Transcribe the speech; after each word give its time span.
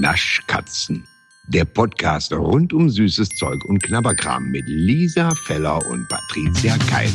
Naschkatzen. 0.00 1.06
Der 1.48 1.64
Podcast 1.64 2.32
rund 2.32 2.72
um 2.72 2.90
süßes 2.90 3.30
Zeug 3.30 3.64
und 3.64 3.82
Knabberkram 3.82 4.50
mit 4.50 4.64
Lisa 4.66 5.34
Feller 5.46 5.84
und 5.86 6.06
Patricia 6.08 6.76
Keil. 6.88 7.10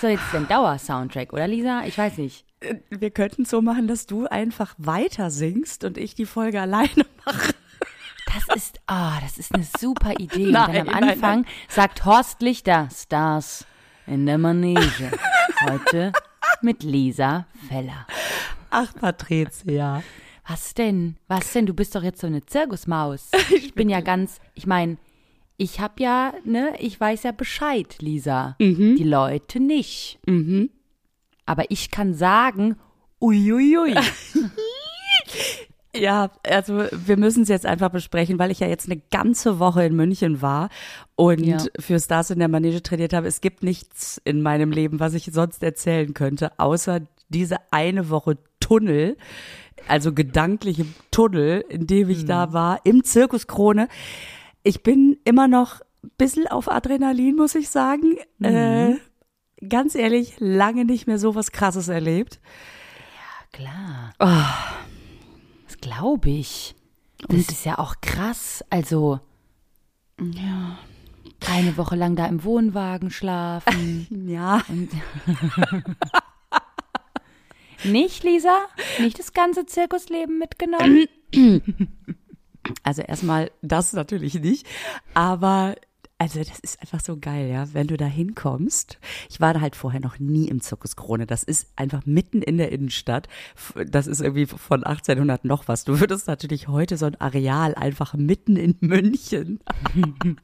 So, 0.00 0.08
jetzt 0.08 0.32
den 0.32 0.48
Dauer-Soundtrack, 0.48 1.32
oder 1.32 1.46
Lisa? 1.46 1.84
Ich 1.84 1.98
weiß 1.98 2.16
nicht. 2.18 2.46
Wir 2.88 3.10
könnten 3.10 3.44
so 3.44 3.60
machen, 3.60 3.86
dass 3.88 4.06
du 4.06 4.26
einfach 4.26 4.74
weiter 4.78 5.30
singst 5.30 5.84
und 5.84 5.98
ich 5.98 6.14
die 6.14 6.24
Folge 6.24 6.60
alleine 6.60 7.06
mache. 7.26 7.54
Das 8.26 8.56
ist, 8.56 8.80
ah, 8.86 9.20
das 9.20 9.38
ist 9.38 9.54
eine 9.54 9.66
super 9.78 10.12
Idee. 10.18 10.46
Und 10.46 10.52
Nein, 10.52 10.72
dann 10.72 10.88
am 10.88 11.00
nein, 11.00 11.10
Anfang 11.10 11.46
sagt 11.68 12.04
Horst 12.04 12.40
Lichter, 12.42 12.88
Stars 12.94 13.66
in 14.06 14.24
der 14.24 14.38
Manege. 14.38 15.10
Heute 15.68 16.12
mit 16.62 16.82
Lisa 16.82 17.46
Feller. 17.68 18.06
Ach, 18.70 18.94
Patricia. 18.94 20.02
Was 20.46 20.74
denn? 20.74 21.16
Was 21.28 21.52
denn? 21.52 21.66
Du 21.66 21.74
bist 21.74 21.94
doch 21.94 22.02
jetzt 22.02 22.20
so 22.20 22.26
eine 22.26 22.44
Zirkusmaus. 22.44 23.30
Ich 23.50 23.74
bin 23.74 23.88
ja 23.88 24.00
ganz, 24.00 24.38
ich 24.54 24.66
meine, 24.66 24.96
ich 25.60 25.78
hab 25.78 26.00
ja, 26.00 26.32
ne, 26.44 26.72
ich 26.78 26.98
weiß 26.98 27.22
ja 27.24 27.32
Bescheid, 27.32 27.96
Lisa. 28.00 28.56
Die 28.58 29.04
Leute 29.04 29.60
nicht. 29.60 30.18
Aber 31.46 31.70
ich 31.70 31.90
kann 31.90 32.14
sagen, 32.14 32.76
uiuiui. 33.20 33.94
Ja, 35.94 36.30
also 36.48 36.84
wir 36.92 37.16
müssen 37.16 37.42
es 37.42 37.48
jetzt 37.48 37.66
einfach 37.66 37.88
besprechen, 37.88 38.38
weil 38.38 38.52
ich 38.52 38.60
ja 38.60 38.68
jetzt 38.68 38.86
eine 38.88 39.00
ganze 39.10 39.58
Woche 39.58 39.84
in 39.84 39.96
München 39.96 40.40
war 40.40 40.68
und 41.16 41.40
Ja. 41.44 41.58
für 41.80 41.98
Stars 41.98 42.30
in 42.30 42.38
der 42.38 42.46
Manege 42.46 42.80
trainiert 42.80 43.12
habe. 43.12 43.26
Es 43.26 43.40
gibt 43.40 43.64
nichts 43.64 44.20
in 44.24 44.40
meinem 44.40 44.70
Leben, 44.70 45.00
was 45.00 45.14
ich 45.14 45.24
sonst 45.32 45.64
erzählen 45.64 46.14
könnte, 46.14 46.52
außer 46.60 47.00
diese 47.28 47.56
eine 47.72 48.08
Woche 48.08 48.38
Tunnel, 48.60 49.16
also 49.88 50.12
gedankliche 50.12 50.86
Tunnel, 51.10 51.64
in 51.68 51.88
dem 51.88 52.08
ich 52.08 52.24
da 52.24 52.52
war, 52.52 52.80
im 52.84 53.02
Zirkus 53.02 53.48
Krone. 53.48 53.88
Ich 54.62 54.82
bin 54.82 55.18
immer 55.24 55.48
noch 55.48 55.80
ein 56.02 56.10
bisschen 56.18 56.46
auf 56.46 56.70
Adrenalin, 56.70 57.36
muss 57.36 57.54
ich 57.54 57.68
sagen. 57.70 58.16
Äh, 58.42 58.94
ganz 59.68 59.94
ehrlich, 59.94 60.34
lange 60.38 60.84
nicht 60.84 61.06
mehr 61.06 61.18
so 61.18 61.34
was 61.34 61.52
Krasses 61.52 61.88
erlebt. 61.88 62.40
Klar. 63.52 64.12
Oh. 64.18 64.26
Das 65.66 65.78
glaube 65.80 66.30
ich. 66.30 66.74
Das 67.28 67.48
ist 67.48 67.64
ja 67.64 67.78
auch 67.78 67.96
krass. 68.00 68.64
Also, 68.70 69.20
Ja. 70.20 70.78
eine 71.48 71.76
Woche 71.76 71.96
lang 71.96 72.16
da 72.16 72.26
im 72.26 72.44
Wohnwagen 72.44 73.10
schlafen. 73.10 74.06
Ja. 74.28 74.62
Nicht, 77.84 78.24
Lisa? 78.24 78.58
Nicht 78.98 79.18
das 79.18 79.32
ganze 79.32 79.64
Zirkusleben 79.64 80.38
mitgenommen? 80.38 81.06
Also 82.82 83.02
erstmal 83.02 83.50
das 83.62 83.92
natürlich 83.92 84.34
nicht, 84.34 84.66
aber 85.14 85.74
also 86.20 86.38
das 86.38 86.60
ist 86.60 86.82
einfach 86.82 87.00
so 87.00 87.16
geil, 87.18 87.48
ja, 87.48 87.72
wenn 87.72 87.86
du 87.86 87.96
da 87.96 88.04
hinkommst. 88.04 88.98
Ich 89.30 89.40
war 89.40 89.54
da 89.54 89.62
halt 89.62 89.74
vorher 89.74 90.00
noch 90.00 90.18
nie 90.18 90.48
im 90.48 90.60
Zirkus 90.60 90.94
Krone. 90.94 91.26
Das 91.26 91.42
ist 91.42 91.68
einfach 91.76 92.04
mitten 92.04 92.42
in 92.42 92.58
der 92.58 92.72
Innenstadt. 92.72 93.26
Das 93.88 94.06
ist 94.06 94.20
irgendwie 94.20 94.44
von 94.44 94.84
1800 94.84 95.46
noch 95.46 95.66
was. 95.66 95.84
Du 95.84 95.98
würdest 95.98 96.26
natürlich 96.26 96.68
heute 96.68 96.98
so 96.98 97.06
ein 97.06 97.18
Areal 97.18 97.74
einfach 97.74 98.12
mitten 98.12 98.56
in 98.56 98.76
München 98.80 99.60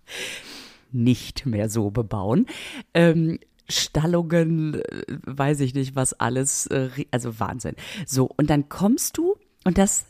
nicht 0.92 1.44
mehr 1.44 1.68
so 1.68 1.90
bebauen. 1.90 2.46
Ähm, 2.94 3.38
Stallungen, 3.68 4.80
äh, 4.80 5.02
weiß 5.26 5.60
ich 5.60 5.74
nicht, 5.74 5.94
was 5.94 6.14
alles, 6.14 6.68
äh, 6.68 6.88
also 7.10 7.38
Wahnsinn. 7.38 7.74
So, 8.06 8.30
und 8.36 8.48
dann 8.48 8.70
kommst 8.70 9.18
du, 9.18 9.36
und 9.64 9.76
das 9.76 10.06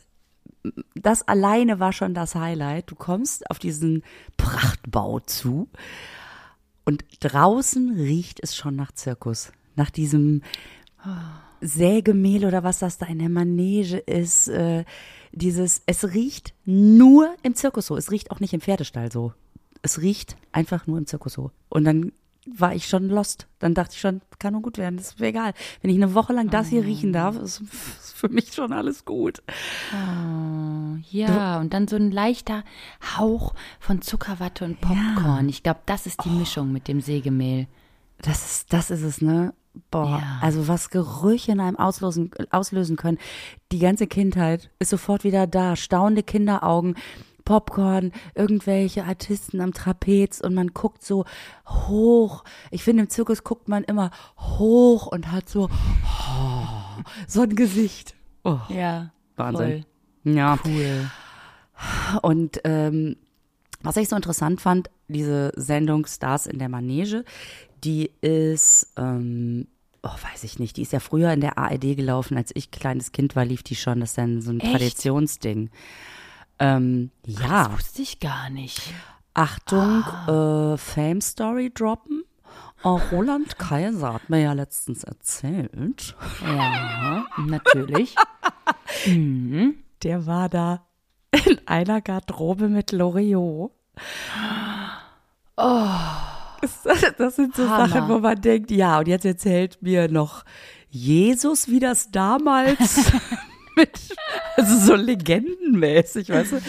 das 0.95 1.27
alleine 1.27 1.79
war 1.79 1.93
schon 1.93 2.13
das 2.13 2.35
Highlight. 2.35 2.91
Du 2.91 2.95
kommst 2.95 3.49
auf 3.49 3.59
diesen 3.59 4.03
Prachtbau 4.37 5.19
zu 5.19 5.69
und 6.85 7.03
draußen 7.19 7.95
riecht 7.97 8.39
es 8.41 8.55
schon 8.55 8.75
nach 8.75 8.91
Zirkus. 8.91 9.51
Nach 9.75 9.89
diesem 9.89 10.41
Sägemehl 11.61 12.45
oder 12.45 12.63
was 12.63 12.79
das 12.79 12.97
da 12.97 13.05
in 13.07 13.19
der 13.19 13.29
Manege 13.29 13.97
ist. 13.97 14.47
Äh, 14.47 14.85
dieses, 15.31 15.81
es 15.85 16.13
riecht 16.13 16.53
nur 16.65 17.35
im 17.43 17.55
Zirkus 17.55 17.87
so. 17.87 17.97
Es 17.97 18.11
riecht 18.11 18.31
auch 18.31 18.39
nicht 18.39 18.53
im 18.53 18.61
Pferdestall 18.61 19.11
so. 19.11 19.33
Es 19.81 20.01
riecht 20.01 20.37
einfach 20.51 20.87
nur 20.87 20.97
im 20.97 21.05
Zirkus 21.05 21.33
so. 21.33 21.51
Und 21.69 21.83
dann 21.83 22.11
war 22.55 22.73
ich 22.75 22.87
schon 22.87 23.09
lost. 23.09 23.47
Dann 23.59 23.73
dachte 23.73 23.93
ich 23.93 23.99
schon, 23.99 24.21
kann 24.39 24.53
nur 24.53 24.61
gut 24.61 24.77
werden, 24.77 24.97
das 24.97 25.07
ist 25.09 25.19
mir 25.19 25.27
egal. 25.27 25.53
Wenn 25.81 25.89
ich 25.91 25.97
eine 25.97 26.13
Woche 26.13 26.33
lang 26.33 26.49
das 26.49 26.67
hier 26.67 26.83
riechen 26.83 27.11
darf, 27.13 27.35
ist, 27.35 27.61
ist 27.61 28.13
für 28.15 28.29
mich 28.29 28.53
schon 28.53 28.71
alles 28.73 29.03
gut. 29.05 29.41
Ja, 31.11 31.59
und 31.59 31.73
dann 31.73 31.87
so 31.87 31.95
ein 31.95 32.11
leichter 32.11 32.63
Hauch 33.17 33.53
von 33.79 34.01
Zuckerwatte 34.01 34.65
und 34.65 34.81
Popcorn. 34.81 35.49
Ich 35.49 35.63
glaube, 35.63 35.79
das 35.85 36.05
ist 36.05 36.23
die 36.25 36.29
Mischung 36.29 36.71
mit 36.71 36.87
dem 36.87 37.01
Sägemehl. 37.01 37.67
Das 38.21 38.45
ist, 38.45 38.73
das 38.73 38.89
ist 38.91 39.03
es, 39.03 39.21
ne? 39.21 39.53
Boah, 39.91 40.19
Ja. 40.19 40.39
also 40.41 40.67
was 40.67 40.89
Gerüche 40.89 41.51
in 41.51 41.59
einem 41.59 41.77
auslösen, 41.77 42.31
auslösen 42.49 42.95
können. 42.95 43.19
Die 43.71 43.77
ganze 43.79 44.07
Kindheit 44.07 44.71
ist 44.79 44.89
sofort 44.89 45.23
wieder 45.23 45.45
da. 45.45 45.75
Staunende 45.75 46.23
Kinderaugen, 46.23 46.95
Popcorn, 47.47 48.11
irgendwelche 48.35 49.05
Artisten 49.05 49.61
am 49.61 49.73
Trapez 49.73 50.41
und 50.41 50.53
man 50.53 50.73
guckt 50.73 51.01
so 51.01 51.23
hoch. 51.65 52.43
Ich 52.71 52.83
finde, 52.83 53.03
im 53.03 53.09
Zirkus 53.09 53.45
guckt 53.45 53.69
man 53.69 53.85
immer 53.85 54.11
hoch 54.37 55.07
und 55.07 55.31
hat 55.31 55.47
so, 55.47 55.69
oh, 55.69 57.01
so 57.27 57.43
ein 57.43 57.55
Gesicht. 57.55 58.15
Oh, 58.43 58.59
Ja, 58.67 59.11
Wahnsinn. 59.37 59.85
Ja. 60.25 60.59
Cool. 60.65 61.09
Und 62.21 62.59
ähm, 62.65 63.15
was 63.81 63.95
ich 63.95 64.09
so 64.09 64.17
interessant 64.17 64.59
fand, 64.59 64.89
diese 65.07 65.53
Sendung 65.55 66.05
Stars 66.05 66.47
in 66.47 66.59
der 66.59 66.67
Manege, 66.67 67.23
die 67.81 68.11
ist, 68.19 68.91
ähm, 68.97 69.67
oh, 70.03 70.09
weiß 70.09 70.43
ich 70.43 70.59
nicht, 70.59 70.75
die 70.75 70.81
ist 70.81 70.91
ja 70.91 70.99
früher 70.99 71.31
in 71.31 71.39
der 71.39 71.57
ARD 71.57 71.95
gelaufen, 71.95 72.35
als 72.35 72.51
ich 72.55 72.71
kleines 72.71 73.13
Kind 73.13 73.37
war, 73.37 73.45
lief 73.45 73.63
die 73.63 73.77
schon. 73.77 74.01
Das 74.01 74.09
ist 74.09 74.17
dann 74.17 74.41
so 74.41 74.51
ein 74.51 74.59
Echt? 74.59 74.69
Traditionsding. 74.73 75.69
Ähm, 76.59 77.11
ja, 77.25 77.65
Das 77.65 77.71
wusste 77.73 78.01
ich 78.01 78.19
gar 78.19 78.49
nicht. 78.49 78.93
Achtung, 79.33 80.03
Ah. 80.03 80.73
äh, 80.73 80.77
Fame 80.77 81.21
Story 81.21 81.71
droppen. 81.73 82.23
Oh, 82.83 82.99
Roland 83.11 83.57
Kaiser 83.57 84.13
hat 84.13 84.29
mir 84.29 84.41
ja 84.41 84.53
letztens 84.53 85.03
erzählt. 85.03 86.15
Ja, 86.45 87.25
natürlich. 87.37 88.15
Der 90.03 90.25
war 90.25 90.49
da 90.49 90.85
in 91.31 91.59
einer 91.67 92.01
Garderobe 92.01 92.69
mit 92.69 92.91
Loriot. 92.91 93.71
Oh. 95.57 95.87
Das, 96.61 96.83
das 97.17 97.35
sind 97.35 97.55
so 97.55 97.69
Hammer. 97.69 97.87
Sachen, 97.87 98.09
wo 98.09 98.19
man 98.19 98.39
denkt, 98.41 98.71
ja, 98.71 98.97
und 98.99 99.07
jetzt 99.07 99.25
erzählt 99.25 99.81
mir 99.81 100.09
noch 100.09 100.43
Jesus, 100.89 101.67
wie 101.67 101.79
das 101.79 102.09
damals 102.11 103.11
mit, 103.75 104.15
also 104.57 104.77
so 104.77 104.95
legendenmäßig, 104.95 106.29
weißt 106.29 106.51
du? 106.53 106.61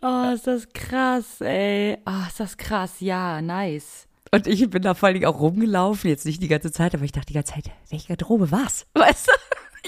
Oh, 0.00 0.30
ist 0.32 0.46
das 0.46 0.68
krass, 0.72 1.40
ey. 1.40 1.98
Oh, 2.06 2.26
ist 2.28 2.38
das 2.38 2.56
krass. 2.56 3.00
Ja, 3.00 3.42
nice. 3.42 4.06
Und 4.30 4.46
ich 4.46 4.68
bin 4.70 4.82
da 4.82 4.94
vor 4.94 5.08
allen 5.08 5.14
Dingen 5.14 5.26
auch 5.26 5.40
rumgelaufen, 5.40 6.10
jetzt 6.10 6.26
nicht 6.26 6.42
die 6.42 6.48
ganze 6.48 6.70
Zeit, 6.70 6.94
aber 6.94 7.04
ich 7.04 7.12
dachte 7.12 7.28
die 7.28 7.34
ganze 7.34 7.54
Zeit, 7.54 7.70
welche 7.90 8.08
Garderobe 8.08 8.50
war's? 8.50 8.86
Weißt 8.94 9.26
du? 9.26 9.32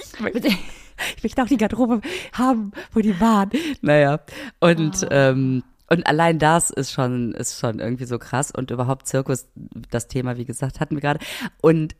Ich 0.02 0.20
möchte, 0.20 0.48
ich 0.48 1.22
möchte 1.22 1.42
auch 1.42 1.46
die 1.46 1.56
Garderobe 1.56 2.00
haben, 2.32 2.72
wo 2.92 3.00
die 3.00 3.20
waren. 3.20 3.50
Naja, 3.82 4.20
und, 4.60 5.06
ähm, 5.10 5.62
und 5.88 6.06
allein 6.06 6.38
das 6.38 6.70
ist 6.70 6.92
schon, 6.92 7.32
ist 7.32 7.58
schon 7.58 7.80
irgendwie 7.80 8.04
so 8.04 8.18
krass 8.18 8.50
und 8.50 8.70
überhaupt 8.70 9.08
Zirkus, 9.08 9.48
das 9.90 10.08
Thema, 10.08 10.36
wie 10.36 10.44
gesagt, 10.44 10.80
hatten 10.80 10.96
wir 10.96 11.02
gerade. 11.02 11.20
Und 11.60 11.94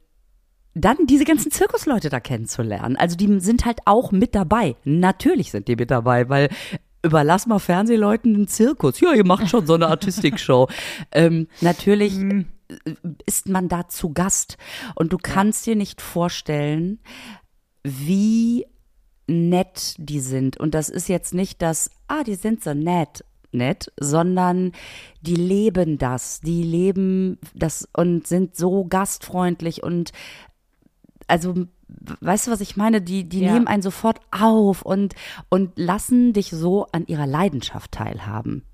dann 0.74 0.96
diese 1.06 1.24
ganzen 1.24 1.50
Zirkusleute 1.50 2.10
da 2.10 2.20
kennenzulernen. 2.20 2.96
Also 2.96 3.16
die 3.16 3.40
sind 3.40 3.64
halt 3.64 3.80
auch 3.86 4.12
mit 4.12 4.34
dabei. 4.34 4.76
Natürlich 4.84 5.50
sind 5.50 5.68
die 5.68 5.76
mit 5.76 5.90
dabei, 5.90 6.28
weil 6.28 6.48
überlass 7.02 7.46
mal 7.46 7.58
Fernsehleuten 7.58 8.34
einen 8.34 8.48
Zirkus. 8.48 9.00
Ja, 9.00 9.12
ihr 9.12 9.26
macht 9.26 9.48
schon 9.48 9.66
so 9.66 9.74
eine 9.74 9.88
Artistikshow. 9.88 10.68
ähm, 11.12 11.48
natürlich 11.60 12.18
ist 13.26 13.48
man 13.48 13.68
da 13.68 13.88
zu 13.88 14.12
Gast 14.12 14.58
und 14.94 15.12
du 15.12 15.18
kannst 15.18 15.66
dir 15.66 15.76
nicht 15.76 16.00
vorstellen, 16.00 17.00
wie 17.82 18.66
nett 19.26 19.94
die 19.98 20.20
sind. 20.20 20.56
Und 20.58 20.74
das 20.74 20.88
ist 20.88 21.08
jetzt 21.08 21.34
nicht 21.34 21.62
das, 21.62 21.90
ah, 22.08 22.22
die 22.22 22.34
sind 22.34 22.62
so 22.62 22.74
nett, 22.74 23.24
nett, 23.52 23.92
sondern 23.98 24.72
die 25.20 25.36
leben 25.36 25.98
das, 25.98 26.40
die 26.40 26.62
leben 26.62 27.38
das 27.54 27.88
und 27.96 28.26
sind 28.26 28.56
so 28.56 28.84
gastfreundlich 28.84 29.82
und 29.82 30.12
also 31.30 31.66
weißt 32.20 32.46
du, 32.46 32.50
was 32.50 32.60
ich 32.60 32.76
meine? 32.76 33.00
Die, 33.00 33.28
die 33.28 33.40
ja. 33.40 33.52
nehmen 33.52 33.66
einen 33.66 33.82
sofort 33.82 34.20
auf 34.30 34.82
und, 34.82 35.14
und 35.48 35.72
lassen 35.76 36.32
dich 36.32 36.50
so 36.50 36.86
an 36.92 37.06
ihrer 37.06 37.26
Leidenschaft 37.26 37.92
teilhaben. 37.92 38.64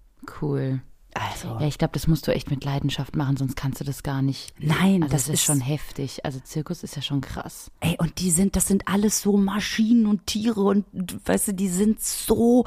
Cool. 0.40 0.80
Also. 1.14 1.56
Ja, 1.60 1.66
ich 1.66 1.78
glaube, 1.78 1.92
das 1.92 2.06
musst 2.08 2.26
du 2.26 2.32
echt 2.32 2.50
mit 2.50 2.62
Leidenschaft 2.64 3.16
machen, 3.16 3.38
sonst 3.38 3.56
kannst 3.56 3.80
du 3.80 3.84
das 3.84 4.02
gar 4.02 4.20
nicht. 4.20 4.52
Nein, 4.58 5.02
also 5.02 5.14
das, 5.14 5.24
das 5.24 5.28
ist, 5.28 5.34
ist 5.34 5.44
schon 5.44 5.60
heftig. 5.60 6.24
Also 6.24 6.40
Zirkus 6.40 6.82
ist 6.82 6.94
ja 6.94 7.00
schon 7.00 7.22
krass. 7.22 7.70
Ey, 7.80 7.96
und 7.98 8.20
die 8.20 8.30
sind, 8.30 8.54
das 8.54 8.68
sind 8.68 8.86
alles 8.86 9.22
so 9.22 9.36
Maschinen 9.38 10.06
und 10.06 10.26
Tiere 10.26 10.60
und 10.60 10.84
weißt 11.26 11.48
du, 11.48 11.54
die 11.54 11.68
sind 11.68 12.02
so, 12.02 12.66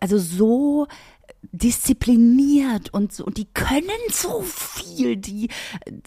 also 0.00 0.18
so 0.18 0.86
diszipliniert 1.52 2.92
und 2.94 3.12
so, 3.12 3.24
und 3.24 3.36
die 3.36 3.46
können 3.52 3.88
so 4.10 4.42
viel. 4.42 5.16
Die, 5.16 5.48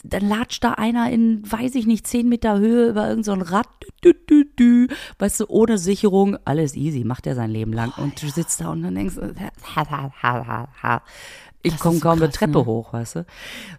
dann 0.03 0.27
latscht 0.27 0.63
da 0.63 0.73
einer 0.73 1.09
in, 1.11 1.49
weiß 1.49 1.75
ich 1.75 1.85
nicht, 1.85 2.07
zehn 2.07 2.29
Meter 2.29 2.57
Höhe 2.57 2.89
über 2.89 3.07
irgendein 3.07 3.39
so 3.39 3.51
Rad, 3.53 3.67
dü, 4.03 4.13
dü, 4.13 4.45
dü, 4.57 4.87
weißt 5.19 5.41
du, 5.41 5.45
ohne 5.49 5.77
Sicherung, 5.77 6.37
alles 6.45 6.75
easy, 6.75 7.03
macht 7.03 7.27
er 7.27 7.35
sein 7.35 7.51
Leben 7.51 7.73
lang. 7.73 7.93
Oh, 7.97 8.01
und 8.03 8.21
du 8.21 8.29
sitzt 8.29 8.61
da 8.61 8.69
und 8.69 8.83
dann 8.83 8.95
denkst, 8.95 9.15
ha, 9.17 9.89
ha, 9.89 10.11
ha, 10.21 10.47
ha, 10.47 10.67
ha. 10.81 11.01
ich 11.61 11.77
komme 11.79 11.99
kaum 11.99 12.21
eine 12.21 12.31
Treppe 12.31 12.59
ne? 12.59 12.65
hoch, 12.65 12.93
weißt 12.93 13.17
du. 13.17 13.25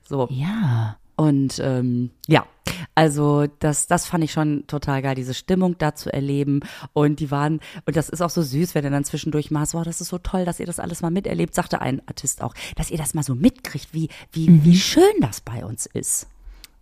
So. 0.05 0.29
Ja. 0.31 0.99
Und 1.17 1.59
ähm, 1.63 2.11
ja, 2.27 2.47
also 2.95 3.47
das, 3.59 3.87
das 3.87 4.07
fand 4.07 4.25
ich 4.25 4.33
schon 4.33 4.67
total 4.67 5.03
geil, 5.03 5.15
diese 5.15 5.35
Stimmung 5.35 5.79
da 5.79 5.95
zu 5.95 6.13
erleben. 6.13 6.61
Und 6.93 7.21
die 7.21 7.31
waren, 7.31 7.61
und 7.87 7.97
das 7.97 8.09
ist 8.09 8.21
auch 8.21 8.31
so 8.31 8.43
süß, 8.43 8.75
wenn 8.75 8.85
er 8.85 8.91
dann 8.91 9.05
zwischendurch 9.05 9.51
maßt, 9.51 9.75
wow, 9.75 9.85
das 9.85 10.01
ist 10.01 10.09
so 10.09 10.19
toll, 10.19 10.45
dass 10.45 10.61
ihr 10.61 10.67
das 10.67 10.79
alles 10.79 11.03
mal 11.03 11.11
miterlebt, 11.11 11.55
sagte 11.55 11.81
ein 11.81 12.03
Artist 12.07 12.43
auch, 12.43 12.55
dass 12.77 12.91
ihr 12.91 12.99
das 12.99 13.15
mal 13.15 13.23
so 13.23 13.35
mitkriegt, 13.35 13.93
wie, 13.93 14.09
wie, 14.33 14.51
mhm. 14.51 14.65
wie 14.65 14.77
schön 14.77 15.21
das 15.21 15.41
bei 15.41 15.65
uns 15.65 15.87
ist. 15.87 16.27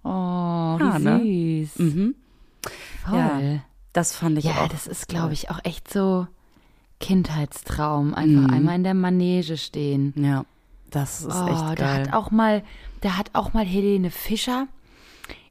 Oh, 0.03 0.09
ja, 0.09 0.99
wie 0.99 1.05
ne? 1.05 1.67
süß. 1.67 1.79
Mhm. 1.79 2.15
Voll. 3.09 3.19
Ja, 3.19 3.41
das 3.93 4.17
fand 4.17 4.39
ich 4.39 4.45
ja, 4.45 4.53
auch. 4.53 4.63
Ja, 4.63 4.69
das 4.69 4.87
ist, 4.87 5.09
glaube 5.09 5.33
ich, 5.33 5.51
auch 5.51 5.61
echt 5.65 5.93
so 5.93 6.27
Kindheitstraum. 7.01 8.15
Einfach 8.15 8.49
mhm. 8.49 8.55
einmal 8.55 8.77
in 8.77 8.85
der 8.85 8.95
Manege 8.95 9.57
stehen. 9.57 10.13
Ja, 10.17 10.45
das 10.91 11.23
ist 11.23 11.35
oh, 11.35 11.47
echt 11.47 11.77
geil. 11.77 11.77
Da 11.77 11.95
hat 11.95 12.13
auch 12.13 12.31
mal 12.31 12.63
da 13.05 13.19
hat 13.19 13.31
auch 13.35 13.53
mal 13.53 13.67
Helene 13.67 14.11
Fischer 14.11 14.67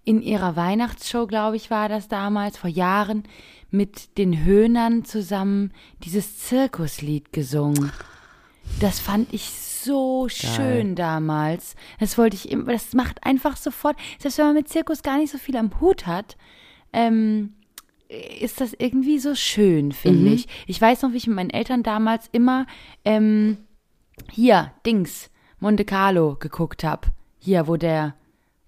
in 0.04 0.22
ihrer 0.22 0.56
Weihnachtsshow, 0.56 1.28
glaube 1.28 1.56
ich, 1.56 1.70
war 1.70 1.88
das 1.88 2.08
damals, 2.08 2.58
vor 2.58 2.70
Jahren, 2.70 3.24
mit 3.70 4.18
den 4.18 4.44
Höhnern 4.44 5.06
zusammen 5.06 5.72
dieses 6.04 6.40
Zirkuslied 6.40 7.32
gesungen. 7.32 7.92
Das 8.80 9.00
fand 9.00 9.32
ich 9.34 9.52
so 9.52 10.24
Geil. 10.24 10.30
schön 10.32 10.96
damals. 10.96 11.76
Das 12.00 12.18
wollte 12.18 12.36
ich 12.36 12.50
immer, 12.50 12.74
das 12.74 12.94
macht 12.94 13.24
einfach 13.24 13.56
sofort, 13.56 13.98
selbst 14.18 14.40
wenn 14.40 14.48
man 14.48 14.56
mit 14.56 14.68
Zirkus 14.68 15.04
gar 15.04 15.18
nicht 15.18 15.32
so 15.32 15.38
viel 15.38 15.56
am 15.56 15.80
Hut 15.80 16.08
hat, 16.08 16.38
ähm, 16.92 17.54
ist 18.40 18.62
das 18.62 18.74
irgendwie 18.78 19.20
so 19.20 19.36
schön, 19.36 19.92
finde 19.92 20.30
mhm. 20.30 20.34
ich. 20.34 20.48
Ich 20.66 20.82
weiß 20.82 21.04
noch, 21.04 21.14
wie 21.14 21.18
ich 21.18 21.28
mit 21.28 21.36
meinen 21.36 21.50
Eltern 21.52 21.84
damals 21.84 22.30
immer 22.32 22.66
ähm, 23.06 23.58
hier, 24.32 24.72
Dings, 24.86 25.30
Monte 25.60 25.86
Carlo 25.86 26.36
geguckt 26.40 26.84
habe 26.84 27.12
hier, 27.44 27.68
wo 27.68 27.78
der 27.78 28.16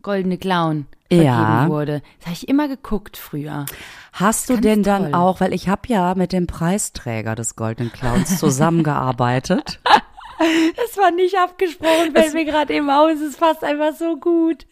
goldene 0.01 0.37
Clown 0.37 0.85
vergeben 1.09 1.27
ja. 1.27 1.69
wurde. 1.69 2.01
Das 2.19 2.27
habe 2.27 2.33
ich 2.33 2.47
immer 2.49 2.67
geguckt 2.67 3.17
früher. 3.17 3.65
Hast 4.13 4.49
du 4.49 4.57
denn 4.57 4.83
dann 4.83 5.13
auch, 5.13 5.39
weil 5.39 5.53
ich 5.53 5.67
habe 5.67 5.81
ja 5.87 6.13
mit 6.15 6.33
dem 6.33 6.47
Preisträger 6.47 7.35
des 7.35 7.55
goldenen 7.55 7.91
Clowns 7.91 8.39
zusammengearbeitet. 8.39 9.79
Das 10.37 10.97
war 10.97 11.11
nicht 11.11 11.37
abgesprochen, 11.37 12.11
fällt 12.13 12.33
mir 12.33 12.43
gerade 12.43 12.73
eben 12.73 12.89
aus. 12.89 13.21
Es 13.21 13.37
passt 13.37 13.63
einfach 13.63 13.95
so 13.95 14.17
gut. 14.17 14.65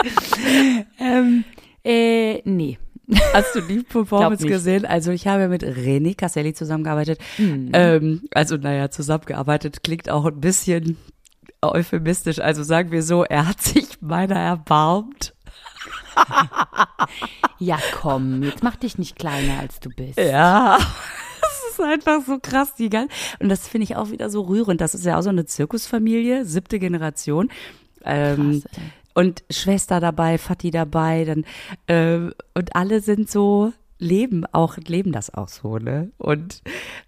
ähm, 1.00 1.46
äh, 1.86 2.42
nee. 2.44 2.78
Hast 3.34 3.56
du 3.56 3.62
die 3.62 3.82
Performance 3.84 4.46
gesehen? 4.46 4.86
Also 4.86 5.12
ich 5.12 5.26
habe 5.26 5.48
mit 5.48 5.64
René 5.64 6.18
Casselli 6.18 6.54
zusammengearbeitet. 6.54 7.20
Mhm. 7.38 7.70
Ähm, 7.72 8.22
also 8.32 8.58
naja, 8.58 8.90
zusammengearbeitet 8.92 9.84
klingt 9.84 10.10
auch 10.10 10.26
ein 10.26 10.42
bisschen 10.42 10.98
euphemistisch. 11.72 12.40
Also 12.40 12.64
sagen 12.64 12.92
wir 12.92 13.04
so, 13.04 13.24
er 13.24 13.48
hat 13.48 13.62
sich 13.62 14.02
meiner 14.02 14.36
erbarmt. 14.36 15.34
ja, 17.60 17.78
komm, 18.00 18.44
jetzt 18.44 18.64
mach 18.64 18.76
dich 18.76 18.98
nicht 18.98 19.16
kleiner, 19.16 19.60
als 19.60 19.80
du 19.80 19.90
bist. 19.90 20.20
Ja. 20.20 20.78
Das 21.42 21.72
ist 21.72 21.82
einfach 21.82 22.22
so 22.26 22.40
krass, 22.40 22.76
die 22.76 22.90
ganze, 22.90 23.14
und 23.40 23.50
das 23.50 23.68
finde 23.68 23.84
ich 23.84 23.96
auch 23.96 24.12
wieder 24.12 24.30
so 24.30 24.42
rührend. 24.42 24.80
Das 24.80 24.94
ist 24.94 25.06
ja 25.06 25.18
auch 25.18 25.24
so 25.24 25.30
eine 25.30 25.46
Zirkusfamilie, 25.46 26.46
siebte 26.46 26.80
Generation. 26.80 27.50
Ähm, 28.06 28.62
krass, 28.64 28.82
und 29.14 29.44
Schwester 29.50 30.00
dabei, 30.00 30.38
Vati 30.38 30.72
dabei, 30.72 31.26
dann 31.26 31.46
äh, 31.88 32.32
und 32.54 32.76
alle 32.76 33.02
sind 33.02 33.30
so 33.30 33.74
leben 34.00 34.46
auch 34.52 34.78
leben 34.78 35.12
das 35.14 35.34
auch 35.34 35.48
so 35.48 35.78
ne 35.78 36.12
und 36.18 36.62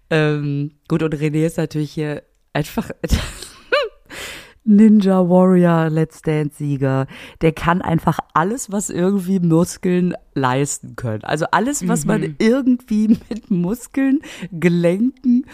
ähm, 0.08 0.72
gut 0.88 1.02
und 1.02 1.14
René 1.14 1.44
ist 1.44 1.58
natürlich 1.58 1.92
hier 1.92 2.22
einfach 2.52 2.90
Ninja 4.66 5.28
Warrior 5.28 5.88
Let's 5.90 6.22
Dance 6.22 6.56
Sieger. 6.56 7.06
Der 7.40 7.52
kann 7.52 7.82
einfach 7.82 8.18
alles, 8.34 8.70
was 8.72 8.90
irgendwie 8.90 9.38
Muskeln 9.40 10.14
leisten 10.34 10.96
können. 10.96 11.24
Also 11.24 11.46
alles, 11.52 11.86
was 11.88 12.04
mhm. 12.04 12.08
man 12.08 12.36
irgendwie 12.38 13.08
mit 13.28 13.50
Muskeln, 13.50 14.20
Gelenken 14.52 15.46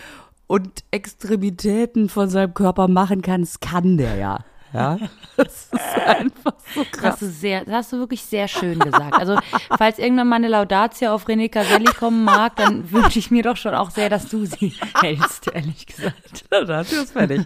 und 0.47 0.85
Extremitäten 0.91 2.09
von 2.09 2.29
seinem 2.29 2.55
Körper 2.55 2.89
machen 2.89 3.23
kann, 3.23 3.43
das 3.43 3.61
kann 3.61 3.97
der 3.97 4.17
ja. 4.17 4.45
Ja, 4.73 4.97
das 5.37 5.69
ist 5.71 5.99
einfach 6.07 6.55
so 6.75 6.85
krass. 6.85 6.93
Das 6.93 7.05
hast 7.13 7.23
du, 7.23 7.27
sehr, 7.27 7.65
das 7.65 7.75
hast 7.75 7.93
du 7.93 7.99
wirklich 7.99 8.23
sehr 8.23 8.49
schön 8.49 8.79
gesagt. 8.79 9.15
Also, 9.15 9.39
falls 9.77 9.99
irgendwann 9.99 10.29
mal 10.29 10.37
eine 10.37 10.49
Laudatio 10.49 11.13
auf 11.13 11.27
René 11.27 11.51
Caselli 11.51 11.85
kommen 11.85 12.25
mag, 12.25 12.57
dann 12.57 12.91
wünsche 12.91 13.19
ich 13.19 13.31
mir 13.31 13.43
doch 13.43 13.57
schon 13.57 13.75
auch 13.75 13.91
sehr, 13.91 14.09
dass 14.09 14.29
du 14.29 14.47
sie 14.47 14.73
hältst, 15.01 15.49
ehrlich 15.53 15.87
gesagt. 15.87 16.45
Laudatio 16.51 17.03
ist 17.03 17.13
fertig. 17.13 17.43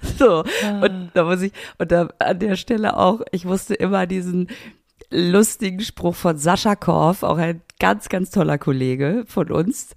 So, 0.18 0.44
und 0.80 1.10
da 1.14 1.24
muss 1.24 1.42
ich, 1.42 1.52
und 1.78 1.92
da 1.92 2.08
an 2.18 2.38
der 2.38 2.56
Stelle 2.56 2.96
auch, 2.96 3.22
ich 3.32 3.46
wusste 3.46 3.74
immer 3.74 4.06
diesen 4.06 4.48
lustigen 5.10 5.80
Spruch 5.80 6.14
von 6.14 6.38
Sascha 6.38 6.76
Korf, 6.76 7.22
auch 7.22 7.38
ein 7.38 7.62
ganz, 7.78 8.08
ganz 8.08 8.30
toller 8.30 8.58
Kollege 8.58 9.24
von 9.26 9.50
uns. 9.50 9.96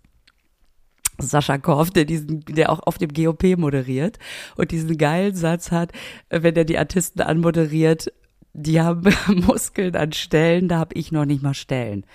Sascha 1.17 1.57
Korf, 1.57 1.91
der 1.91 2.05
diesen, 2.05 2.43
der 2.45 2.71
auch 2.71 2.79
auf 2.79 2.97
dem 2.97 3.13
GOP 3.13 3.57
moderiert 3.57 4.17
und 4.55 4.71
diesen 4.71 4.97
geilen 4.97 5.35
Satz 5.35 5.71
hat, 5.71 5.91
wenn 6.29 6.55
er 6.55 6.65
die 6.65 6.77
Artisten 6.77 7.21
anmoderiert, 7.21 8.11
die 8.53 8.81
haben 8.81 9.13
Muskeln 9.27 9.95
an 9.95 10.13
Stellen, 10.13 10.67
da 10.67 10.79
habe 10.79 10.95
ich 10.95 11.11
noch 11.11 11.25
nicht 11.25 11.43
mal 11.43 11.53
Stellen. 11.53 12.05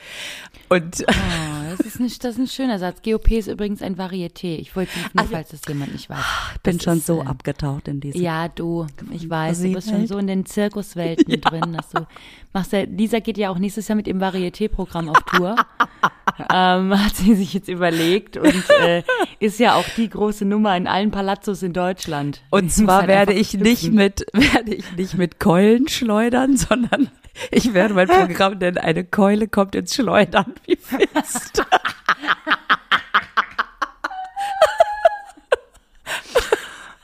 Und 0.68 1.04
oh, 1.08 1.55
das, 1.76 1.86
ist 1.86 2.00
ein, 2.00 2.06
das 2.06 2.34
ist 2.34 2.38
ein 2.38 2.46
schöner 2.46 2.78
Satz. 2.78 3.02
GOP 3.02 3.32
ist 3.32 3.48
übrigens 3.48 3.82
ein 3.82 3.96
Varieté. 3.96 4.56
Ich 4.56 4.74
wollte 4.76 4.96
nicht, 4.98 5.10
also, 5.14 5.30
falls 5.32 5.48
das 5.50 5.60
jemand 5.68 5.92
nicht 5.92 6.08
weiß. 6.08 6.18
Ich 6.54 6.60
bin 6.62 6.76
das 6.76 6.84
schon 6.84 6.98
ist, 6.98 7.06
so 7.06 7.22
äh, 7.22 7.26
abgetaucht 7.26 7.88
in 7.88 8.00
diesem. 8.00 8.20
Ja, 8.20 8.48
du, 8.48 8.86
ich 9.10 9.28
weiß, 9.28 9.62
du 9.62 9.72
bist 9.72 9.90
schon 9.90 10.06
so 10.06 10.18
in 10.18 10.26
den 10.26 10.46
Zirkuswelten 10.46 11.30
ja. 11.30 11.36
drin, 11.38 11.72
dass 11.72 11.88
du 11.90 12.06
machst 12.52 12.72
ja, 12.72 12.82
Lisa 12.82 13.20
geht 13.20 13.38
ja 13.38 13.50
auch 13.50 13.58
nächstes 13.58 13.86
Jahr 13.88 13.96
mit 13.96 14.08
ihrem 14.08 14.20
Varieté-Programm 14.20 15.10
auf 15.10 15.22
Tour. 15.24 15.56
ähm, 16.52 17.04
hat 17.04 17.16
sie 17.16 17.34
sich 17.34 17.52
jetzt 17.54 17.68
überlegt 17.68 18.36
und 18.36 18.64
äh, 18.80 19.02
ist 19.38 19.60
ja 19.60 19.74
auch 19.74 19.88
die 19.96 20.08
große 20.08 20.44
Nummer 20.44 20.76
in 20.76 20.86
allen 20.86 21.10
Palazzos 21.10 21.62
in 21.62 21.72
Deutschland. 21.72 22.42
Und 22.50 22.72
zwar 22.72 23.00
halt 23.00 23.08
werde 23.08 23.32
ich 23.34 23.54
nicht 23.54 23.92
mit, 23.92 24.26
werde 24.32 24.74
ich 24.74 24.90
nicht 24.96 25.18
mit 25.18 25.38
Keulen 25.38 25.88
schleudern, 25.88 26.56
sondern 26.56 27.10
ich 27.50 27.74
werde 27.74 27.94
mein 27.94 28.08
Programm 28.08 28.58
nennen, 28.58 28.78
eine 28.78 29.04
Keule 29.04 29.48
kommt 29.48 29.74
ins 29.74 29.94
Schleudern. 29.94 30.54
Wie 30.66 30.76
findest 30.76 31.62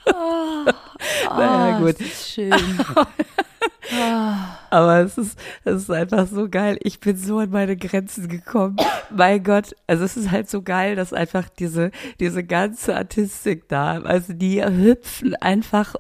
oh, 0.06 0.64
naja, 1.36 1.78
gut. 1.78 2.00
Das 2.00 2.06
ist 2.06 2.32
schön. 2.32 2.52
Aber 4.70 5.00
es 5.00 5.18
ist, 5.18 5.38
es 5.64 5.82
ist 5.82 5.90
einfach 5.90 6.26
so 6.26 6.48
geil. 6.48 6.78
Ich 6.82 7.00
bin 7.00 7.16
so 7.16 7.38
an 7.38 7.50
meine 7.50 7.76
Grenzen 7.76 8.28
gekommen. 8.28 8.76
mein 9.10 9.42
Gott, 9.42 9.74
also 9.86 10.04
es 10.04 10.16
ist 10.16 10.30
halt 10.30 10.48
so 10.48 10.62
geil, 10.62 10.96
dass 10.96 11.12
einfach 11.12 11.48
diese, 11.48 11.90
diese 12.20 12.44
ganze 12.44 12.96
Artistik 12.96 13.68
da, 13.68 14.00
also 14.00 14.32
die 14.32 14.64
hüpfen 14.64 15.34
einfach 15.36 15.94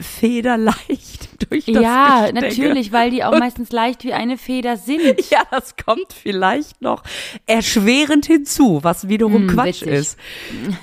federleicht 0.00 1.28
durch 1.50 1.64
das 1.66 1.74
Ja, 1.82 2.20
Gestecke. 2.30 2.40
natürlich, 2.46 2.92
weil 2.92 3.10
die 3.10 3.24
auch 3.24 3.32
Und, 3.32 3.38
meistens 3.40 3.70
leicht 3.72 4.04
wie 4.04 4.12
eine 4.12 4.36
Feder 4.38 4.76
sind. 4.76 4.98
Ja, 5.30 5.42
das 5.50 5.74
kommt 5.76 6.12
vielleicht 6.12 6.80
noch 6.82 7.02
erschwerend 7.46 8.26
hinzu, 8.26 8.80
was 8.82 9.08
wiederum 9.08 9.48
hm, 9.48 9.54
Quatsch 9.54 9.82
witzig. 9.82 9.88
ist. 9.88 10.18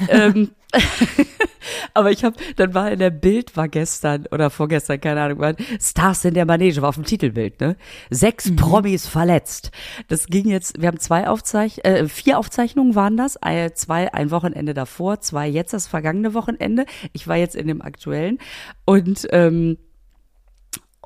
ähm, 0.10 0.52
aber 1.94 2.12
ich 2.12 2.24
habe, 2.24 2.36
dann 2.56 2.74
war 2.74 2.92
in 2.92 3.00
der 3.00 3.10
Bild 3.10 3.56
war 3.58 3.68
gestern 3.68 4.26
oder 4.32 4.50
vorgestern, 4.50 5.00
keine 5.02 5.22
Ahnung, 5.22 5.40
war 5.40 5.56
Stars 5.80 6.26
in 6.26 6.34
der 6.34 6.46
Manege, 6.46 6.82
war 6.82 6.90
auf 6.90 6.96
dem 6.96 7.06
Titelbild, 7.06 7.60
ne? 7.62 7.76
Sechs 8.10 8.50
mhm. 8.50 8.56
Promis 8.56 9.08
verletzt. 9.08 9.72
Das 10.08 10.28
ging 10.28 10.50
jetzt, 10.50 10.82
wir 10.82 10.88
haben 10.88 11.00
zwei 11.00 11.28
Aufzeich 11.28 11.80
äh, 11.84 12.08
vier 12.08 12.40
Aufzeichnungen 12.40 12.96
waren 12.96 13.18
das, 13.18 13.38
zwei 13.76 14.14
ein 14.14 14.32
Wochenende 14.32 14.74
davor, 14.74 15.20
zwei 15.22 15.48
jetzt 15.48 15.74
das 15.74 15.88
vergangene 15.88 16.34
Wochenende. 16.34 16.86
Ich 17.14 17.28
war 17.28 17.38
jetzt 17.38 17.56
in 17.56 17.68
dem 17.68 17.82
aktuellen 17.82 18.40
und 18.86 19.28
ähm, 19.32 19.78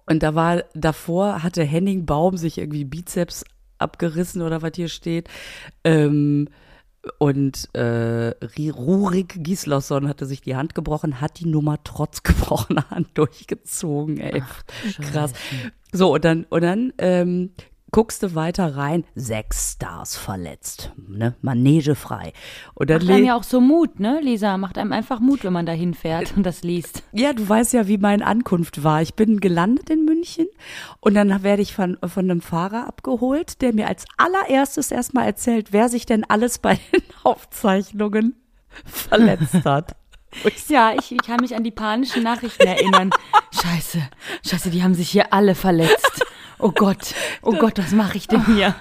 Und 0.06 0.24
da 0.24 0.34
war, 0.34 0.64
davor 0.74 1.44
hatte 1.44 1.64
Henning 1.64 2.08
Baum 2.08 2.36
sich 2.36 2.58
irgendwie 2.58 2.84
Bizeps 2.84 3.46
abgerissen 3.78 4.42
oder 4.42 4.64
was 4.64 4.72
hier 4.76 4.90
steht. 4.90 5.30
Ähm, 5.84 6.50
und 7.18 7.74
äh, 7.74 8.34
Rurik 8.70 9.44
Gislason 9.44 10.08
hatte 10.08 10.26
sich 10.26 10.42
die 10.42 10.56
Hand 10.56 10.76
gebrochen, 10.76 11.22
hat 11.22 11.40
die 11.40 11.48
Nummer 11.48 11.80
trotz 11.84 12.24
gebrochener 12.24 12.90
Hand 12.90 13.10
durchgezogen, 13.16 14.20
ey. 14.20 14.42
Ach, 14.44 14.64
Krass. 15.12 15.34
So, 15.92 16.14
und 16.14 16.24
dann, 16.24 16.46
und 16.50 16.62
dann 16.62 16.94
ähm, 17.00 17.52
guckst 17.92 18.24
du 18.24 18.36
weiter 18.36 18.76
rein, 18.76 19.04
sechs 19.16 19.74
Stars 19.74 20.16
verletzt, 20.16 20.92
ne, 21.08 21.36
Manege 21.42 21.96
frei. 21.96 22.34
Und 22.74 22.90
dann 22.90 23.06
macht 23.06 23.16
einem 23.16 23.26
ja 23.26 23.36
auch 23.36 23.44
so 23.44 23.62
Mut, 23.62 24.00
ne, 24.00 24.20
Lisa, 24.22 24.58
macht 24.58 24.78
einem 24.78 24.92
einfach 24.92 25.20
Mut, 25.20 25.44
wenn 25.44 25.54
man 25.54 25.66
da 25.66 25.72
hinfährt 25.72 26.34
und 26.36 26.44
das 26.44 26.64
liest. 26.64 27.04
Ja, 27.12 27.34
du 27.34 27.48
weißt 27.48 27.74
ja, 27.74 27.88
wie 27.88 27.98
meine 27.98 28.26
Ankunft 28.26 28.84
war. 28.84 29.02
Ich 29.02 29.14
bin 29.14 29.40
gelandet 29.40 29.90
in 29.90 30.06
München 30.06 30.48
und 31.00 31.14
dann 31.16 31.44
werde 31.44 31.62
ich 31.62 31.74
von, 31.74 31.98
von 32.06 32.30
einem 32.30 32.42
Fahrer 32.42 32.88
abgeholt, 32.88 33.62
der 33.62 33.74
mir 33.74 33.88
als 33.88 34.06
allererstes 34.18 34.92
erstmal 34.92 35.26
erzählt, 35.26 35.72
wer 35.72 35.90
sich 35.90 36.06
denn 36.06 36.24
alles 36.24 36.60
bei 36.60 36.76
den 36.94 37.04
Aufzeichnungen 37.24 38.36
verletzt 38.86 39.66
hat. 39.66 39.96
Ja, 40.68 40.94
ich, 40.94 41.12
ich 41.12 41.24
kann 41.24 41.40
mich 41.42 41.56
an 41.56 41.64
die 41.64 41.72
panischen 41.72 42.22
Nachrichten 42.22 42.68
erinnern. 42.68 43.10
Scheiße, 43.52 44.00
scheiße, 44.46 44.70
die 44.70 44.84
haben 44.84 44.94
sich 44.94 45.10
hier 45.10 45.34
alle 45.34 45.56
verletzt 45.56 46.24
oh 46.60 46.72
Gott, 46.72 47.14
oh 47.42 47.54
Gott, 47.54 47.78
was 47.78 47.92
mache 47.92 48.18
ich 48.18 48.28
denn 48.28 48.46
hier? 48.46 48.76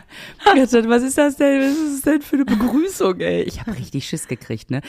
was 0.45 1.03
ist 1.03 1.19
das 1.19 1.37
denn, 1.37 1.61
was 1.61 1.77
ist 1.77 2.07
das 2.07 2.13
denn 2.13 2.23
für 2.23 2.37
eine 2.37 2.45
Begrüßung, 2.45 3.21
ey? 3.21 3.43
Ich 3.43 3.61
habe 3.61 3.77
richtig 3.77 4.07
Schiss 4.07 4.29
gekriegt, 4.29 4.71
ne? 4.71 4.83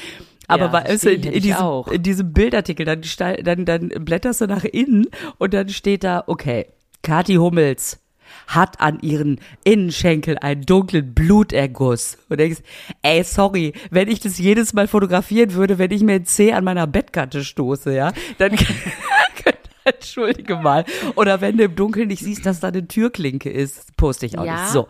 Aber 0.48 0.65
ja, 0.65 0.74
weißt 0.74 1.05
du, 1.05 1.12
in, 1.12 1.24
in, 1.24 1.41
diesem, 1.41 1.84
in, 1.91 2.03
diesem, 2.03 2.34
Bildartikel, 2.34 2.86
dann, 2.86 3.01
dann, 3.43 3.65
dann 3.65 3.89
blätterst 4.03 4.41
du 4.41 4.48
nach 4.48 4.63
innen 4.63 5.08
und 5.38 5.53
dann 5.53 5.69
steht 5.69 6.03
da, 6.03 6.24
okay, 6.25 6.65
Kati 7.03 7.36
Hummels 7.36 8.00
hat 8.48 8.79
an 8.81 9.00
ihren 9.01 9.39
Innenschenkel 9.63 10.38
einen 10.39 10.65
dunklen 10.65 11.13
Bluterguss. 11.13 12.17
Und 12.29 12.39
denkst, 12.39 12.62
ey, 13.01 13.24
sorry, 13.24 13.74
wenn 13.91 14.08
ich 14.08 14.19
das 14.19 14.38
jedes 14.39 14.74
Mal 14.74 14.88
fotografieren 14.88 15.53
würde, 15.53 15.77
wenn 15.77 15.91
ich 15.91 16.01
mir 16.01 16.13
ein 16.13 16.25
C 16.25 16.53
an 16.53 16.63
meiner 16.63 16.88
Bettkante 16.88 17.43
stoße, 17.43 17.93
ja, 17.93 18.12
dann 18.38 18.55
Entschuldige 19.96 20.55
mal. 20.55 20.86
Oder 21.15 21.41
wenn 21.41 21.58
du 21.58 21.65
im 21.65 21.75
Dunkeln 21.75 22.08
nicht 22.08 22.24
siehst, 22.24 22.46
dass 22.46 22.60
da 22.60 22.69
eine 22.69 22.88
Türklinke 22.88 23.50
ist, 23.50 23.96
poste 23.98 24.25
ich 24.25 24.38
auch 24.38 24.46
ja. 24.46 24.62
nicht. 24.62 24.72
So. 24.72 24.88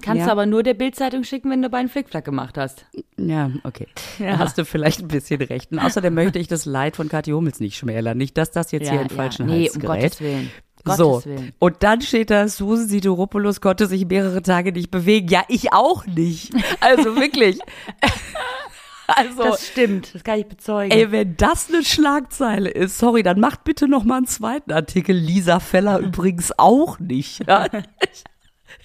Kannst 0.00 0.20
ja. 0.20 0.26
du 0.26 0.32
aber 0.32 0.46
nur 0.46 0.62
der 0.62 0.74
Bildzeitung 0.74 1.24
schicken, 1.24 1.50
wenn 1.50 1.62
du 1.62 1.68
bei 1.68 1.78
einem 1.78 1.88
Flickflack 1.88 2.24
gemacht 2.24 2.56
hast. 2.56 2.86
Ja, 3.18 3.50
okay. 3.64 3.86
Ja. 4.18 4.32
Da 4.32 4.38
hast 4.38 4.56
du 4.56 4.64
vielleicht 4.64 5.00
ein 5.00 5.08
bisschen 5.08 5.42
recht. 5.42 5.72
Und 5.72 5.78
außerdem 5.78 6.14
möchte 6.14 6.38
ich 6.38 6.48
das 6.48 6.64
Leid 6.64 6.96
von 6.96 7.08
Kathi 7.08 7.32
Hummels 7.32 7.60
nicht 7.60 7.76
schmälern. 7.76 8.16
Nicht, 8.16 8.38
dass 8.38 8.50
das 8.50 8.72
jetzt 8.72 8.86
ja, 8.86 8.92
hier 8.92 9.02
in 9.02 9.10
falschen 9.10 9.46
nee, 9.46 9.64
Hals 9.64 9.78
gerät. 9.78 9.90
um 9.90 10.00
Gottes 10.00 10.20
Willen. 10.20 10.50
Gottes 10.84 10.98
so, 10.98 11.24
Willen. 11.26 11.52
und 11.58 11.76
dann 11.80 12.00
steht 12.00 12.30
da, 12.30 12.48
Susan 12.48 12.88
Sideropoulos 12.88 13.60
konnte 13.60 13.86
sich 13.86 14.06
mehrere 14.06 14.40
Tage 14.40 14.72
nicht 14.72 14.90
bewegen. 14.90 15.28
Ja, 15.28 15.44
ich 15.48 15.74
auch 15.74 16.06
nicht. 16.06 16.52
Also 16.80 17.16
wirklich. 17.16 17.58
Also, 19.16 19.42
das 19.42 19.66
stimmt, 19.66 20.14
das 20.14 20.24
kann 20.24 20.38
ich 20.38 20.46
bezeugen. 20.46 20.90
Ey, 20.90 21.10
wenn 21.10 21.36
das 21.36 21.68
eine 21.68 21.84
Schlagzeile 21.84 22.70
ist, 22.70 22.98
sorry, 22.98 23.22
dann 23.22 23.40
macht 23.40 23.64
bitte 23.64 23.88
noch 23.88 24.04
mal 24.04 24.18
einen 24.18 24.26
zweiten 24.26 24.72
Artikel. 24.72 25.14
Lisa 25.16 25.60
Feller 25.60 25.98
übrigens 26.00 26.52
auch 26.58 26.98
nicht. 26.98 27.46
Ja? 27.46 27.66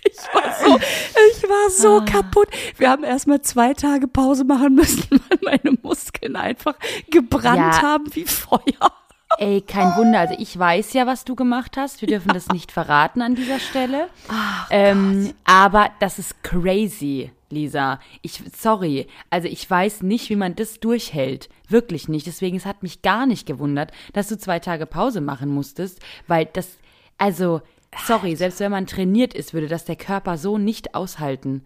Ich 0.07 0.17
war 0.33 0.55
so, 0.63 0.77
ich 0.77 1.43
war 1.43 1.69
so 1.71 1.97
ah. 1.97 2.05
kaputt. 2.05 2.47
Wir 2.77 2.89
haben 2.91 3.03
erstmal 3.03 3.41
zwei 3.41 3.73
Tage 3.73 4.07
Pause 4.07 4.43
machen 4.43 4.75
müssen, 4.75 5.07
weil 5.09 5.39
meine 5.41 5.77
Muskeln 5.81 6.35
einfach 6.35 6.75
gebrannt 7.09 7.57
ja. 7.57 7.81
haben 7.81 8.13
wie 8.13 8.25
Feuer. 8.25 8.91
Ey, 9.37 9.61
kein 9.61 9.95
Wunder. 9.95 10.19
Also 10.19 10.35
ich 10.37 10.57
weiß 10.57 10.93
ja, 10.93 11.07
was 11.07 11.25
du 11.25 11.35
gemacht 11.35 11.77
hast. 11.77 12.01
Wir 12.01 12.07
dürfen 12.07 12.29
ja. 12.29 12.33
das 12.33 12.47
nicht 12.49 12.71
verraten 12.71 13.21
an 13.21 13.35
dieser 13.35 13.59
Stelle. 13.59 14.07
Ach, 14.27 14.67
ähm, 14.69 15.33
aber 15.43 15.89
das 15.99 16.19
ist 16.19 16.43
crazy. 16.43 17.31
Lisa. 17.49 17.99
Ich, 18.21 18.41
sorry. 18.55 19.07
Also 19.29 19.47
ich 19.47 19.69
weiß 19.69 20.01
nicht, 20.03 20.29
wie 20.29 20.35
man 20.35 20.55
das 20.55 20.79
durchhält. 20.79 21.49
Wirklich 21.69 22.07
nicht. 22.07 22.27
Deswegen, 22.27 22.57
es 22.57 22.65
hat 22.65 22.83
mich 22.83 23.01
gar 23.01 23.25
nicht 23.25 23.45
gewundert, 23.45 23.91
dass 24.13 24.27
du 24.27 24.37
zwei 24.37 24.59
Tage 24.59 24.85
Pause 24.85 25.21
machen 25.21 25.49
musstest, 25.49 25.99
weil 26.27 26.45
das, 26.45 26.77
also, 27.17 27.61
sorry, 28.05 28.35
selbst 28.35 28.59
wenn 28.59 28.71
man 28.71 28.87
trainiert 28.87 29.33
ist, 29.33 29.53
würde 29.53 29.67
das 29.67 29.85
der 29.85 29.95
Körper 29.95 30.37
so 30.37 30.57
nicht 30.57 30.95
aushalten. 30.95 31.63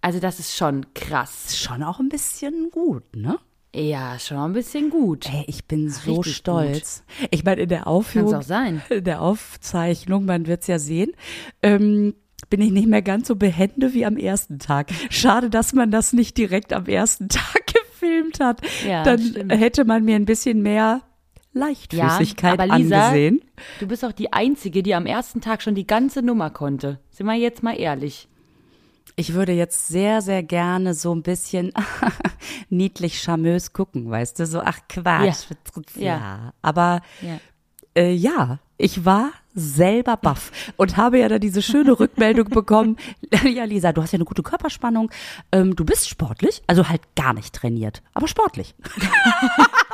Also 0.00 0.18
das 0.18 0.38
ist 0.38 0.56
schon 0.56 0.86
krass. 0.94 1.56
Schon 1.56 1.82
auch 1.82 2.00
ein 2.00 2.08
bisschen 2.08 2.70
gut, 2.70 3.04
ne? 3.14 3.38
Ja, 3.74 4.18
schon 4.18 4.36
ein 4.36 4.52
bisschen 4.52 4.90
gut. 4.90 5.28
Hey, 5.28 5.44
ich 5.46 5.64
bin 5.64 5.88
so 5.88 6.16
Richtig 6.16 6.36
stolz. 6.36 7.04
Gut. 7.18 7.28
Ich 7.30 7.44
meine, 7.44 7.62
in 7.62 7.68
der 7.68 7.86
Aufführung, 7.86 8.34
auch 8.34 8.42
sein. 8.42 8.82
in 8.90 9.04
der 9.04 9.22
Aufzeichnung, 9.22 10.26
man 10.26 10.46
wird's 10.46 10.66
ja 10.66 10.78
sehen, 10.78 11.12
ähm, 11.62 12.14
bin 12.50 12.60
ich 12.60 12.70
nicht 12.70 12.88
mehr 12.88 13.00
ganz 13.00 13.28
so 13.28 13.36
behende 13.36 13.94
wie 13.94 14.04
am 14.04 14.18
ersten 14.18 14.58
Tag. 14.58 14.90
Schade, 15.08 15.48
dass 15.48 15.72
man 15.72 15.90
das 15.90 16.12
nicht 16.12 16.36
direkt 16.36 16.74
am 16.74 16.84
ersten 16.84 17.28
Tag 17.30 17.66
gefilmt 17.66 18.40
hat. 18.40 18.60
Ja, 18.86 19.04
Dann 19.04 19.20
stimmt. 19.20 19.52
hätte 19.52 19.84
man 19.86 20.04
mir 20.04 20.16
ein 20.16 20.26
bisschen 20.26 20.60
mehr 20.60 21.00
Leichtfüßigkeit 21.54 22.58
ja, 22.58 22.64
aber 22.64 22.78
Lisa, 22.78 23.06
angesehen. 23.08 23.42
Du 23.80 23.86
bist 23.86 24.04
auch 24.04 24.12
die 24.12 24.32
Einzige, 24.32 24.82
die 24.82 24.94
am 24.94 25.06
ersten 25.06 25.40
Tag 25.40 25.62
schon 25.62 25.74
die 25.74 25.86
ganze 25.86 26.22
Nummer 26.22 26.50
konnte. 26.50 27.00
Sind 27.10 27.26
wir 27.26 27.34
jetzt 27.34 27.62
mal 27.62 27.78
ehrlich. 27.78 28.28
Ich 29.16 29.34
würde 29.34 29.52
jetzt 29.52 29.88
sehr, 29.88 30.22
sehr 30.22 30.42
gerne 30.42 30.94
so 30.94 31.14
ein 31.14 31.22
bisschen 31.22 31.72
niedlich 32.70 33.20
charmös 33.20 33.72
gucken, 33.72 34.10
weißt 34.10 34.38
du? 34.38 34.46
So, 34.46 34.60
ach 34.60 34.80
Quatsch. 34.88 35.46
Ja. 35.96 36.02
ja. 36.02 36.52
Aber 36.62 37.00
ja. 37.20 37.38
Äh, 37.94 38.12
ja, 38.12 38.58
ich 38.78 39.04
war 39.04 39.30
selber 39.54 40.16
baff 40.16 40.50
und 40.76 40.96
habe 40.96 41.18
ja 41.18 41.28
da 41.28 41.38
diese 41.38 41.60
schöne 41.60 41.98
Rückmeldung 41.98 42.48
bekommen. 42.48 42.96
ja, 43.44 43.64
Lisa, 43.64 43.92
du 43.92 44.02
hast 44.02 44.12
ja 44.12 44.16
eine 44.16 44.24
gute 44.24 44.42
Körperspannung. 44.42 45.10
Ähm, 45.52 45.76
du 45.76 45.84
bist 45.84 46.08
sportlich, 46.08 46.62
also 46.66 46.88
halt 46.88 47.02
gar 47.14 47.34
nicht 47.34 47.54
trainiert, 47.54 48.02
aber 48.14 48.28
sportlich. 48.28 48.74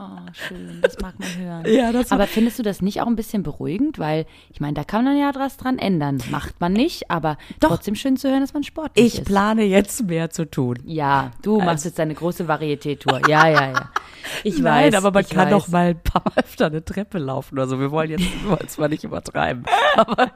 Oh, 0.00 0.30
schön, 0.32 0.78
das 0.80 0.96
mag 1.00 1.18
man 1.18 1.28
hören. 1.36 1.64
Ja, 1.66 1.90
das 1.90 2.12
aber 2.12 2.28
findest 2.28 2.56
du 2.60 2.62
das 2.62 2.80
nicht 2.80 3.00
auch 3.00 3.08
ein 3.08 3.16
bisschen 3.16 3.42
beruhigend? 3.42 3.98
Weil, 3.98 4.26
ich 4.52 4.60
meine, 4.60 4.74
da 4.74 4.84
kann 4.84 5.04
man 5.04 5.18
ja 5.18 5.32
was 5.34 5.56
dran 5.56 5.76
ändern. 5.78 6.22
Macht 6.30 6.60
man 6.60 6.72
nicht, 6.72 7.10
aber 7.10 7.36
Doch. 7.58 7.70
trotzdem 7.70 7.96
schön 7.96 8.16
zu 8.16 8.30
hören, 8.30 8.40
dass 8.40 8.54
man 8.54 8.62
sportlich 8.62 9.04
ich 9.04 9.14
ist. 9.14 9.20
Ich 9.20 9.24
plane 9.24 9.64
jetzt 9.64 10.06
mehr 10.06 10.30
zu 10.30 10.48
tun. 10.48 10.78
Ja, 10.84 11.32
du 11.42 11.54
also. 11.54 11.64
machst 11.64 11.84
jetzt 11.84 11.98
deine 11.98 12.14
große 12.14 12.44
Varieté-Tour. 12.46 13.28
Ja, 13.28 13.48
ja, 13.48 13.72
ja. 13.72 13.90
Ich 14.44 14.58
Nein, 14.58 14.92
weiß. 14.92 14.94
aber 14.94 15.10
man 15.10 15.26
kann 15.26 15.46
weiß. 15.46 15.50
doch 15.50 15.68
mal 15.68 15.88
ein 15.88 16.00
paar 16.00 16.22
Mal 16.24 16.44
öfter 16.44 16.66
eine 16.66 16.84
Treppe 16.84 17.18
laufen. 17.18 17.58
Also 17.58 17.80
wir 17.80 17.90
wollen 17.90 18.10
jetzt 18.10 18.42
wir 18.44 18.50
wollen 18.50 18.68
zwar 18.68 18.88
nicht 18.88 19.02
übertreiben. 19.02 19.64
Aber 19.96 20.30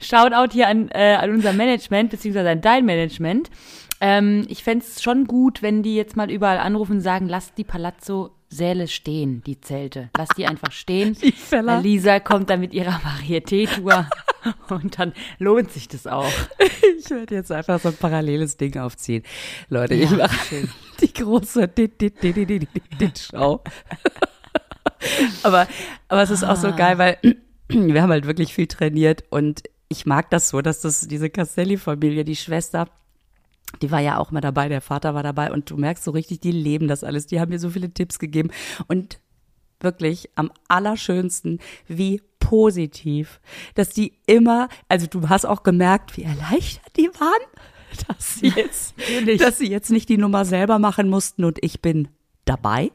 Shoutout 0.00 0.52
hier 0.52 0.68
an, 0.68 0.88
äh, 0.88 1.16
an 1.16 1.30
unser 1.30 1.52
Management, 1.52 2.10
beziehungsweise 2.10 2.50
an 2.50 2.60
dein 2.62 2.86
Management. 2.86 3.50
Ähm, 4.00 4.46
ich 4.48 4.64
fände 4.64 4.84
es 4.84 5.02
schon 5.02 5.26
gut, 5.26 5.62
wenn 5.62 5.82
die 5.82 5.94
jetzt 5.94 6.16
mal 6.16 6.30
überall 6.30 6.58
anrufen 6.58 6.96
und 6.96 7.00
sagen, 7.00 7.28
lasst 7.28 7.58
die 7.58 7.64
Palazzo 7.64 8.30
Säle 8.54 8.88
stehen, 8.88 9.42
die 9.44 9.60
Zelte. 9.60 10.10
Lass 10.16 10.28
die 10.36 10.46
einfach 10.46 10.72
stehen. 10.72 11.14
Die 11.22 11.32
Feller. 11.32 11.80
Lisa 11.80 12.20
kommt 12.20 12.50
dann 12.50 12.60
mit 12.60 12.72
ihrer 12.72 13.00
Varieté-Tour 13.00 14.08
und 14.68 14.98
dann 14.98 15.12
lohnt 15.38 15.72
sich 15.72 15.88
das 15.88 16.06
auch. 16.06 16.30
Ich 16.98 17.10
werde 17.10 17.34
jetzt 17.34 17.50
einfach 17.50 17.80
so 17.80 17.88
ein 17.88 17.96
paralleles 17.96 18.56
Ding 18.56 18.78
aufziehen. 18.78 19.24
Leute, 19.68 19.94
ja, 19.94 20.04
ich 20.04 20.10
mache 20.10 20.68
die 21.00 21.12
große 21.12 21.68
Dit-Dit-Dit-Dit-Dit-Schau. 21.68 23.62
aber, 25.42 25.66
aber 26.08 26.22
es 26.22 26.30
ist 26.30 26.44
auch 26.44 26.56
so 26.56 26.68
ah. 26.68 26.76
geil, 26.76 26.98
weil 26.98 27.18
wir 27.68 28.02
haben 28.02 28.10
halt 28.10 28.26
wirklich 28.26 28.54
viel 28.54 28.66
trainiert 28.66 29.24
und 29.30 29.62
ich 29.88 30.06
mag 30.06 30.30
das 30.30 30.48
so, 30.48 30.62
dass 30.62 30.80
das 30.80 31.06
diese 31.08 31.30
Castelli-Familie, 31.30 32.24
die 32.24 32.36
Schwester, 32.36 32.88
die 33.82 33.90
war 33.90 34.00
ja 34.00 34.18
auch 34.18 34.30
mal 34.30 34.40
dabei, 34.40 34.68
der 34.68 34.80
Vater 34.80 35.14
war 35.14 35.22
dabei 35.22 35.52
und 35.52 35.70
du 35.70 35.76
merkst 35.76 36.04
so 36.04 36.10
richtig, 36.10 36.40
die 36.40 36.52
leben 36.52 36.88
das 36.88 37.04
alles. 37.04 37.26
Die 37.26 37.40
haben 37.40 37.50
mir 37.50 37.58
so 37.58 37.70
viele 37.70 37.92
Tipps 37.92 38.18
gegeben 38.18 38.50
und 38.86 39.20
wirklich 39.80 40.30
am 40.34 40.50
allerschönsten, 40.68 41.60
wie 41.86 42.22
positiv, 42.40 43.40
dass 43.74 43.90
die 43.90 44.14
immer, 44.26 44.68
also 44.88 45.06
du 45.06 45.28
hast 45.28 45.46
auch 45.46 45.62
gemerkt, 45.62 46.16
wie 46.16 46.24
erleichtert 46.24 46.96
die 46.96 47.08
waren, 47.18 48.08
dass 48.08 48.36
sie 48.36 48.48
jetzt, 48.48 48.94
dass 49.38 49.58
sie 49.58 49.70
jetzt 49.70 49.90
nicht 49.90 50.08
die 50.08 50.18
Nummer 50.18 50.44
selber 50.44 50.78
machen 50.78 51.08
mussten 51.08 51.44
und 51.44 51.58
ich 51.62 51.80
bin 51.80 52.08
dabei 52.44 52.90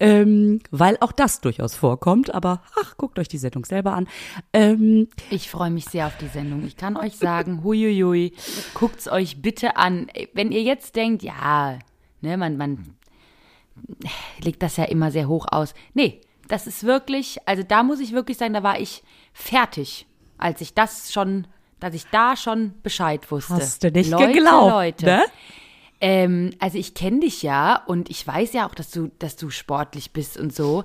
ähm, 0.00 0.60
weil 0.70 0.96
auch 1.00 1.12
das 1.12 1.40
durchaus 1.40 1.74
vorkommt. 1.74 2.34
Aber 2.34 2.62
ach, 2.80 2.96
guckt 2.96 3.18
euch 3.18 3.28
die 3.28 3.38
Sendung 3.38 3.64
selber 3.64 3.94
an. 3.94 4.08
Ähm, 4.52 5.08
ich 5.30 5.50
freue 5.50 5.70
mich 5.70 5.86
sehr 5.86 6.06
auf 6.06 6.16
die 6.16 6.28
Sendung. 6.28 6.64
Ich 6.64 6.76
kann 6.76 6.96
euch 6.96 7.16
sagen, 7.16 7.64
huiuiui, 7.64 8.32
guckt's 8.74 9.08
euch 9.08 9.42
bitte 9.42 9.76
an. 9.76 10.08
Wenn 10.32 10.52
ihr 10.52 10.62
jetzt 10.62 10.96
denkt, 10.96 11.22
ja, 11.22 11.78
ne, 12.20 12.36
man, 12.36 12.56
man 12.56 12.94
legt 14.40 14.62
das 14.62 14.76
ja 14.76 14.84
immer 14.84 15.10
sehr 15.10 15.28
hoch 15.28 15.46
aus. 15.50 15.74
Nee, 15.94 16.20
das 16.48 16.66
ist 16.66 16.84
wirklich, 16.84 17.38
also 17.46 17.62
da 17.62 17.82
muss 17.82 18.00
ich 18.00 18.12
wirklich 18.12 18.36
sagen, 18.36 18.54
da 18.54 18.62
war 18.62 18.78
ich 18.78 19.02
fertig, 19.32 20.06
als 20.38 20.60
ich 20.60 20.74
das 20.74 21.12
schon, 21.12 21.46
dass 21.80 21.94
ich 21.94 22.06
da 22.06 22.36
schon 22.36 22.74
Bescheid 22.82 23.30
wusste. 23.30 23.54
Hast 23.54 23.84
du 23.84 23.90
nicht 23.90 24.10
Leute, 24.10 24.32
geglaubt, 24.32 24.70
Leute. 24.70 25.04
Ne? 25.06 25.24
Ähm, 26.04 26.50
also 26.58 26.76
ich 26.76 26.92
kenne 26.92 27.20
dich 27.20 27.42
ja 27.42 27.82
und 27.86 28.10
ich 28.10 28.26
weiß 28.26 28.52
ja 28.52 28.68
auch, 28.68 28.74
dass 28.74 28.90
du, 28.90 29.10
dass 29.18 29.36
du 29.36 29.48
sportlich 29.48 30.12
bist 30.12 30.36
und 30.36 30.54
so. 30.54 30.82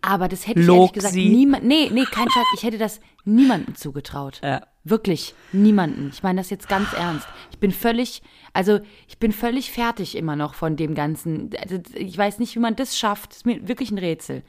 Aber 0.00 0.26
das 0.26 0.46
hätte 0.46 0.60
ich 0.60 0.66
Log 0.66 0.78
ehrlich 0.78 0.92
gesagt 0.94 1.14
niemand. 1.14 1.64
Nee, 1.64 1.90
nee, 1.92 2.06
kein 2.10 2.30
Schatz. 2.30 2.46
Ich 2.56 2.62
hätte 2.62 2.78
das 2.78 3.00
niemandem 3.26 3.74
zugetraut. 3.74 4.40
Ja. 4.42 4.62
Wirklich 4.84 5.34
niemanden. 5.52 6.10
Ich 6.14 6.22
meine 6.22 6.40
das 6.40 6.48
jetzt 6.48 6.66
ganz 6.66 6.94
ernst. 6.94 7.28
Ich 7.50 7.58
bin 7.58 7.72
völlig, 7.72 8.22
also 8.54 8.80
ich 9.06 9.18
bin 9.18 9.32
völlig 9.32 9.70
fertig 9.70 10.16
immer 10.16 10.34
noch 10.34 10.54
von 10.54 10.76
dem 10.76 10.94
Ganzen. 10.94 11.50
Also, 11.60 11.78
ich 11.94 12.16
weiß 12.16 12.38
nicht, 12.38 12.56
wie 12.56 12.60
man 12.60 12.74
das 12.74 12.96
schafft. 12.98 13.30
Das 13.30 13.36
ist 13.38 13.46
mir 13.46 13.68
wirklich 13.68 13.90
ein 13.90 13.98
Rätsel. 13.98 14.42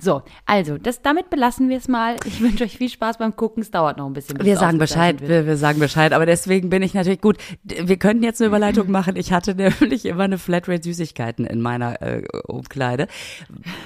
So, 0.00 0.22
also, 0.46 0.78
das, 0.78 1.02
damit 1.02 1.28
belassen 1.28 1.68
wir 1.68 1.76
es 1.76 1.88
mal. 1.88 2.16
Ich 2.24 2.40
wünsche 2.42 2.64
euch 2.64 2.76
viel 2.78 2.88
Spaß 2.88 3.18
beim 3.18 3.34
Gucken. 3.34 3.62
Es 3.62 3.70
dauert 3.72 3.96
noch 3.98 4.06
ein 4.06 4.12
bisschen. 4.12 4.38
bis 4.38 4.46
Wir 4.46 4.56
sagen 4.56 4.78
Bescheid, 4.78 5.20
wir, 5.26 5.46
wir 5.46 5.56
sagen 5.56 5.80
Bescheid, 5.80 6.12
aber 6.12 6.24
deswegen 6.24 6.70
bin 6.70 6.82
ich 6.82 6.94
natürlich 6.94 7.20
gut. 7.20 7.36
Wir 7.64 7.96
könnten 7.96 8.22
jetzt 8.22 8.40
eine 8.40 8.46
Überleitung 8.48 8.90
machen. 8.92 9.16
Ich 9.16 9.32
hatte 9.32 9.54
nämlich 9.80 10.04
immer 10.06 10.24
eine 10.24 10.38
Flatrate 10.38 10.82
Süßigkeiten 10.84 11.44
in 11.46 11.60
meiner 11.60 12.00
äh, 12.00 12.22
Umkleide. 12.46 13.08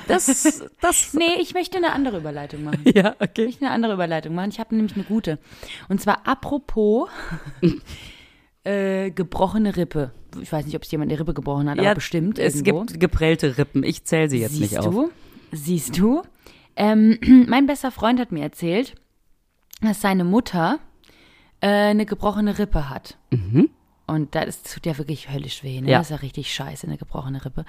Das, 0.06 0.26
das, 0.80 1.14
Nee, 1.14 1.40
ich 1.40 1.54
möchte 1.54 1.78
eine 1.78 1.92
andere 1.92 2.18
Überleitung 2.18 2.64
machen. 2.64 2.82
ja, 2.94 3.14
Ich 3.18 3.28
okay. 3.30 3.44
möchte 3.46 3.64
eine 3.64 3.74
andere 3.74 3.94
Überleitung 3.94 4.34
machen. 4.34 4.50
Ich 4.50 4.60
habe 4.60 4.74
nämlich 4.74 4.94
eine 4.94 5.04
gute. 5.04 5.38
Und 5.88 6.00
zwar 6.00 6.26
apropos 6.26 7.08
äh, 8.64 9.10
gebrochene 9.10 9.76
Rippe. 9.76 10.12
Ich 10.40 10.52
weiß 10.52 10.64
nicht, 10.66 10.76
ob 10.76 10.82
es 10.82 10.90
jemand 10.90 11.10
eine 11.10 11.20
Rippe 11.20 11.34
gebrochen 11.34 11.68
hat, 11.68 11.78
aber 11.78 11.94
bestimmt 11.94 12.38
Es 12.38 12.56
irgendwo. 12.56 12.84
gibt 12.84 13.00
geprellte 13.00 13.58
Rippen. 13.58 13.82
Ich 13.82 14.04
zähle 14.04 14.30
sie 14.30 14.38
jetzt 14.38 14.52
Siehst 14.54 14.72
nicht 14.72 14.78
auf. 14.78 14.86
du? 14.94 15.10
Siehst 15.52 15.98
du? 15.98 16.22
Ähm, 16.76 17.18
mein 17.48 17.66
bester 17.66 17.90
Freund 17.90 18.18
hat 18.18 18.32
mir 18.32 18.42
erzählt, 18.42 18.94
dass 19.80 20.00
seine 20.00 20.24
Mutter 20.24 20.78
äh, 21.60 21.68
eine 21.68 22.06
gebrochene 22.06 22.58
Rippe 22.58 22.88
hat. 22.88 23.18
Und 24.06 24.34
das 24.34 24.62
tut 24.62 24.86
ja 24.86 24.98
wirklich 24.98 25.30
höllisch 25.30 25.62
weh, 25.62 25.76
ne? 25.76 25.82
Mhm. 25.82 25.88
Ja. 25.88 25.98
Das 25.98 26.08
ist 26.08 26.10
ja 26.10 26.16
richtig 26.16 26.52
scheiße, 26.52 26.86
eine 26.86 26.96
gebrochene 26.96 27.44
Rippe. 27.44 27.64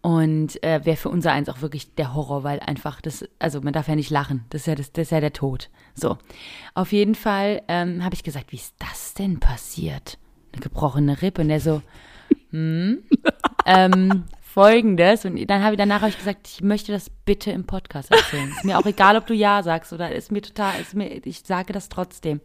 Und 0.00 0.62
äh, 0.62 0.84
wäre 0.84 0.96
für 0.96 1.08
unser 1.08 1.32
eins 1.32 1.48
auch 1.48 1.62
wirklich 1.62 1.94
der 1.94 2.14
Horror, 2.14 2.44
weil 2.44 2.60
einfach 2.60 3.00
das, 3.00 3.24
also 3.38 3.60
man 3.60 3.72
darf 3.72 3.88
ja 3.88 3.96
nicht 3.96 4.10
lachen, 4.10 4.44
das 4.50 4.62
ist 4.62 4.66
ja, 4.66 4.74
das, 4.76 4.92
das 4.92 5.02
ist 5.06 5.10
ja 5.10 5.20
der 5.20 5.32
Tod. 5.32 5.70
So, 5.94 6.18
auf 6.74 6.92
jeden 6.92 7.14
Fall 7.14 7.62
ähm, 7.66 8.04
habe 8.04 8.14
ich 8.14 8.22
gesagt, 8.22 8.52
wie 8.52 8.56
ist 8.56 8.74
das 8.78 9.14
denn 9.14 9.40
passiert? 9.40 10.18
Eine 10.52 10.62
gebrochene 10.62 11.22
Rippe. 11.22 11.42
Und 11.42 11.50
er 11.50 11.60
so, 11.60 11.82
hm, 12.50 13.02
ähm, 13.66 14.24
folgendes. 14.56 15.26
Und 15.26 15.44
dann 15.50 15.62
habe 15.62 15.74
ich 15.74 15.78
danach 15.78 16.00
hab 16.00 16.08
ich 16.08 16.16
gesagt, 16.16 16.48
ich 16.48 16.62
möchte 16.62 16.90
das 16.90 17.10
bitte 17.10 17.50
im 17.50 17.66
Podcast 17.66 18.10
erzählen. 18.10 18.48
Ist 18.48 18.64
mir 18.64 18.78
auch 18.78 18.86
egal, 18.86 19.16
ob 19.16 19.26
du 19.26 19.34
Ja 19.34 19.62
sagst 19.62 19.92
oder 19.92 20.10
ist 20.12 20.32
mir 20.32 20.40
total, 20.40 20.80
ist 20.80 20.94
mir, 20.94 21.24
ich 21.26 21.40
sage 21.40 21.74
das 21.74 21.90
trotzdem. 21.90 22.40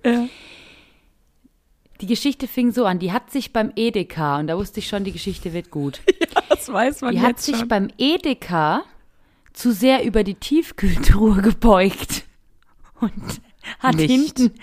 Die 2.01 2.08
Geschichte 2.08 2.48
fing 2.48 2.74
so 2.74 2.86
an, 2.86 3.00
die 3.00 3.13
hat 3.13 3.32
sich 3.32 3.53
beim 3.53 3.72
Edeka, 3.77 4.39
und 4.39 4.48
da 4.48 4.58
wusste 4.58 4.80
ich 4.82 4.88
schon, 4.88 5.06
die 5.06 5.13
Geschichte 5.13 5.53
wird 5.53 5.72
gut. 5.72 6.01
Das 6.50 6.72
weiß 6.72 7.01
man 7.01 7.13
Die 7.15 7.22
hat 7.22 7.39
sich 7.39 7.58
schon. 7.58 7.68
beim 7.70 7.88
Edeka 7.98 8.84
zu 9.53 9.72
sehr 9.72 10.03
über 10.03 10.24
die 10.24 10.36
Tiefkühltruhe 10.36 11.41
gebeugt 11.41 12.25
und 13.00 13.41
hat 13.80 13.96
Nicht 13.96 14.12
hinten 14.12 14.53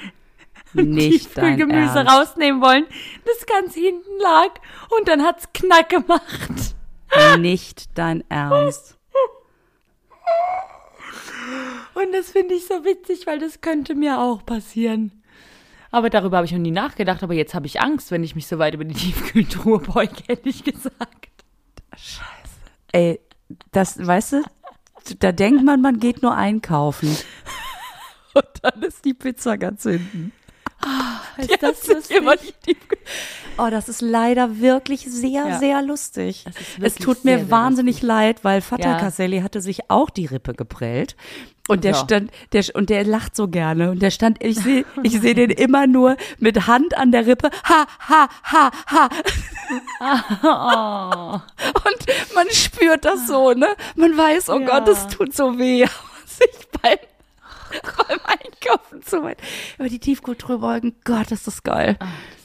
Nicht 0.74 1.34
Tiefkühlgemüse 1.34 2.06
rausnehmen 2.06 2.60
wollen, 2.60 2.84
das 3.24 3.46
ganz 3.46 3.74
hinten 3.74 4.20
lag 4.20 4.50
und 4.96 5.08
dann 5.08 5.22
hat's 5.24 5.48
knack 5.52 5.88
gemacht. 5.88 6.76
Nicht 7.38 7.98
dein 7.98 8.22
Ernst. 8.30 8.98
Und 11.94 12.12
das 12.12 12.30
finde 12.30 12.54
ich 12.54 12.66
so 12.66 12.84
witzig, 12.84 13.26
weil 13.26 13.38
das 13.38 13.60
könnte 13.60 13.94
mir 13.94 14.20
auch 14.20 14.44
passieren. 14.44 15.22
Aber 15.90 16.10
darüber 16.10 16.36
habe 16.36 16.46
ich 16.46 16.52
noch 16.52 16.58
nie 16.58 16.70
nachgedacht, 16.70 17.22
aber 17.22 17.34
jetzt 17.34 17.54
habe 17.54 17.66
ich 17.66 17.80
Angst, 17.80 18.10
wenn 18.10 18.22
ich 18.22 18.34
mich 18.34 18.46
so 18.46 18.58
weit 18.58 18.74
über 18.74 18.84
die 18.84 18.94
Tiefkühltruhe 18.94 19.80
beuge, 19.80 20.22
ehrlich 20.28 20.62
gesagt. 20.64 21.28
Ey, 22.92 23.20
das, 23.72 24.04
weißt 24.06 24.32
du, 24.34 24.42
da 25.18 25.32
denkt 25.32 25.64
man, 25.64 25.80
man 25.80 25.98
geht 25.98 26.22
nur 26.22 26.34
einkaufen. 26.34 27.16
Und 28.34 28.46
dann 28.62 28.82
ist 28.82 29.04
die 29.04 29.14
Pizza 29.14 29.56
ganz 29.56 29.82
hinten. 29.82 30.32
Ist 31.36 31.50
Die 31.50 31.56
das 31.60 31.86
lustig? 31.86 32.16
immer 32.16 32.36
die 32.36 32.76
Oh, 33.60 33.68
das 33.70 33.88
ist 33.88 34.00
leider 34.00 34.60
wirklich 34.60 35.00
sehr, 35.08 35.46
Ja. 35.48 35.58
sehr 35.58 35.82
lustig. 35.82 36.44
Es 36.80 36.94
tut 36.94 37.24
mir 37.24 37.32
sehr, 37.32 37.38
sehr 37.46 37.50
wahnsinnig 37.50 37.96
lustig. 37.96 38.06
leid, 38.08 38.44
weil 38.44 38.60
Vater 38.60 38.90
Ja. 38.90 38.98
Caselli 39.00 39.40
hatte 39.40 39.60
sich 39.60 39.90
auch 39.90 40.10
die 40.10 40.26
Rippe 40.26 40.54
geprellt. 40.54 41.16
Und 41.66 41.82
der 41.84 41.94
So. 41.94 42.04
stand, 42.04 42.30
der, 42.52 42.64
und 42.74 42.88
der 42.90 43.04
lacht 43.04 43.34
so 43.36 43.48
gerne. 43.48 43.90
Und 43.90 44.00
der 44.00 44.10
stand, 44.10 44.42
ich 44.42 44.58
sehe, 44.58 44.84
ich 45.02 45.20
sehe 45.20 45.34
den 45.34 45.50
immer 45.66 45.86
nur 45.88 46.16
mit 46.38 46.66
Hand 46.68 46.96
an 46.96 47.10
der 47.12 47.26
Rippe. 47.26 47.50
Ha, 47.68 47.86
ha, 48.08 48.28
ha, 48.44 48.70
ha. 48.86 49.08
Und 51.74 52.34
man 52.34 52.46
spürt 52.50 53.04
das 53.04 53.26
so, 53.26 53.52
ne? 53.52 53.68
Man 53.96 54.16
weiß, 54.16 54.48
oh 54.50 54.58
Ja. 54.60 54.66
Gott, 54.78 54.88
es 54.88 55.06
tut 55.08 55.34
so 55.34 55.58
weh. 55.58 55.84
Sich 56.26 56.68
beim, 56.80 56.98
beim 58.06 58.18
Einkaufen 58.68 59.00
so 59.06 59.22
weit 59.22 59.38
über 59.78 59.88
die 59.88 59.98
Tiefkultur 59.98 60.60
beugen. 60.60 60.94
Gott, 61.04 61.30
ist 61.32 61.46
das 61.46 61.62
geil. 61.62 61.96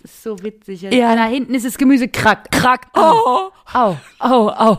Das 0.01 0.11
ist 0.11 0.23
so 0.23 0.41
witzig. 0.43 0.81
Ja. 0.81 1.15
Da 1.15 1.25
hinten 1.25 1.53
ist 1.53 1.65
das 1.65 1.77
Gemüse 1.77 2.07
krack, 2.07 2.51
krack. 2.51 2.87
Oh. 2.95 3.49
Au, 3.73 3.97
au, 4.19 4.49
au. 4.49 4.77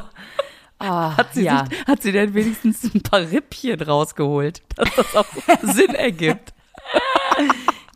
Ah, 0.78 1.16
Hat 1.16 1.32
sie, 1.34 1.44
ja. 1.44 1.64
sich, 1.66 1.84
hat 1.86 2.02
sie 2.02 2.12
denn 2.12 2.34
wenigstens 2.34 2.84
ein 2.94 3.00
paar 3.02 3.20
Rippchen 3.20 3.80
rausgeholt, 3.80 4.62
dass 4.76 4.94
das 4.96 5.14
auch 5.16 5.26
Sinn 5.62 5.94
ergibt? 5.94 6.52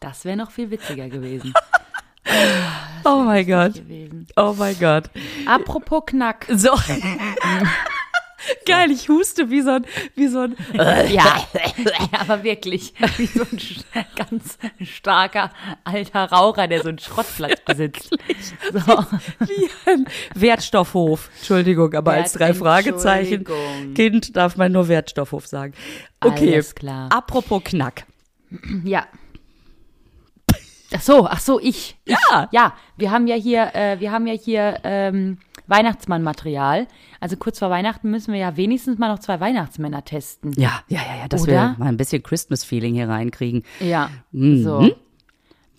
Das 0.01 0.25
wäre 0.25 0.37
noch 0.37 0.51
viel 0.51 0.71
witziger 0.71 1.09
gewesen. 1.09 1.53
Oh 3.05 3.23
mein 3.25 3.47
Gott. 3.47 3.75
gewesen. 3.75 4.27
Oh 4.37 4.55
mein 4.57 4.79
Gott. 4.79 5.11
Apropos 5.47 6.05
Knack. 6.07 6.47
So. 6.51 6.71
Geil, 8.67 8.91
ich 8.91 9.09
huste 9.09 9.51
wie 9.51 9.61
so 9.61 9.71
ein, 9.71 9.87
wie 10.15 10.29
so 10.29 10.41
ein, 10.41 10.57
Ja, 11.11 11.47
aber 12.19 12.43
wirklich. 12.43 12.95
Wie 13.17 13.27
so 13.27 13.43
ein 13.43 14.05
ganz 14.17 14.59
starker 14.83 15.51
alter 15.85 16.25
Raucher, 16.31 16.69
der 16.69 16.83
so 16.83 16.89
einen 16.89 16.99
Schrottplatz 16.99 17.61
besitzt. 17.65 18.11
So. 18.73 19.05
wie 19.41 19.71
ein 19.87 20.07
Wertstoffhof. 20.35 21.31
Entschuldigung, 21.37 21.95
aber 21.95 22.13
als 22.13 22.33
drei 22.33 22.55
Fragezeichen. 22.55 23.45
Kind 23.95 24.37
darf 24.37 24.57
man 24.57 24.73
nur 24.73 24.89
Wertstoffhof 24.89 25.47
sagen. 25.47 25.73
Okay. 26.21 26.55
Alles 26.55 26.75
klar. 26.75 27.11
Apropos 27.11 27.63
Knack. 27.65 28.05
Ja. 28.85 29.07
Ach 30.95 31.03
so, 31.03 31.27
ach 31.29 31.41
so, 31.41 31.61
ich. 31.61 31.99
ich. 32.07 32.17
Ja. 32.31 32.49
Ja, 32.51 32.75
wir 32.97 33.11
haben 33.11 33.27
ja 33.27 33.35
hier, 33.35 33.75
äh, 33.75 34.01
wir 34.01 34.11
haben 34.11 34.27
ja 34.27 34.33
hier 34.33 34.81
ähm, 34.85 35.37
Weihnachtsmannmaterial. 35.69 36.87
Also 37.21 37.37
kurz 37.37 37.59
vor 37.59 37.71
Weihnachten 37.71 38.11
müssen 38.11 38.33
wir 38.33 38.41
ja 38.41 38.57
wenigstens 38.57 38.99
mal 38.99 39.09
noch 39.09 39.21
zwei 39.21 39.39
Weihnachtsmänner 39.41 40.05
testen. 40.05 40.53
Ja, 40.53 40.81
ja, 40.89 41.01
ja, 41.01 41.21
ja, 41.23 41.29
dass 41.29 41.43
Oder? 41.43 41.53
wir 41.53 41.75
mal 41.79 41.87
ein 41.87 41.97
bisschen 41.97 42.23
Christmas-Feeling 42.23 42.95
hier 42.95 43.09
reinkriegen. 43.09 43.63
Ja. 43.81 44.11
Mhm. 44.33 44.63
So. 44.63 44.91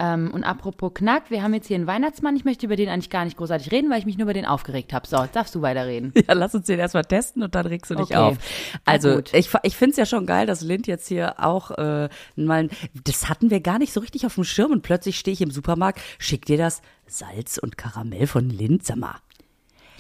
Ähm, 0.02 0.32
und 0.32 0.46
apropos 0.46 0.94
Knack, 0.94 1.30
wir 1.30 1.44
haben 1.44 1.54
jetzt 1.54 1.68
hier 1.68 1.76
einen 1.76 1.86
Weihnachtsmann. 1.86 2.36
Ich 2.38 2.46
möchte 2.46 2.66
über 2.66 2.78
den 2.78 2.88
eigentlich 2.88 3.10
gar 3.10 3.26
nicht 3.26 3.36
großartig 3.36 3.70
reden, 3.72 3.92
weil 3.92 4.00
ich 4.00 4.06
mich 4.06 4.18
nur 4.18 4.24
über 4.24 4.34
den 4.34 4.46
aufgeregt 4.46 4.94
habe. 4.94 5.06
So, 5.06 5.22
jetzt 5.22 5.36
darfst 5.36 5.54
du 5.56 5.62
weiterreden. 5.62 6.14
Ja, 6.30 6.34
lass 6.34 6.54
uns 6.54 6.68
den 6.68 6.80
erstmal 6.80 7.06
testen 7.06 7.44
und 7.44 7.56
dann 7.56 7.66
regst 7.66 7.90
du 7.90 7.96
dich 7.96 8.16
Okay. 8.16 8.16
auf. 8.16 8.38
Also 8.86 9.22
ich, 9.34 9.50
ich 9.64 9.76
finde 9.76 9.92
es 9.92 9.98
ja 9.98 10.06
schon 10.06 10.26
geil, 10.26 10.46
dass 10.46 10.62
Lind 10.62 10.86
jetzt 10.86 11.08
hier 11.08 11.44
auch 11.44 11.72
äh, 11.72 12.08
mal, 12.36 12.70
das 13.04 13.30
hatten 13.30 13.50
wir 13.50 13.62
gar 13.62 13.80
nicht 13.80 13.92
so 13.92 14.00
richtig 14.00 14.26
auf 14.26 14.36
dem 14.36 14.44
Schirm 14.44 14.72
und 14.72 14.84
plötzlich 14.84 15.18
stehe 15.18 15.34
ich 15.34 15.42
im 15.42 15.50
Supermarkt, 15.52 16.00
schick 16.20 16.46
dir 16.46 16.58
das 16.58 16.82
Salz 17.08 17.58
und 17.58 17.78
Karamell 17.78 18.28
von 18.28 18.50
Lind, 18.50 18.86
sag 18.86 18.98
mal. 18.98 19.16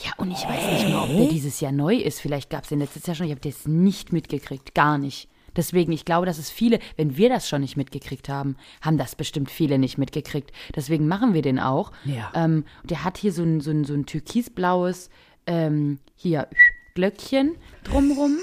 Ja, 0.03 0.11
und 0.17 0.31
ich 0.31 0.43
weiß 0.43 0.83
nicht 0.83 0.89
mal, 0.93 1.03
ob 1.03 1.09
der 1.09 1.27
dieses 1.27 1.59
Jahr 1.59 1.71
neu 1.71 1.95
ist. 1.95 2.21
Vielleicht 2.21 2.49
gab 2.49 2.63
es 2.63 2.69
den 2.69 2.79
letztes 2.79 3.05
Jahr 3.05 3.15
schon. 3.15 3.25
Ich 3.25 3.31
habe 3.31 3.41
das 3.41 3.67
nicht 3.67 4.13
mitgekriegt. 4.13 4.73
Gar 4.75 4.97
nicht. 4.97 5.29
Deswegen, 5.55 5.91
ich 5.91 6.05
glaube, 6.05 6.25
dass 6.25 6.37
es 6.37 6.49
viele, 6.49 6.79
wenn 6.95 7.17
wir 7.17 7.27
das 7.27 7.49
schon 7.49 7.61
nicht 7.61 7.75
mitgekriegt 7.75 8.29
haben, 8.29 8.55
haben 8.81 8.97
das 8.97 9.15
bestimmt 9.15 9.49
viele 9.49 9.77
nicht 9.77 9.97
mitgekriegt. 9.97 10.51
Deswegen 10.75 11.07
machen 11.07 11.33
wir 11.33 11.41
den 11.41 11.59
auch. 11.59 11.91
Ja. 12.05 12.31
Ähm, 12.35 12.65
der 12.83 13.03
hat 13.03 13.17
hier 13.17 13.33
so 13.33 13.43
ein, 13.43 13.59
so 13.59 13.71
ein, 13.71 13.83
so 13.83 13.93
ein 13.93 14.05
türkisblaues, 14.05 15.09
ähm, 15.47 15.99
hier, 16.15 16.47
Glöckchen 16.93 17.55
drumrum. 17.83 18.37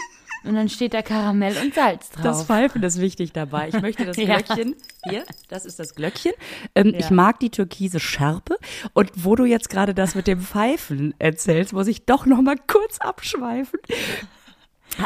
Und 0.47 0.55
dann 0.55 0.69
steht 0.69 0.95
da 0.95 1.03
Karamell 1.03 1.57
und 1.63 1.75
Salz 1.75 2.11
drauf. 2.11 2.23
Das 2.23 2.45
Pfeifen 2.45 2.83
ist 2.83 3.01
wichtig 3.01 3.33
dabei. 3.33 3.69
Ich 3.69 3.81
möchte 3.81 4.05
das 4.05 4.17
Ja. 4.27 4.37
Glöckchen, 4.41 4.75
hier, 5.09 5.25
das 5.49 5.65
ist 5.67 5.79
das 5.79 5.95
Glöckchen. 5.95 6.33
Ähm, 6.75 6.95
Ich 6.97 7.11
Ja. 7.11 7.15
mag 7.15 7.41
die 7.41 7.51
türkise 7.51 8.01
Schärpe. 8.01 8.57
Und 8.93 9.11
wo 9.17 9.35
du 9.37 9.45
jetzt 9.45 9.69
gerade 9.71 9.95
das 9.95 10.15
mit 10.15 10.27
dem 10.27 10.41
Pfeifen 10.41 11.15
erzählst, 11.19 11.73
muss 11.73 11.87
ich 11.89 12.05
doch 12.07 12.27
noch 12.27 12.41
mal 12.43 12.57
kurz 12.67 12.99
abschweifen. 12.99 13.79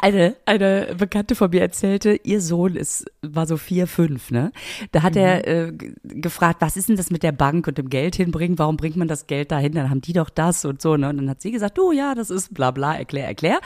Eine, 0.03 0.37
eine 0.47 0.95
Bekannte 0.97 1.35
von 1.35 1.51
mir 1.51 1.63
erzählte, 1.63 2.13
ihr 2.23 2.41
Sohn 2.41 2.77
ist, 2.77 3.07
war 3.23 3.47
so 3.47 3.57
vier, 3.57 3.89
fünf, 3.89 4.31
ne? 4.31 4.53
Da 4.93 5.03
hat 5.03 5.17
er 5.17 5.49
äh, 5.49 5.73
gefragt, 6.05 6.61
was 6.61 6.77
ist 6.77 6.91
denn 6.91 6.97
das 6.97 7.11
mit 7.11 7.25
der 7.25 7.33
Bank 7.33 7.67
und 7.67 7.77
dem 7.77 7.89
Geld 7.89 8.15
hinbringen? 8.15 8.57
Warum 8.59 8.77
bringt 8.77 8.97
man 8.97 9.09
das 9.09 9.27
Geld 9.27 9.51
dahin? 9.51 9.73
Dann 9.73 9.91
haben 9.91 10.01
die 10.03 10.13
doch 10.13 10.31
das 10.31 10.65
und 10.65 10.81
so, 10.81 10.97
ne? 10.97 11.09
Und 11.09 11.17
dann 11.17 11.31
hat 11.31 11.41
sie 11.43 11.51
gesagt, 11.51 11.77
du, 11.77 11.91
ja, 11.91 12.15
das 12.15 12.31
ist 12.31 12.55
bla 12.55 12.71
bla, 12.71 12.95
erklär, 12.95 13.27
erklär. 13.27 13.59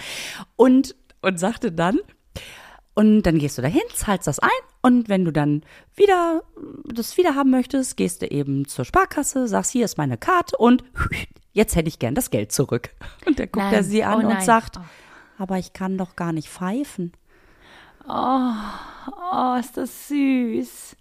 Und, 0.57 0.95
und 1.25 1.39
sagte 1.39 1.73
dann, 1.73 1.99
und 2.95 3.23
dann 3.23 3.39
gehst 3.39 3.59
du 3.59 3.63
dahin, 3.63 3.83
zahlst 3.93 4.29
das 4.29 4.39
ein 4.39 4.49
und 4.83 5.09
wenn 5.09 5.25
du 5.25 5.33
dann 5.33 5.65
wieder 5.97 6.43
das 6.85 7.17
wieder 7.17 7.35
haben 7.35 7.51
möchtest, 7.51 7.97
gehst 7.97 8.23
du 8.23 8.27
eben 8.31 8.69
zur 8.69 8.85
Sparkasse, 8.85 9.49
sagst, 9.49 9.73
hier 9.73 9.85
ist 9.85 9.99
meine 9.99 10.17
Karte 10.17 10.57
und 10.57 10.85
jetzt 11.53 11.75
hätte 11.75 11.89
ich 11.89 11.99
gern 11.99 12.15
das 12.15 12.31
Geld 12.31 12.53
zurück. 12.53 12.91
Und 13.27 13.39
dann 13.41 13.47
guckt 13.47 13.65
Nein. 13.65 13.75
er 13.75 13.83
sie 13.85 14.05
an 14.05 14.25
Oh 14.25 14.29
und 14.29 14.43
sagt, 14.43 14.77
Oh. 14.79 14.83
aber 15.39 15.59
ich 15.59 15.73
kann 15.73 15.99
doch 15.99 16.15
gar 16.15 16.33
nicht 16.33 16.49
pfeifen. 16.49 17.13
Oh, 18.09 18.51
oh, 19.33 19.57
ist 19.59 19.77
das 19.77 20.09
süß. 20.09 20.97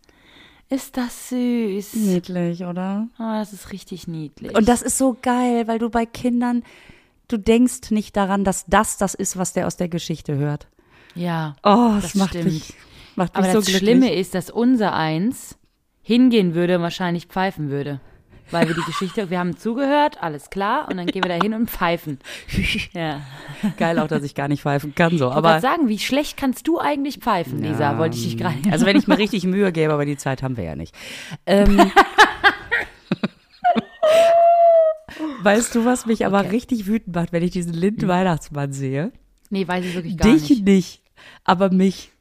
Ist 0.69 0.97
das 0.97 1.29
süß. 1.29 1.93
Niedlich, 1.95 2.63
oder? 2.63 3.07
Oh, 3.19 3.23
das 3.33 3.53
ist 3.53 3.71
richtig 3.71 4.07
niedlich. 4.07 4.55
Und 4.55 4.67
das 4.67 4.81
ist 4.81 4.97
so 4.97 5.15
geil, 5.21 5.67
weil 5.67 5.77
du 5.79 5.89
bei 5.89 6.05
Kindern, 6.05 6.63
du 7.27 7.37
denkst 7.37 7.91
nicht 7.91 8.15
daran, 8.15 8.43
dass 8.43 8.65
das 8.67 8.97
das 8.97 9.13
ist, 9.13 9.37
was 9.37 9.53
der 9.53 9.67
aus 9.67 9.77
der 9.77 9.89
Geschichte 9.89 10.35
hört. 10.35 10.67
ja. 11.15 11.55
Oh, 11.63 11.91
das, 11.95 12.03
Das 12.03 12.15
macht 12.15 12.29
stimmt. 12.31 12.45
mich, 12.45 12.73
macht 13.15 13.35
mich 13.35 13.43
Aber 13.43 13.51
so 13.53 13.59
das 13.59 13.65
glücklich. 13.67 13.89
Schlimme 13.89 14.13
ist, 14.15 14.33
dass 14.35 14.49
unser 14.49 14.93
Eins 14.93 15.57
hingehen 16.01 16.53
würde 16.55 16.77
und 16.77 16.81
wahrscheinlich 16.83 17.27
pfeifen 17.27 17.69
würde. 17.69 17.99
Weil 18.51 18.67
wir 18.67 18.75
die 18.75 18.81
Geschichte, 18.85 19.29
wir 19.29 19.39
haben 19.39 19.55
zugehört, 19.57 20.21
alles 20.21 20.49
klar, 20.49 20.87
und 20.89 20.97
dann 20.97 21.07
gehen 21.07 21.23
wir 21.23 21.29
da 21.29 21.41
hin 21.41 21.53
und 21.53 21.69
pfeifen. 21.71 22.19
Ja. 22.93 23.21
Geil 23.77 23.97
auch, 23.99 24.07
dass 24.07 24.21
ich 24.23 24.35
gar 24.35 24.47
nicht 24.49 24.61
pfeifen 24.63 24.93
kann 24.93 25.17
so. 25.17 25.31
Aber 25.31 25.49
Aber 25.51 25.59
sagen, 25.61 25.87
wie 25.87 25.97
schlecht 25.97 26.35
kannst 26.37 26.67
du 26.67 26.77
eigentlich 26.79 27.17
pfeifen, 27.19 27.63
Lisa? 27.63 27.97
Wollte 27.97 28.17
ich 28.17 28.23
dich 28.25 28.37
gerade. 28.37 28.55
also 28.69 28.85
wenn 28.85 28.97
ich 28.97 29.07
mir 29.07 29.17
richtig 29.25 29.45
Mühe 29.45 29.71
gebe, 29.71 29.93
aber 29.93 30.05
die 30.05 30.17
Zeit 30.17 30.43
haben 30.43 30.57
wir 30.57 30.65
ja 30.65 30.75
nicht. 30.75 30.93
Ähm, 31.47 31.79
weißt 35.43 35.75
du, 35.75 35.85
was 35.85 36.05
mich 36.05 36.25
aber 36.25 36.39
Okay. 36.41 36.49
richtig 36.49 36.85
wütend 36.87 37.15
macht, 37.15 37.31
wenn 37.33 37.43
ich 37.43 37.51
diesen 37.51 37.73
Lind-Weihnachtsmann 37.73 38.73
sehe? 38.73 39.11
Nee, 39.49 39.67
weiß 39.67 39.85
ich 39.85 39.93
wirklich 39.95 40.17
gar 40.17 40.31
Dich 40.31 40.49
nicht. 40.49 40.65
nicht. 40.65 41.01
aber 41.43 41.69
mich. 41.71 42.11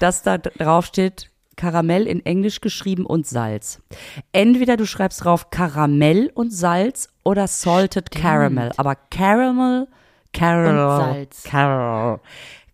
Dass 0.00 0.22
da 0.22 0.38
drauf 0.38 0.86
steht, 0.86 1.30
Karamell 1.56 2.06
in 2.06 2.24
Englisch 2.26 2.60
geschrieben 2.60 3.06
und 3.06 3.26
Salz. 3.26 3.80
Entweder 4.32 4.76
du 4.76 4.86
schreibst 4.86 5.24
drauf 5.24 5.50
Karamell 5.50 6.30
und 6.34 6.50
Salz 6.52 7.08
oder 7.24 7.46
Salted 7.46 8.10
Caramel. 8.10 8.72
Aber 8.76 8.96
Caramel, 8.96 9.86
Caramel, 10.32 10.78
Und 10.78 10.98
Salz. 11.14 11.42
Caramel, 11.44 12.20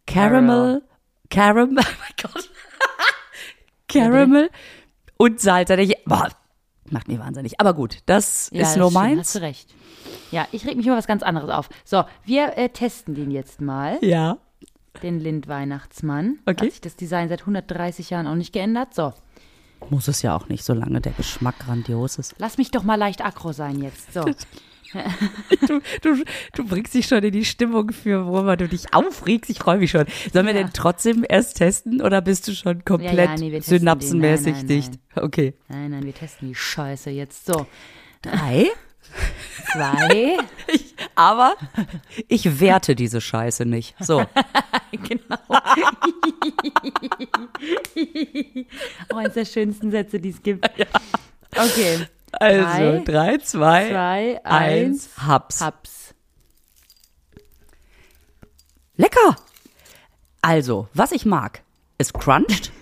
Caramel, 0.06 0.82
Caramel, 1.28 1.78
oh 1.78 1.82
mein 2.00 2.32
Gott. 2.32 2.50
Caramel 3.88 4.50
und 5.16 5.40
Salz. 5.40 5.68
Da 5.68 5.76
denke 5.76 5.94
ich, 5.94 6.04
boah, 6.04 6.28
macht 6.92 7.08
mich 7.08 7.18
wahnsinnig. 7.18 7.60
Aber 7.60 7.74
gut, 7.74 7.98
das 8.06 8.50
Ja, 8.52 8.62
ist 8.62 8.70
das 8.70 8.76
nur 8.76 8.90
stimmt, 8.90 9.04
meins. 9.04 9.20
Hast 9.20 9.34
du 9.36 9.38
recht. 9.40 9.74
Ja, 10.30 10.46
ich 10.52 10.66
reg 10.66 10.76
mich 10.76 10.86
über 10.86 10.96
was 10.96 11.06
ganz 11.06 11.22
anderes 11.22 11.50
auf. 11.50 11.68
So, 11.84 12.04
wir 12.24 12.56
äh, 12.58 12.68
testen 12.68 13.14
den 13.14 13.30
jetzt 13.30 13.60
mal, 13.60 13.98
Ja. 14.02 14.38
den 15.02 15.20
Lind-Weihnachtsmann. 15.20 16.38
Okay. 16.46 16.66
Hat 16.66 16.72
sich 16.72 16.80
das 16.80 16.96
Design 16.96 17.28
seit 17.28 17.40
130 17.40 18.10
Jahren 18.10 18.26
auch 18.26 18.34
nicht 18.34 18.52
geändert. 18.52 18.94
So, 18.94 19.12
Muss 19.90 20.08
es 20.08 20.22
ja 20.22 20.36
auch 20.36 20.48
nicht, 20.48 20.64
solange 20.64 21.00
der 21.00 21.12
Geschmack 21.12 21.58
grandios 21.60 22.18
ist. 22.18 22.34
lass 22.38 22.58
mich 22.58 22.70
doch 22.70 22.82
mal 22.82 22.96
leicht 22.96 23.24
aggro 23.24 23.52
sein 23.52 23.80
jetzt. 23.82 24.12
So, 24.12 24.24
Du, 25.66 25.80
du, 26.02 26.24
du 26.54 26.64
bringst 26.66 26.94
dich 26.94 27.06
schon 27.06 27.22
in 27.22 27.32
die 27.32 27.44
Stimmung 27.44 27.92
für, 27.92 28.26
worüber 28.26 28.56
du 28.56 28.68
dich 28.68 28.94
aufregst. 28.94 29.50
Ich 29.50 29.58
freue 29.58 29.78
mich 29.78 29.90
schon. 29.90 30.06
Sollen 30.32 30.46
wir 30.46 30.54
Ja. 30.54 30.62
denn 30.62 30.70
trotzdem 30.72 31.24
erst 31.28 31.56
testen 31.58 32.00
oder 32.00 32.20
bist 32.22 32.48
du 32.48 32.54
schon 32.54 32.84
komplett 32.84 33.14
Ja, 33.14 33.24
ja, 33.24 33.34
nee, 33.36 33.52
wir 33.52 33.62
synapsenmäßig 33.62 34.44
den. 34.44 34.52
Nein, 34.54 34.66
nein, 34.66 34.66
dicht? 34.68 34.92
Okay. 35.16 35.54
nein, 35.68 35.90
nein, 35.90 36.04
wir 36.04 36.14
testen 36.14 36.48
die 36.48 36.54
Scheiße 36.54 37.10
jetzt. 37.10 37.46
So, 37.46 37.66
Drei. 38.22 38.66
zwei. 39.72 40.36
Ich, 40.72 40.94
aber 41.14 41.56
ich 42.28 42.60
werte 42.60 42.94
diese 42.94 43.20
Scheiße 43.22 43.64
nicht. 43.64 43.94
So. 44.00 44.24
genau. 44.92 45.36
oh, 49.12 49.16
eines 49.16 49.34
der 49.34 49.44
schönsten 49.46 49.90
Sätze, 49.90 50.20
die 50.20 50.28
es 50.30 50.42
gibt. 50.42 50.68
Okay, 51.56 52.06
Also, 52.40 53.04
drei, 53.04 53.38
zwei, 53.38 53.88
zwei, 53.88 54.44
eins, 54.44 54.44
eins, 54.44 55.26
Haps. 55.26 55.60
Haps. 55.60 56.14
Lecker. 58.96 59.36
Also, 60.40 60.88
was 60.94 61.12
ich 61.12 61.26
mag, 61.26 61.62
ist 61.98 62.14
crunched. 62.14 62.72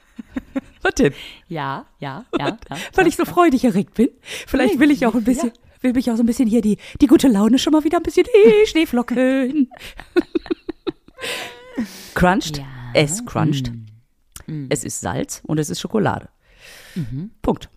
was 0.82 0.94
denn? 0.94 1.12
Ja, 1.48 1.86
ja, 1.98 2.24
ja. 2.38 2.58
ja. 2.70 2.76
Weil 2.94 3.06
ich 3.06 3.16
so 3.16 3.24
freudig 3.24 3.64
erregt 3.64 3.94
bin. 3.94 4.08
Vielleicht 4.22 4.78
will 4.78 4.90
ich 4.90 5.04
auch 5.04 5.14
ein 5.14 5.24
bisschen, 5.24 5.52
will 5.82 5.92
mich 5.92 6.10
auch 6.10 6.16
so 6.16 6.22
ein 6.22 6.26
bisschen 6.26 6.48
hier 6.48 6.62
die, 6.62 6.78
die 7.00 7.06
gute 7.06 7.28
Laune 7.28 7.58
schon 7.58 7.72
mal 7.72 7.84
wieder 7.84 7.98
ein 7.98 8.02
bisschen 8.02 8.26
hey, 8.32 8.66
Schneeflocken. 8.66 9.70
crunched. 12.14 12.58
Ja. 12.58 12.64
Mm. 12.64 12.94
Es 12.94 13.24
crunched. 13.26 13.72
Es 14.70 14.82
ist 14.82 15.00
Salz 15.00 15.42
und 15.46 15.58
es 15.58 15.68
ist 15.68 15.80
Schokolade. 15.80 16.30
Punkt. 17.42 17.68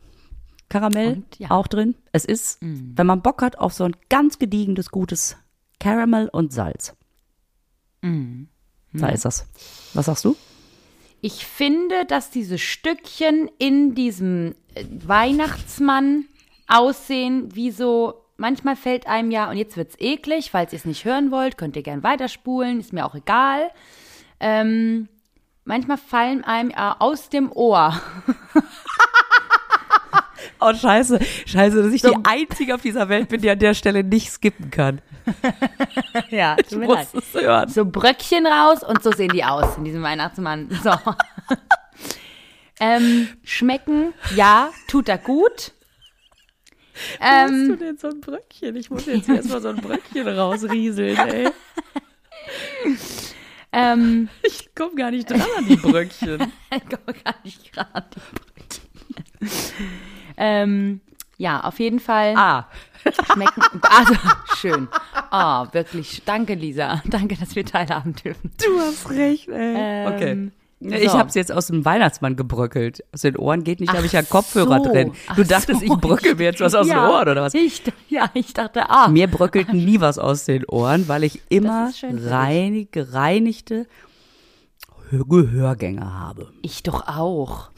Karamell. 0.72 1.14
Und, 1.14 1.40
ja. 1.40 1.50
Mm. 1.50 1.52
auch 1.52 1.68
drin. 1.68 1.96
Es 2.12 2.26
ist, 2.26 2.60
wenn 2.62 3.06
man 3.06 3.22
Bock 3.22 3.42
hat, 3.42 3.60
auf 3.60 3.74
so 3.74 3.84
ein 3.84 3.96
ganz 4.10 4.40
gediegenes, 4.40 4.90
gutes 4.90 5.38
Caramel 5.80 6.30
und 6.30 6.54
Salz. 6.54 6.96
Mm. 8.02 8.44
Da 8.94 9.10
ist 9.10 9.26
das. 9.26 9.48
Was 9.94 10.06
sagst 10.08 10.26
du? 10.26 10.36
Ich 11.22 11.46
finde, 11.46 12.06
dass 12.06 12.32
diese 12.32 12.58
Stückchen 12.58 13.50
in 13.60 13.94
diesem 13.96 14.56
äh, 14.74 14.86
Weihnachtsmann 15.06 16.26
aussehen 16.68 17.54
wie 17.54 17.72
so. 17.72 18.26
Manchmal 18.38 18.76
fällt 18.76 19.06
einem 19.06 19.30
ja, 19.30 19.52
und 19.52 19.58
jetzt 19.58 19.78
wird's 19.78 19.96
eklig, 20.00 20.50
falls 20.50 20.74
ihr 20.74 20.78
es 20.78 20.86
nicht 20.86 21.06
hören 21.06 21.30
wollt, 21.30 21.60
könnt 21.60 21.76
ihr 21.76 21.84
gern 21.84 22.02
weiterspulen, 22.02 22.80
ist 22.80 22.92
mir 22.92 23.06
auch 23.06 23.14
egal. 23.14 23.70
Ähm, 24.40 25.10
manchmal 25.64 25.98
fallen 25.98 26.44
einem 26.44 26.72
ja 26.72 26.96
aus 26.98 27.30
dem 27.30 27.52
Ohr. 27.52 28.02
Oh, 30.62 30.74
scheiße. 30.74 31.20
Scheiße, 31.48 31.84
dass 31.84 31.92
ich 31.94 32.02
die 32.04 32.16
Einzige 32.24 32.76
auf 32.76 32.82
dieser 32.82 33.10
Welt 33.10 33.30
bin, 33.30 33.42
die 33.42 33.50
an 33.50 33.58
der 33.60 33.74
Stelle 33.74 34.04
nicht 34.04 34.32
skippen 34.32 34.70
kann. 34.72 35.02
Ja, 36.30 36.56
muss 36.72 37.14
es 37.14 37.34
hören. 37.42 37.70
so 37.70 37.86
Bröckchen 37.86 38.46
raus 38.48 38.84
und 38.84 39.04
so 39.04 39.12
sehen 39.12 39.30
die 39.34 39.44
aus 39.44 39.78
in 39.78 39.84
diesem 39.84 40.02
Weihnachtsmann. 40.02 40.70
So. 40.84 40.92
ähm, 42.80 43.28
schmecken, 43.44 44.14
ja, 44.36 44.72
tut 44.88 45.10
er 45.10 45.18
gut. 45.20 45.74
Hast 47.20 47.50
Ähm, 47.52 47.68
du 47.70 47.78
denn 47.78 47.98
so 47.98 48.08
ein 48.10 48.20
Bröckchen? 48.22 48.76
Ich 48.76 48.90
muss 48.90 49.06
jetzt 49.06 49.30
erstmal 49.30 49.62
so 49.62 49.70
ein 49.70 49.78
Bröckchen 49.78 50.28
rausrieseln, 50.28 51.18
ey. 51.18 51.50
ähm, 53.72 54.30
Ich 54.44 54.74
komme 54.76 54.96
gar 54.96 55.12
nicht 55.12 55.30
dran 55.30 55.44
an 55.58 55.68
die 55.68 55.76
Bröckchen. 55.78 56.52
ich 56.76 56.90
komme 56.90 57.18
gar 57.24 57.36
nicht 57.44 57.72
gerade 57.74 58.08
die 58.16 58.20
Brötchen. 59.40 60.02
Ähm, 60.42 61.00
ja, 61.38 61.62
auf 61.64 61.80
jeden 61.80 62.00
Fall 62.00 62.34
Ah, 62.36 62.68
schmecken. 63.34 63.62
Also, 63.90 64.14
schön. 64.58 64.88
Oh, 65.32 65.66
wirklich. 65.72 66.22
Danke, 66.26 66.54
Lisa. 66.56 67.02
Danke, 67.06 67.36
dass 67.36 67.56
wir 67.56 67.66
teilhaben 67.66 68.14
dürfen. 68.16 68.52
du 68.64 68.80
hast 68.80 69.10
recht, 69.10 69.48
ey. 69.50 69.76
Ähm, 69.78 70.14
okay. 70.14 70.52
Ich 71.04 71.12
so. 71.12 71.18
hab's 71.20 71.36
jetzt 71.36 71.52
aus 71.52 71.68
dem 71.68 71.86
Weihnachtsmann 71.86 72.36
gebröckelt. 72.36 73.04
Aus 73.14 73.22
den 73.22 73.38
Ohren 73.38 73.64
geht 73.64 73.80
nicht, 73.80 73.92
da 73.94 73.98
habe 73.98 74.08
ich 74.08 74.14
ja 74.14 74.22
Ach 74.26 74.30
Kopfhörer 74.30 74.84
so. 74.84 74.92
drin. 74.92 75.14
Ach 75.28 75.36
Du 75.36 75.44
dachtest, 75.46 75.80
so. 75.82 75.86
ich 75.86 75.94
bröckel 75.94 76.34
mir 76.36 76.46
jetzt 76.46 76.60
was 76.60 76.74
aus 76.74 76.88
ja, 76.88 76.96
den 77.06 77.12
Ohren 77.12 77.30
oder 77.30 77.42
was? 77.44 77.54
Ich, 77.54 77.84
ja, 78.10 78.30
ich 78.34 78.54
dachte, 78.54 78.90
ah. 78.90 79.08
Mir 79.08 79.28
bröckelt 79.28 79.72
nie 79.74 80.00
was 80.02 80.18
aus 80.18 80.46
den 80.46 80.66
Ohren, 80.66 81.08
weil 81.08 81.24
ich 81.24 81.40
immer 81.50 81.90
ist 81.90 82.00
schön 82.00 82.18
für 82.18 82.24
dich. 82.24 82.32
rein, 82.32 82.88
gereinigte 82.92 83.86
Hör- 85.12 85.26
Gehörgänge 85.28 86.14
habe. 86.20 86.52
Ich 86.64 86.82
doch 86.84 87.08
auch. 87.08 87.70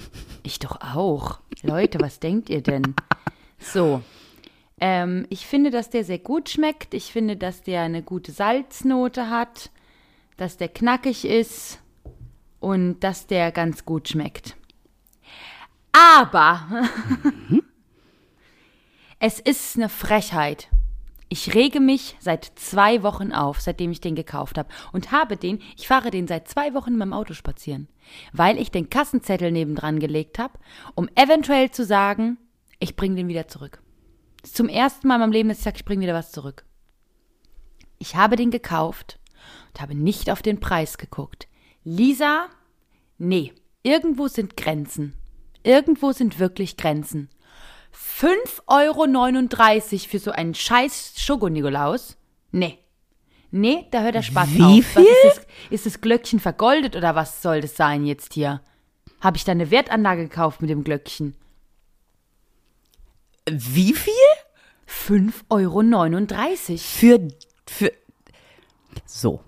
Ich 0.44 0.60
doch 0.60 0.82
auch. 0.82 1.40
Leute, 1.62 2.00
was 2.02 2.20
denkt 2.20 2.50
ihr 2.50 2.62
denn? 2.62 2.96
So. 3.58 4.02
Ähm, 4.80 5.26
ich 5.30 5.48
finde, 5.48 5.72
dass 5.72 5.90
der 5.90 6.04
sehr 6.04 6.20
gut 6.20 6.50
schmeckt. 6.50 6.94
Ich 6.94 7.14
finde, 7.14 7.38
dass 7.38 7.62
der 7.62 7.82
eine 7.82 8.04
gute 8.04 8.34
Salznote 8.34 9.30
hat, 9.30 9.72
dass 10.36 10.58
der 10.58 10.68
knackig 10.68 11.26
ist 11.26 11.80
und 12.60 13.00
dass 13.00 13.28
der 13.28 13.54
ganz 13.54 13.86
gut 13.86 14.10
schmeckt. 14.10 14.58
Aber 15.94 16.68
es 19.20 19.40
ist 19.40 19.78
eine 19.78 19.88
Frechheit. 19.88 20.68
Ich 21.34 21.56
rege 21.56 21.80
mich 21.80 22.16
seit 22.20 22.46
zwei 22.60 23.02
Wochen 23.02 23.32
auf, 23.32 23.60
seitdem 23.60 23.90
ich 23.90 24.00
den 24.00 24.14
gekauft 24.14 24.60
habe. 24.60 24.70
Und 24.92 25.12
habe 25.12 25.36
den, 25.36 25.64
ich 25.76 25.88
fahre 25.88 26.12
den 26.12 26.28
seit 26.28 26.48
zwei 26.48 26.76
Wochen 26.76 26.92
in 26.92 26.98
meinem 27.00 27.14
Auto 27.14 27.34
spazieren. 27.34 27.88
Weil 28.34 28.60
ich 28.60 28.70
den 28.70 28.92
Kassenzettel 28.92 29.52
nebendran 29.52 29.98
gelegt 29.98 30.38
habe, 30.38 30.60
um 30.94 31.10
eventuell 31.16 31.72
zu 31.72 31.86
sagen, 31.86 32.38
ich 32.78 32.96
bringe 32.96 33.16
den 33.16 33.30
wieder 33.30 33.48
zurück. 33.48 33.82
Das 34.42 34.52
ist 34.52 34.58
zum 34.58 34.70
ersten 34.70 35.08
Mal 35.08 35.16
in 35.16 35.22
meinem 35.22 35.32
Leben, 35.32 35.50
dass 35.50 35.58
ich 35.58 35.64
sage, 35.64 35.78
ich 35.78 35.86
bringe 35.86 36.04
wieder 36.04 36.14
was 36.14 36.32
zurück. 36.32 36.66
Ich 37.98 38.16
habe 38.16 38.36
den 38.36 38.52
gekauft 38.52 39.18
und 39.70 39.82
habe 39.82 39.96
nicht 39.96 40.30
auf 40.30 40.44
den 40.44 40.60
Preis 40.60 41.00
geguckt. 41.00 41.48
Lisa, 41.84 42.46
nee, 43.18 43.54
irgendwo 43.82 44.28
sind 44.28 44.56
Grenzen. 44.56 45.16
Irgendwo 45.64 46.12
sind 46.12 46.38
wirklich 46.38 46.78
Grenzen. 46.78 47.30
5,39 47.94 48.68
Euro 48.68 50.10
für 50.10 50.20
so 50.20 50.32
einen 50.32 50.54
scheiß 50.54 51.14
Schokonikolaus? 51.18 52.18
Nee. 52.52 52.80
Nee, 53.52 53.88
da 53.92 54.02
hört 54.02 54.16
der 54.16 54.24
Spaß 54.24 54.50
Wie 54.56 54.64
auf. 54.64 54.86
viel? 54.86 55.04
Was 55.04 55.06
ist, 55.06 55.38
das, 55.38 55.46
ist 55.70 55.86
das 55.86 56.02
Glöckchen 56.02 56.40
vergoldet 56.40 56.96
oder 56.96 57.16
was 57.16 57.42
soll 57.42 57.62
das 57.62 57.76
sein 57.76 58.06
jetzt 58.06 58.34
hier? 58.34 58.62
Habe 59.22 59.38
ich 59.38 59.44
da 59.44 59.52
eine 59.52 59.70
Wertanlage 59.70 60.24
gekauft 60.24 60.62
mit 60.62 60.70
dem 60.70 60.84
Glöckchen? 60.84 61.36
Wie 63.50 63.94
viel? 63.94 64.14
5,39 64.88 65.50
Euro. 65.50 66.78
Für, 66.78 67.28
für, 67.68 67.92
so. 69.06 69.42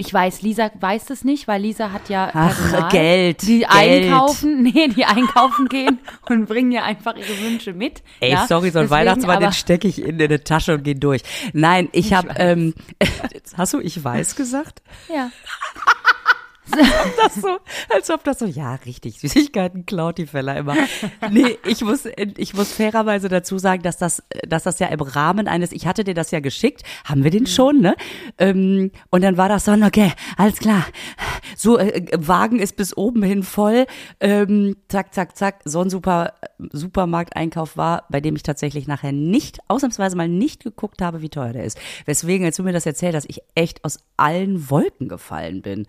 Ich 0.00 0.14
weiß, 0.14 0.40
Lisa 0.40 0.70
weiß 0.80 1.04
das 1.04 1.24
nicht, 1.24 1.46
weil 1.46 1.60
Lisa 1.60 1.92
hat 1.92 2.08
ja 2.08 2.30
Ach, 2.32 2.46
Personal, 2.46 2.90
Geld, 2.90 3.42
die 3.42 3.58
Geld. 3.58 3.70
einkaufen, 3.70 4.62
nee, 4.74 4.88
die 4.88 5.04
einkaufen 5.04 5.68
gehen 5.68 5.98
und 6.26 6.46
bringen 6.46 6.72
ja 6.72 6.84
einfach 6.84 7.16
ihre 7.16 7.38
Wünsche 7.42 7.74
mit. 7.74 8.02
Ey, 8.20 8.32
ja? 8.32 8.46
sorry, 8.46 8.70
so 8.70 8.78
ein 8.78 8.88
Weihnachtsmann, 8.88 9.40
den 9.40 9.52
stecke 9.52 9.88
ich 9.88 10.02
in 10.02 10.20
eine 10.20 10.42
Tasche 10.42 10.72
und 10.72 10.84
gehe 10.84 10.94
durch. 10.94 11.20
Nein, 11.52 11.90
ich 11.92 12.14
habe, 12.14 12.30
weiß. 12.30 12.36
ähm, 12.38 12.74
hast 13.58 13.74
du 13.74 13.80
ich 13.80 14.02
weiß 14.02 14.36
gesagt? 14.36 14.80
Ja. 15.14 15.30
das 16.70 17.34
so, 17.36 17.58
als 17.94 18.10
ob 18.10 18.24
das 18.24 18.38
so, 18.38 18.46
ja, 18.46 18.74
richtig, 18.74 19.20
Süßigkeiten 19.20 19.86
klaut 19.86 20.18
die 20.18 20.26
Feller 20.26 20.56
immer. 20.56 20.76
Nee, 21.30 21.58
ich 21.66 21.82
muss, 21.82 22.06
ich 22.36 22.54
muss 22.54 22.72
fairerweise 22.72 23.28
dazu 23.28 23.58
sagen, 23.58 23.82
dass 23.82 23.98
das, 23.98 24.22
dass 24.46 24.64
das 24.64 24.78
ja 24.78 24.88
im 24.88 25.00
Rahmen 25.00 25.48
eines, 25.48 25.72
ich 25.72 25.86
hatte 25.86 26.04
dir 26.04 26.14
das 26.14 26.30
ja 26.30 26.40
geschickt, 26.40 26.82
haben 27.04 27.24
wir 27.24 27.30
den 27.30 27.46
schon, 27.46 27.80
ne? 27.80 27.94
Ähm, 28.38 28.90
und 29.10 29.22
dann 29.22 29.36
war 29.36 29.48
das 29.48 29.64
so, 29.64 29.72
okay, 29.72 30.12
alles 30.36 30.58
klar. 30.58 30.86
So, 31.56 31.78
äh, 31.78 32.06
Wagen 32.16 32.58
ist 32.58 32.76
bis 32.76 32.96
oben 32.96 33.22
hin 33.22 33.42
voll, 33.42 33.86
ähm, 34.20 34.76
zack, 34.88 35.14
zack, 35.14 35.36
zack, 35.36 35.60
so 35.64 35.80
ein 35.80 35.90
super 35.90 36.34
Supermarkteinkauf 36.72 37.76
war, 37.76 38.04
bei 38.10 38.20
dem 38.20 38.36
ich 38.36 38.42
tatsächlich 38.42 38.86
nachher 38.86 39.12
nicht, 39.12 39.58
ausnahmsweise 39.68 40.16
mal 40.16 40.28
nicht 40.28 40.64
geguckt 40.64 41.02
habe, 41.02 41.22
wie 41.22 41.28
teuer 41.28 41.52
der 41.52 41.64
ist. 41.64 41.78
Weswegen, 42.06 42.46
als 42.46 42.56
du 42.56 42.62
mir 42.62 42.72
das 42.72 42.86
erzählt 42.86 43.14
hast, 43.14 43.28
ich 43.28 43.40
echt 43.54 43.84
aus 43.84 43.98
allen 44.16 44.70
Wolken 44.70 45.08
gefallen 45.08 45.62
bin. 45.62 45.86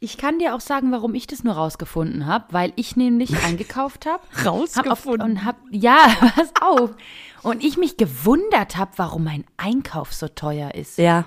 Ich 0.00 0.16
kann 0.16 0.38
dir 0.38 0.54
auch 0.54 0.60
sagen, 0.60 0.92
warum 0.92 1.14
ich 1.14 1.26
das 1.26 1.42
nur 1.42 1.54
rausgefunden 1.54 2.26
habe, 2.26 2.46
weil 2.50 2.72
ich 2.76 2.94
nämlich 2.94 3.36
eingekauft 3.44 4.06
habe. 4.06 4.22
Rausgefunden? 4.44 5.22
und 5.22 5.44
hab, 5.44 5.56
ja, 5.70 6.06
pass 6.36 6.52
auf. 6.60 6.94
Und 7.42 7.64
ich 7.64 7.76
mich 7.76 7.96
gewundert 7.96 8.76
habe, 8.76 8.92
warum 8.96 9.24
mein 9.24 9.44
Einkauf 9.56 10.12
so 10.12 10.28
teuer 10.28 10.74
ist. 10.74 10.98
Ja. 10.98 11.24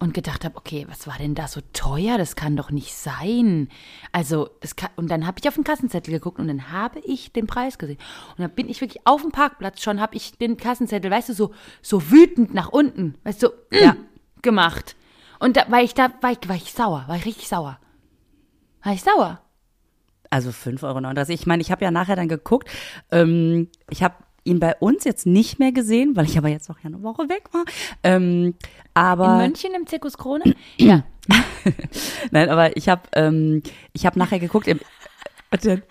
Und 0.00 0.14
gedacht 0.14 0.44
habe, 0.44 0.56
okay, 0.56 0.84
was 0.88 1.06
war 1.06 1.16
denn 1.18 1.36
da 1.36 1.46
so 1.46 1.60
teuer? 1.72 2.18
Das 2.18 2.34
kann 2.34 2.56
doch 2.56 2.70
nicht 2.70 2.94
sein. 2.94 3.68
Also, 4.10 4.48
das 4.60 4.74
kann, 4.74 4.90
und 4.96 5.08
dann 5.10 5.26
habe 5.26 5.38
ich 5.40 5.46
auf 5.46 5.54
den 5.54 5.62
Kassenzettel 5.62 6.12
geguckt 6.12 6.40
und 6.40 6.48
dann 6.48 6.72
habe 6.72 6.98
ich 7.00 7.32
den 7.32 7.46
Preis 7.46 7.78
gesehen. 7.78 7.98
Und 8.30 8.40
dann 8.40 8.50
bin 8.50 8.68
ich 8.68 8.80
wirklich 8.80 9.06
auf 9.06 9.22
dem 9.22 9.30
Parkplatz 9.30 9.82
schon, 9.82 10.00
habe 10.00 10.16
ich 10.16 10.38
den 10.38 10.56
Kassenzettel, 10.56 11.10
weißt 11.10 11.28
du, 11.28 11.34
so, 11.34 11.54
so 11.82 12.10
wütend 12.10 12.52
nach 12.52 12.70
unten, 12.70 13.14
weißt 13.22 13.44
du, 13.44 13.50
ja. 13.70 13.94
gemacht. 14.42 14.96
Und 15.38 15.56
da 15.56 15.70
war 15.70 15.82
ich 15.82 15.94
da, 15.94 16.10
war 16.20 16.32
ich, 16.32 16.48
war 16.48 16.56
ich 16.56 16.72
sauer, 16.72 17.04
war 17.06 17.16
ich 17.16 17.26
richtig 17.26 17.46
sauer. 17.46 17.78
War 18.86 18.92
ich 18.92 19.02
sauer. 19.02 19.40
Also 20.30 20.50
5,39 20.50 21.18
Euro. 21.18 21.30
Ich 21.30 21.44
meine, 21.46 21.60
ich 21.60 21.72
habe 21.72 21.84
ja 21.84 21.90
nachher 21.90 22.14
dann 22.14 22.28
geguckt. 22.28 22.70
Ähm, 23.10 23.68
ich 23.90 24.04
habe 24.04 24.14
ihn 24.44 24.60
bei 24.60 24.76
uns 24.76 25.02
jetzt 25.02 25.26
nicht 25.26 25.58
mehr 25.58 25.72
gesehen, 25.72 26.14
weil 26.14 26.26
ich 26.26 26.38
aber 26.38 26.46
jetzt 26.46 26.70
auch 26.70 26.78
ja 26.78 26.84
eine 26.84 27.02
Woche 27.02 27.28
weg 27.28 27.52
war. 27.52 27.64
Ähm, 28.04 28.44
In 28.44 28.54
aber 28.94 29.38
München 29.38 29.74
im 29.74 29.88
Zirkus 29.88 30.16
Krone? 30.16 30.54
Ja. 30.78 31.02
nein, 32.30 32.48
aber 32.48 32.76
ich 32.76 32.88
habe 32.88 33.02
ähm, 33.14 33.64
ich 33.92 34.06
habe 34.06 34.20
nachher 34.20 34.38
geguckt. 34.38 34.68
Im, 34.68 34.78
Dieses 35.52 35.82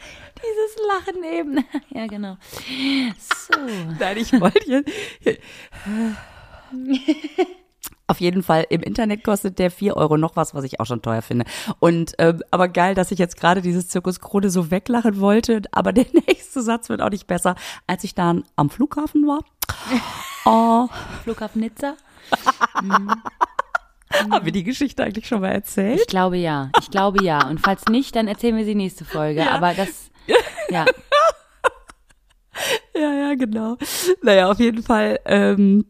Lachen 0.88 1.22
eben. 1.22 1.66
Ja, 1.90 2.08
genau. 2.08 2.38
So. 3.20 3.60
nein, 4.00 4.16
ich 4.16 4.32
wollte 4.40 4.86
jetzt. 5.20 5.42
Auf 8.08 8.22
jeden 8.22 8.44
Fall, 8.44 8.68
im 8.70 8.82
Internet 8.82 9.24
kostet 9.24 9.58
der 9.58 9.72
4 9.72 9.98
Euro 9.98 10.18
noch 10.18 10.36
was, 10.36 10.54
was 10.54 10.63
ich 10.63 10.80
auch 10.80 10.86
schon 10.86 11.02
teuer 11.02 11.24
finde. 11.24 11.46
Und 11.80 12.13
ähm, 12.20 12.44
aber 12.52 12.68
geil, 12.68 12.94
dass 12.94 13.12
ich 13.12 13.18
jetzt 13.18 13.39
gerade 13.39 13.62
dieses 13.62 13.88
Zirkus 13.88 14.20
Krone 14.20 14.50
so 14.50 14.70
weglachen 14.70 15.20
wollte, 15.20 15.62
aber 15.72 15.91
der 15.94 16.06
nächste 16.28 16.62
Satz 16.62 16.89
wird 16.89 17.02
auch 17.02 17.10
nicht 17.10 17.28
besser, 17.28 17.56
als 17.88 18.04
ich 18.04 18.13
dann 18.13 18.44
am 18.56 18.70
Flughafen 18.70 19.28
war. 19.28 19.39
Oh, 20.48 20.88
Flughafen 21.24 21.62
Nizza? 21.62 21.96
haben 24.12 24.46
wir 24.46 24.52
die 24.52 24.63
Geschichte 24.63 25.04
eigentlich 25.04 25.28
schon 25.28 25.41
mal 25.41 25.50
erzählt? 25.50 26.02
Ich 26.02 26.06
glaube 26.06 26.38
ja. 26.38 26.70
Ich 26.80 26.91
glaube 26.91 27.24
ja. 27.24 27.48
Und 27.48 27.62
falls 27.62 27.86
nicht, 27.86 28.15
dann 28.15 28.28
erzählen 28.28 28.56
wir 28.56 28.63
sie 28.63 28.76
nächste 28.76 29.06
Folge. 29.06 29.50
Aber 29.50 29.74
das, 29.74 30.12
ja. 30.70 30.86
Ja, 32.94 33.13
ja, 33.13 33.34
genau. 33.36 33.78
Naja, 34.22 34.50
auf 34.50 34.60
jeden 34.60 34.84
Fall 34.84 35.20
ähm, 35.26 35.86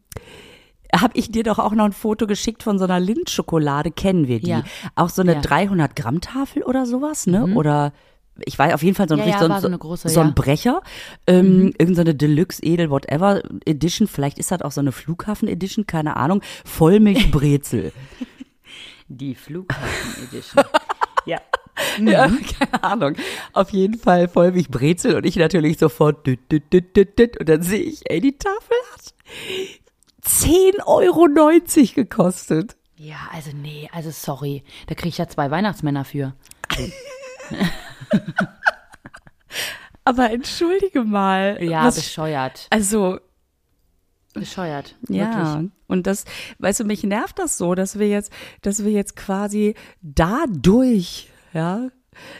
habe 1.02 1.18
ich 1.18 1.32
dir 1.32 1.44
doch 1.44 1.60
auch 1.60 1.72
noch 1.74 1.86
ein 1.86 1.94
Foto 1.94 2.28
geschickt 2.28 2.64
von 2.64 2.78
so 2.80 2.86
einer 2.86 3.00
Lindschokolade. 3.00 3.92
Kennen 3.92 4.28
wir 4.28 4.40
die? 4.40 4.50
Ja. 4.50 4.64
Auch 4.96 5.10
so 5.10 5.22
eine 5.22 5.34
Ja. 5.34 5.38
Mhm. 5.40 5.44
300 5.44 5.96
Gramm 5.96 6.22
Tafel 6.22 6.64
oder 6.64 6.86
sowas, 6.86 7.28
ne? 7.28 7.46
Oder 7.56 7.94
ich 8.46 8.60
weiß 8.60 8.74
auf 8.74 8.84
jeden 8.84 8.96
Fall 8.96 9.08
so 9.08 9.16
ein, 9.16 9.20
Ja, 9.20 9.26
richtig 9.26 9.42
ja, 9.48 9.56
so, 9.56 9.62
so 9.62 9.68
eine 9.68 9.78
große, 9.78 10.10
so 10.10 10.20
ein 10.20 10.26
ja. 10.28 10.30
Mhm. 10.32 10.36
Brecher. 10.36 10.82
Ähm, 11.26 11.74
Irgend 11.78 11.96
so 11.96 12.02
eine 12.02 12.14
Deluxe, 12.16 12.62
Edel, 12.64 12.90
whatever 12.90 13.42
Edition. 13.66 14.08
Vielleicht 14.08 14.38
ist 14.40 14.52
das 14.52 14.62
auch 14.62 14.72
so 14.74 14.82
eine 14.82 14.92
Flughafen 14.92 15.48
Edition, 15.48 15.88
keine 15.88 16.18
Ahnung. 16.18 16.42
Vollmilchbrezel. 16.66 17.94
Die 19.08 19.36
Flughafen 19.36 20.24
Edition. 20.28 20.64
ja. 21.26 21.40
Ja, 22.02 22.30
Mhm. 22.30 22.40
keine 22.58 22.84
Ahnung. 22.86 23.16
Auf 23.52 23.72
jeden 23.72 24.00
Fall 24.00 24.30
Vollmilchbrezel 24.30 25.16
und 25.18 25.26
ich 25.26 25.36
natürlich 25.36 25.78
sofort 25.78 26.26
düt, 26.26 26.40
düt, 26.50 26.72
düt, 26.72 26.96
düt, 26.96 27.20
düt, 27.20 27.38
und 27.38 27.50
dann 27.50 27.62
sehe 27.64 27.82
ich, 27.82 28.00
ey, 28.10 28.22
die 28.22 28.38
Tafel 28.38 28.78
hat 28.94 29.14
10,90 30.26 30.86
Euro 30.86 31.28
gekostet. 31.94 32.76
Ja, 32.98 33.18
also 33.32 33.52
nee, 33.54 33.90
also 33.92 34.10
sorry. 34.12 34.64
Da 34.88 34.96
kriege 34.96 35.10
ich 35.10 35.18
ja 35.18 35.28
zwei 35.28 35.52
Weihnachtsmänner 35.52 36.06
für. 36.06 36.34
Aber 40.04 40.32
entschuldige 40.32 41.04
mal. 41.04 41.58
Ja, 41.62 41.84
was, 41.86 41.96
bescheuert. 41.96 42.68
also, 42.70 43.20
Bescheuert. 44.34 44.96
ja. 45.10 45.56
Wirklich. 45.56 45.72
Und 45.88 46.08
das, 46.08 46.26
weißt 46.60 46.82
du, 46.82 46.84
mich 46.86 47.04
nervt 47.04 47.40
das 47.40 47.58
so, 47.58 47.74
dass 47.76 48.00
wir 48.00 48.08
jetzt, 48.08 48.32
dass 48.62 48.84
wir 48.84 48.92
jetzt 48.92 49.16
quasi 49.16 49.76
dadurch, 50.02 51.30
ja, 51.54 51.90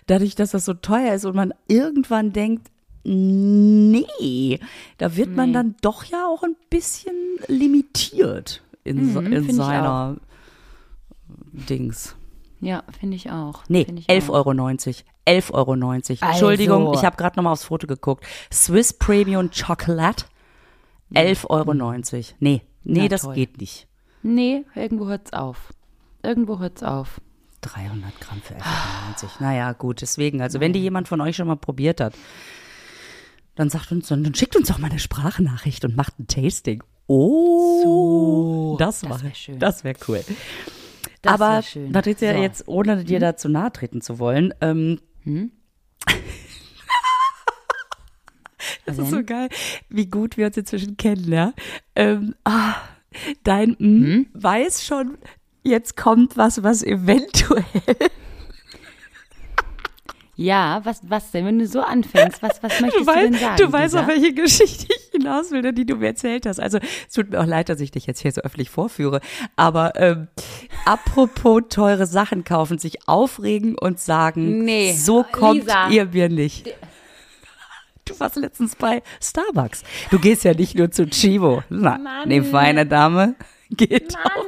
dadurch, 0.08 0.36
dass 0.36 0.52
das 0.52 0.66
so 0.66 0.74
teuer 0.74 1.14
ist 1.14 1.26
und 1.26 1.36
man 1.36 1.54
irgendwann 1.68 2.34
denkt, 2.34 2.70
nee, 3.06 4.60
da 4.98 5.16
wird 5.16 5.36
man 5.36 5.54
dann 5.54 5.76
doch 5.82 6.04
ja 6.06 6.28
auch 6.28 6.44
ein 6.44 6.56
bisschen 6.70 7.16
limitiert 7.48 8.62
in, 8.84 9.14
Mhm, 9.14 9.32
in 9.34 9.54
seiner 9.54 10.18
Dings. 11.70 12.16
Ja, 12.62 12.84
finde 13.00 13.16
ich 13.18 13.30
auch. 13.32 13.64
Nee, 13.68 13.86
Find 13.86 14.00
ich 14.00 14.08
11,90 14.10 14.30
auch. 14.30 14.34
Euro. 14.34 14.52
11,90 14.52 15.54
Euro. 15.54 16.32
Entschuldigung, 16.32 16.88
Also. 16.88 17.00
ich 17.00 17.06
habe 17.06 17.16
gerade 17.18 17.36
nochmal 17.38 17.54
aufs 17.54 17.66
Foto 17.66 17.86
geguckt. 17.88 18.26
Swiss 18.52 18.94
Premium 18.94 19.50
Chocolate, 19.52 20.26
11,90 21.14 21.50
Euro. 21.50 21.74
Nee, 22.40 22.62
nee, 22.84 23.02
Na, 23.04 23.08
das 23.08 23.22
toll. 23.24 23.36
geht 23.36 23.60
nicht. 23.60 23.88
Nee, 24.24 24.64
irgendwo 24.76 25.08
hört's 25.08 25.34
auf. 25.34 25.74
Irgendwo 26.24 26.60
hört's 26.60 26.82
auf. 26.84 27.22
300 27.62 28.20
Gramm 28.22 28.42
für 28.42 28.54
11,90 28.56 29.24
Euro. 29.24 29.32
Naja, 29.40 29.72
gut, 29.74 30.02
deswegen, 30.02 30.42
also 30.42 30.60
wenn 30.60 30.74
die 30.74 30.80
jemand 30.82 31.08
von 31.08 31.22
euch 31.22 31.36
schon 31.36 31.48
mal 31.48 31.56
probiert 31.58 32.00
hat, 32.02 32.14
dann 33.56 33.70
sagt 33.70 33.92
uns, 33.92 34.08
dann, 34.08 34.34
schickt 34.36 34.56
uns 34.56 34.68
doch 34.68 34.78
mal 34.80 34.90
eine 34.90 35.00
Sprachnachricht 35.00 35.84
und 35.86 35.96
macht 35.96 36.20
ein 36.20 36.28
Tasting. 36.28 36.84
Oh, 37.08 37.82
So, 37.84 38.76
das, 38.80 39.02
das 39.02 39.10
war, 39.10 39.24
wär 39.24 39.34
schön. 39.36 39.60
Das 39.60 39.84
wäre 39.84 39.96
cool. 40.08 40.22
Das 41.22 41.34
Aber 41.34 41.62
schön. 41.64 41.92
Patricia, 41.92 42.30
So. 42.32 42.36
Hm? 42.36 42.42
jetzt 42.44 42.68
ohne 42.68 43.04
dir 43.04 43.20
da 43.20 43.36
zu 43.38 43.50
nahe 43.50 43.72
treten 43.72 44.02
zu 44.02 44.20
wollen, 44.20 44.54
ähm, 44.62 45.00
das 48.86 48.98
ist 48.98 49.10
so 49.10 49.24
geil, 49.24 49.50
wie 49.90 50.08
gut 50.08 50.38
wir 50.38 50.48
uns 50.48 50.58
inzwischen 50.58 50.98
kennen, 50.98 51.32
ja. 51.32 51.54
Ähm, 51.96 52.36
ah, 52.44 52.76
dein 53.44 53.76
Hm? 53.80 54.28
weiß 54.34 54.86
schon, 54.86 55.18
jetzt 55.64 55.96
kommt 55.98 56.38
was, 56.38 56.62
was 56.64 56.84
eventuell 56.84 57.64
Ja, 60.38 60.82
was, 60.84 61.00
was 61.08 61.32
denn, 61.32 61.46
wenn 61.46 61.60
du 61.60 61.66
so 61.68 61.80
anfängst? 61.82 62.42
Was, 62.44 62.62
was 62.62 62.82
möchtest 62.82 63.08
Du 63.08 63.14
du, 63.14 63.20
denn 63.20 63.34
weißt, 63.34 63.42
sagen? 63.42 63.58
du 63.58 63.72
weißt 63.72 63.94
Lisa? 63.94 64.02
auf 64.02 64.08
welche 64.08 64.34
Geschichte 64.34 64.88
ich 64.94 65.12
hinaus 65.14 65.52
will, 65.52 65.62
ne, 65.62 65.72
die 65.74 65.86
du 65.86 65.96
mir 65.96 66.08
erzählt 66.08 66.46
hast. 66.46 66.60
Also 66.60 66.78
es 67.08 67.14
tut 67.14 67.30
mir 67.30 67.40
auch 67.40 67.46
leid, 67.46 67.70
dass 67.70 67.80
ich 67.80 67.92
dich 67.92 68.06
jetzt 68.06 68.20
hier 68.22 68.32
so 68.34 68.42
öffentlich 68.42 68.70
vorführe. 68.70 69.22
Aber 69.56 69.94
ähm, 69.96 70.28
apropos 70.86 71.62
teure 71.70 72.06
Sachen 72.06 72.44
kaufen, 72.44 72.80
sich 72.80 73.08
aufregen 73.08 73.78
und 73.80 74.00
sagen, 74.00 74.66
Nee, 74.66 74.92
so 74.94 75.24
kommt 75.24 75.62
Lisa. 75.62 75.88
ihr 75.90 76.06
mir 76.08 76.28
nicht. 76.30 76.68
Du 78.04 78.20
warst 78.20 78.36
letztens 78.36 78.76
bei 78.76 79.02
Starbucks. 79.22 79.84
Du 80.12 80.20
gehst 80.20 80.44
ja 80.44 80.54
nicht 80.54 80.78
nur 80.78 80.92
zu 80.92 81.08
Chivo. 81.08 81.64
Na, 81.70 81.98
Mann. 81.98 82.28
nee, 82.28 82.42
feine 82.42 82.86
Dame. 82.86 83.36
Geht 83.72 84.16
auch. 84.18 84.46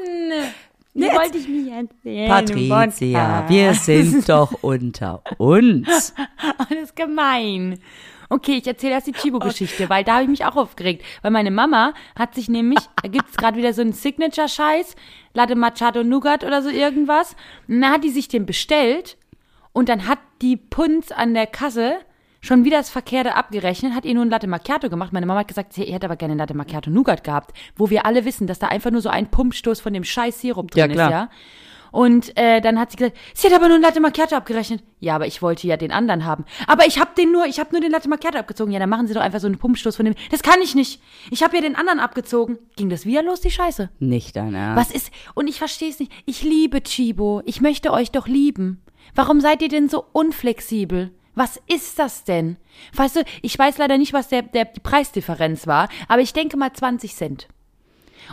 Die 0.98 1.04
Jetzt- 1.04 1.16
wollte 1.16 1.38
ich 1.38 1.48
nicht 1.48 1.72
erzählen. 1.72 2.28
Patricia, 2.28 3.48
wir 3.48 3.74
sind 3.76 4.28
doch 4.28 4.64
unter 4.64 5.22
uns. 5.38 6.16
Alles 6.70 6.96
gemein. 6.96 7.80
Okay, 8.30 8.54
ich 8.58 8.66
erzähle 8.66 8.94
erst 8.94 9.06
die 9.06 9.12
Chibo-Geschichte, 9.12 9.90
weil 9.90 10.04
da 10.04 10.14
habe 10.14 10.24
ich 10.24 10.30
mich 10.30 10.44
auch 10.44 10.56
aufgeregt. 10.56 11.06
Weil 11.22 11.30
meine 11.30 11.52
Mama 11.52 11.94
hat 12.18 12.34
sich 12.34 12.50
nämlich, 12.50 12.80
da 13.04 13.10
gibt's 13.10 13.38
gerade 13.38 13.58
wieder 13.58 13.74
so 13.74 13.82
einen 13.84 13.94
Signature-Scheiß, 13.94 14.96
Latte 15.36 15.56
Macchiato 15.56 16.04
Nougat 16.04 16.44
oder 16.44 16.64
so 16.64 16.70
irgendwas. 16.70 17.36
Und 17.68 17.82
dann 17.82 17.92
hat 17.92 18.04
die 18.04 18.10
sich 18.10 18.28
den 18.28 18.48
bestellt 18.48 19.18
und 19.74 19.90
dann 19.90 20.08
hat 20.08 20.18
die 20.42 20.58
Punz 20.58 21.12
an 21.12 21.36
der 21.36 21.46
Kasse 21.46 21.98
schon 22.48 22.64
wieder 22.66 22.78
das 22.78 22.90
Verkehrte 22.90 23.36
abgerechnet, 23.36 23.94
hat 23.94 24.06
ihr 24.06 24.14
nur 24.14 24.24
ein 24.26 24.30
Latte 24.30 24.48
Macchiato 24.48 24.90
gemacht. 24.90 25.14
Meine 25.14 25.26
Mama 25.26 25.42
hat 25.42 25.48
gesagt, 25.48 25.74
sie 25.74 25.84
hätte 25.84 26.06
aber 26.06 26.16
gerne 26.16 26.34
ein 26.36 26.38
Latte 26.38 26.54
Macchiato 26.56 26.90
Nougat 26.90 27.24
gehabt, 27.24 27.52
wo 27.76 27.90
wir 27.90 28.06
alle 28.06 28.26
wissen, 28.26 28.48
dass 28.48 28.60
da 28.60 28.68
einfach 28.68 28.92
nur 28.92 29.02
so 29.02 29.10
ein 29.10 29.30
Pumpstoß 29.30 29.82
von 29.82 29.94
dem 29.94 30.04
scheiß 30.04 30.42
Sirup 30.42 30.72
drin 30.72 30.80
Ja, 30.80 30.88
klar. 30.88 31.08
ist, 31.08 31.12
ja. 31.12 31.30
Und 31.90 32.38
äh, 32.38 32.60
dann 32.60 32.80
hat 32.80 32.92
sie 32.92 32.98
gesagt, 32.98 33.18
sie 33.34 33.48
hat 33.48 33.54
aber 33.54 33.68
nur 33.68 33.76
einen 33.76 33.84
Latte 33.84 34.00
Macchiato 34.02 34.36
abgerechnet. 34.36 34.84
Ja, 35.00 35.16
aber 35.16 35.26
ich 35.26 35.42
wollte 35.42 35.68
ja 35.68 35.78
den 35.78 35.92
anderen 35.92 36.26
haben. 36.26 36.44
Aber 36.68 36.86
ich 36.86 37.00
habe 37.00 37.12
den 37.18 37.32
nur, 37.32 37.46
ich 37.46 37.60
habe 37.60 37.70
nur 37.72 37.82
den 37.82 37.92
Latte 37.92 38.10
Macchiato 38.10 38.38
abgezogen. 38.38 38.72
Ja, 38.74 38.80
dann 38.80 38.90
machen 38.90 39.08
Sie 39.08 39.14
doch 39.14 39.22
einfach 39.22 39.40
so 39.40 39.48
einen 39.48 39.58
Pumpstoß 39.58 39.96
von 39.96 40.06
dem. 40.06 40.14
Das 40.30 40.44
kann 40.44 40.62
ich 40.62 40.76
nicht. 40.76 41.02
Ich 41.32 41.44
habe 41.44 41.56
ja 41.56 41.62
den 41.62 41.76
anderen 41.76 42.00
abgezogen. 42.00 42.60
Ging 42.76 42.90
das 42.90 43.06
wieder 43.06 43.24
los, 43.24 43.40
die 43.42 43.52
Scheiße? 43.52 43.90
Nicht 44.00 44.36
dein 44.36 44.54
Ernst. 44.54 44.78
Was 44.90 44.96
ist? 44.96 45.12
Und 45.34 45.48
ich 45.48 45.58
verstehe 45.58 45.90
es 45.90 46.00
nicht. 46.00 46.12
Ich 46.26 46.44
liebe 46.44 46.82
Chibo. 46.84 47.42
Ich 47.46 47.62
möchte 47.62 47.92
euch 47.92 48.12
doch 48.12 48.28
lieben. 48.28 48.82
Warum 49.16 49.40
seid 49.40 49.62
ihr 49.62 49.70
denn 49.70 49.88
so 49.90 50.04
unflexibel? 50.12 51.12
Was 51.38 51.62
ist 51.68 52.00
das 52.00 52.24
denn? 52.24 52.58
Weißt 52.96 53.16
du, 53.16 53.24
ich 53.44 53.58
weiß 53.60 53.78
leider 53.78 54.00
nicht, 54.00 54.12
was 54.12 54.28
der, 54.28 54.42
der 54.42 54.66
die 54.66 54.80
Preisdifferenz 54.80 55.68
war, 55.68 55.88
aber 56.08 56.24
ich 56.24 56.34
denke 56.34 56.58
mal 56.58 56.74
20 56.74 57.16
Cent. 57.16 57.48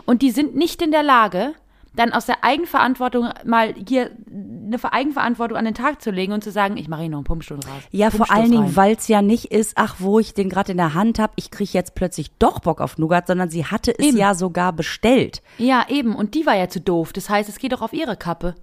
Und 0.07 0.23
die 0.23 0.31
sind 0.31 0.57
nicht 0.57 0.81
in 0.81 0.91
der 0.91 1.03
Lage, 1.03 1.53
dann 1.95 2.15
aus 2.15 2.25
der 2.25 2.43
Eigenverantwortung 2.43 3.29
mal 3.45 3.75
hier 3.87 4.11
eine 4.27 4.79
Eigenverantwortung 4.83 5.59
an 5.59 5.67
den 5.67 5.75
Tag 5.75 6.01
zu 6.01 6.13
legen 6.13 6.33
und 6.33 6.43
zu 6.43 6.51
sagen, 6.51 6.79
ich 6.79 6.89
mache 6.89 7.03
hier 7.03 7.11
noch 7.11 7.19
einen 7.19 7.25
Pumpstunde 7.25 7.67
raus. 7.67 7.83
Ja, 7.91 8.11
vor 8.11 8.31
allen 8.33 8.51
Dingen, 8.51 8.75
weil 8.75 8.97
es 8.97 9.07
ja 9.07 9.21
nicht 9.21 9.53
ist, 9.53 9.75
ach, 9.77 9.97
wo 9.99 10.19
ich 10.19 10.33
den 10.33 10.49
gerade 10.49 10.73
in 10.73 10.79
der 10.79 10.95
Hand 10.95 11.19
habe, 11.19 11.35
ich 11.37 11.51
kriege 11.51 11.73
jetzt 11.75 11.95
plötzlich 11.95 12.31
doch 12.39 12.61
Bock 12.61 12.81
auf 12.81 12.97
Nougat, 12.97 13.27
sondern 13.27 13.51
sie 13.51 13.67
hatte 13.67 13.93
es 13.99 14.07
Eben. 14.07 14.17
ja 14.17 14.35
sogar 14.35 14.73
bestellt. 14.73 15.43
Ja, 15.59 15.85
eben. 15.91 16.17
Und 16.17 16.35
die 16.35 16.47
war 16.47 16.57
ja 16.57 16.71
zu 16.71 16.81
doof. 16.81 17.13
Das 17.13 17.29
heißt, 17.29 17.51
es 17.51 17.59
geht 17.59 17.73
doch 17.73 17.83
auf 17.83 17.93
ihre 17.93 18.17
Kappe. 18.17 18.55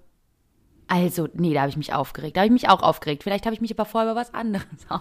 Also, 0.92 1.30
nee, 1.34 1.54
da 1.54 1.62
habe 1.62 1.70
ich 1.70 1.78
mich 1.78 1.94
aufgeregt. 1.94 2.36
Da 2.36 2.42
habe 2.42 2.48
ich 2.48 2.52
mich 2.52 2.68
auch 2.68 2.84
aufgeregt. 2.84 3.24
Vielleicht 3.24 3.46
habe 3.46 3.54
ich 3.54 3.62
mich 3.62 3.72
aber 3.72 3.86
vorher 3.86 4.12
über 4.12 4.20
was 4.20 4.34
anderes 4.34 4.66
auf. 4.90 5.00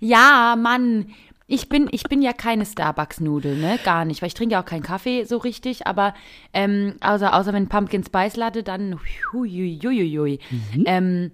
ja, 0.00 0.56
Mann. 0.58 1.10
Ich 1.46 1.68
bin, 1.68 1.88
ich 1.90 2.04
bin 2.04 2.22
ja 2.22 2.32
keine 2.32 2.64
Starbucks-Nudel, 2.64 3.58
ne? 3.58 3.78
Gar 3.84 4.06
nicht. 4.06 4.22
Weil 4.22 4.28
ich 4.28 4.34
trinke 4.34 4.54
ja 4.54 4.62
auch 4.62 4.64
keinen 4.64 4.82
Kaffee 4.82 5.24
so 5.24 5.36
richtig, 5.36 5.86
aber 5.86 6.14
ähm, 6.54 6.94
außer, 7.02 7.34
außer 7.34 7.52
wenn 7.52 7.68
Pumpkin 7.68 8.02
Spice 8.02 8.36
Latte, 8.36 8.62
dann 8.62 8.98
huiuiuiui. 9.34 10.38
Mhm. 10.50 10.84
Ähm, 10.86 11.30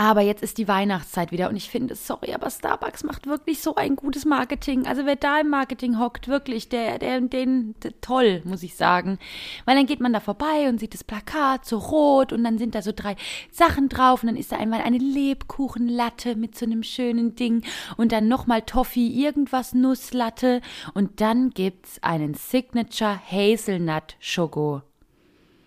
aber 0.00 0.22
jetzt 0.22 0.42
ist 0.42 0.56
die 0.56 0.66
Weihnachtszeit 0.66 1.30
wieder 1.30 1.50
und 1.50 1.56
ich 1.56 1.68
finde, 1.68 1.94
sorry, 1.94 2.32
aber 2.32 2.48
Starbucks 2.48 3.04
macht 3.04 3.26
wirklich 3.26 3.60
so 3.60 3.74
ein 3.74 3.96
gutes 3.96 4.24
Marketing. 4.24 4.86
Also 4.86 5.04
wer 5.04 5.14
da 5.14 5.40
im 5.40 5.50
Marketing 5.50 5.98
hockt, 5.98 6.26
wirklich, 6.26 6.70
der, 6.70 6.98
der, 6.98 7.20
den, 7.20 7.74
der, 7.82 8.00
toll, 8.00 8.40
muss 8.46 8.62
ich 8.62 8.76
sagen. 8.76 9.18
Weil 9.66 9.76
dann 9.76 9.84
geht 9.84 10.00
man 10.00 10.14
da 10.14 10.20
vorbei 10.20 10.70
und 10.70 10.80
sieht 10.80 10.94
das 10.94 11.04
Plakat 11.04 11.66
so 11.66 11.76
rot 11.76 12.32
und 12.32 12.42
dann 12.44 12.56
sind 12.56 12.74
da 12.74 12.80
so 12.80 12.92
drei 12.96 13.14
Sachen 13.50 13.90
drauf 13.90 14.22
und 14.22 14.28
dann 14.28 14.38
ist 14.38 14.52
da 14.52 14.56
einmal 14.56 14.80
eine 14.80 14.96
Lebkuchenlatte 14.96 16.34
mit 16.34 16.56
so 16.56 16.64
einem 16.64 16.82
schönen 16.82 17.34
Ding 17.34 17.62
und 17.98 18.10
dann 18.10 18.26
nochmal 18.26 18.62
Toffee, 18.62 19.06
irgendwas 19.06 19.74
Nusslatte 19.74 20.62
und 20.94 21.20
dann 21.20 21.50
gibt's 21.50 22.02
einen 22.02 22.32
Signature 22.32 23.20
Hazelnut 23.30 24.16
Schoko. 24.18 24.80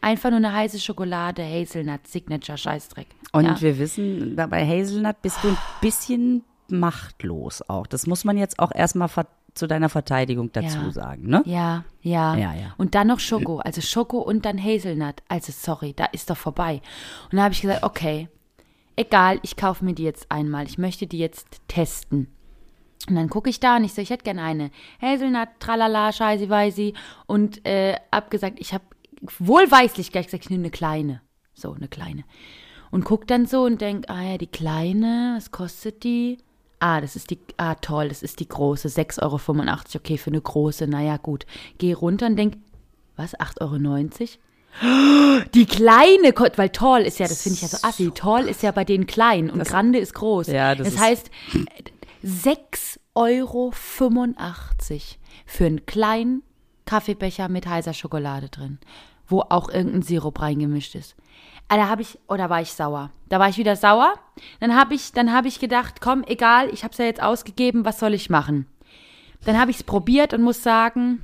Einfach 0.01 0.31
nur 0.31 0.37
eine 0.37 0.53
heiße 0.53 0.79
Schokolade, 0.79 1.45
Hazelnut, 1.45 2.07
Signature, 2.07 2.57
Scheißdreck. 2.57 3.09
Und 3.33 3.45
ja. 3.45 3.61
wir 3.61 3.79
wissen, 3.79 4.35
bei 4.35 4.65
Hazelnut 4.65 5.21
bist 5.21 5.43
du 5.43 5.49
ein 5.49 5.57
bisschen 5.81 6.43
machtlos 6.69 7.61
auch. 7.67 7.87
Das 7.87 8.07
muss 8.07 8.23
man 8.23 8.37
jetzt 8.37 8.59
auch 8.59 8.71
erstmal 8.73 9.09
zu 9.53 9.67
deiner 9.67 9.89
Verteidigung 9.89 10.51
dazu 10.51 10.77
Ja. 10.77 10.91
sagen, 10.91 11.27
ne? 11.27 11.43
Ja, 11.45 11.83
ja. 12.01 12.35
Ja, 12.35 12.53
ja. 12.53 12.73
Und 12.77 12.95
dann 12.95 13.07
noch 13.07 13.19
Schoko. 13.19 13.57
Also 13.59 13.81
Schoko 13.81 14.19
und 14.19 14.45
dann 14.45 14.63
Hazelnut. 14.63 15.15
Also 15.27 15.51
sorry, 15.51 15.93
da 15.93 16.05
ist 16.05 16.29
doch 16.29 16.37
vorbei. 16.37 16.81
Und 17.25 17.33
dann 17.33 17.41
habe 17.41 17.53
ich 17.53 17.61
gesagt, 17.61 17.83
okay, 17.83 18.29
egal, 18.95 19.39
ich 19.43 19.55
kaufe 19.55 19.83
mir 19.83 19.93
die 19.93 20.03
jetzt 20.03 20.31
einmal. 20.31 20.65
Ich 20.65 20.77
möchte 20.77 21.07
die 21.07 21.19
jetzt 21.19 21.61
testen. 21.67 22.27
Und 23.09 23.15
dann 23.15 23.29
gucke 23.29 23.49
ich 23.49 23.59
da 23.59 23.75
und 23.77 23.83
ich 23.83 23.93
so, 23.93 24.01
ich 24.01 24.11
hätte 24.11 24.23
gerne 24.23 24.43
eine 24.43 24.71
Hazelnut, 25.01 25.49
tralala, 25.59 26.11
scheißi, 26.11 26.49
weisi. 26.49 26.93
Und 27.25 27.65
äh, 27.65 27.97
hab 28.11 28.31
gesagt, 28.31 28.59
ich 28.59 28.73
habe 28.73 28.85
wohlweislich 29.39 30.11
gleich 30.11 30.27
gesagt, 30.27 30.45
ich 30.45 30.49
nehme 30.49 30.63
eine 30.63 30.71
kleine. 30.71 31.21
So, 31.53 31.73
eine 31.73 31.87
kleine. 31.87 32.23
Und 32.93 33.05
guck 33.05 33.25
dann 33.25 33.47
so 33.47 33.63
und 33.63 33.81
denk, 33.81 34.07
ah 34.07 34.21
ja, 34.21 34.37
die 34.37 34.45
kleine, 34.45 35.33
was 35.35 35.49
kostet 35.49 36.03
die? 36.03 36.37
Ah, 36.79 37.01
das 37.01 37.15
ist 37.15 37.31
die, 37.31 37.39
ah 37.57 37.73
toll, 37.73 38.09
das 38.09 38.21
ist 38.21 38.39
die 38.39 38.47
große, 38.47 38.87
6,85 38.87 39.23
Euro. 39.23 39.39
Okay, 39.95 40.17
für 40.19 40.29
eine 40.29 40.39
große, 40.39 40.85
naja, 40.85 41.17
gut. 41.17 41.47
Geh 41.79 41.93
runter 41.93 42.27
und 42.27 42.35
denk, 42.35 42.57
was, 43.15 43.33
8,90 43.35 44.21
Euro? 44.21 45.41
Die 45.55 45.65
kleine, 45.65 46.35
weil 46.55 46.69
Tall 46.69 47.01
ist 47.01 47.17
ja, 47.17 47.27
das 47.27 47.41
finde 47.41 47.55
ich 47.55 47.61
ja 47.63 47.67
so 47.69 47.77
assi. 47.81 48.11
Tall 48.13 48.47
ist 48.47 48.61
ja 48.61 48.69
bei 48.69 48.85
denen 48.85 49.07
klein 49.07 49.49
und 49.49 49.63
Grande 49.65 49.97
ist 49.97 50.13
groß. 50.13 50.45
Ja, 50.47 50.75
das 50.75 50.93
das 50.93 50.99
heißt, 51.01 51.31
6,85 52.23 52.95
Euro 53.15 53.71
für 55.47 55.65
einen 55.65 55.85
kleinen 55.87 56.43
Kaffeebecher 56.85 57.49
mit 57.49 57.65
heißer 57.65 57.95
Schokolade 57.95 58.49
drin, 58.49 58.77
wo 59.27 59.39
auch 59.41 59.69
irgendein 59.69 60.03
Sirup 60.03 60.39
reingemischt 60.39 60.93
ist. 60.93 61.15
Ah, 61.73 61.77
Da 61.77 61.89
habe 61.89 62.03
ich, 62.03 62.19
oder 62.27 62.51
war 62.51 62.61
ich 62.61 62.71
sauer? 62.71 63.09
Da 63.29 63.39
war 63.39 63.49
ich 63.49 63.57
wieder 63.57 63.75
sauer. 63.75 64.13
Dann 64.59 64.75
habe 64.75 64.93
ich, 64.93 65.11
dann 65.11 65.33
habe 65.33 65.47
ich 65.47 65.59
gedacht, 65.59 66.01
komm, 66.01 66.23
egal, 66.27 66.69
ich 66.71 66.83
habe 66.83 66.91
es 66.91 66.99
ja 66.99 67.05
jetzt 67.05 67.21
ausgegeben, 67.21 67.83
was 67.83 67.99
soll 67.99 68.13
ich 68.13 68.29
machen? 68.29 68.67
Dann 69.43 69.59
habe 69.59 69.71
ich 69.71 69.77
es 69.77 69.83
probiert 69.83 70.35
und 70.35 70.43
muss 70.43 70.61
sagen, 70.61 71.23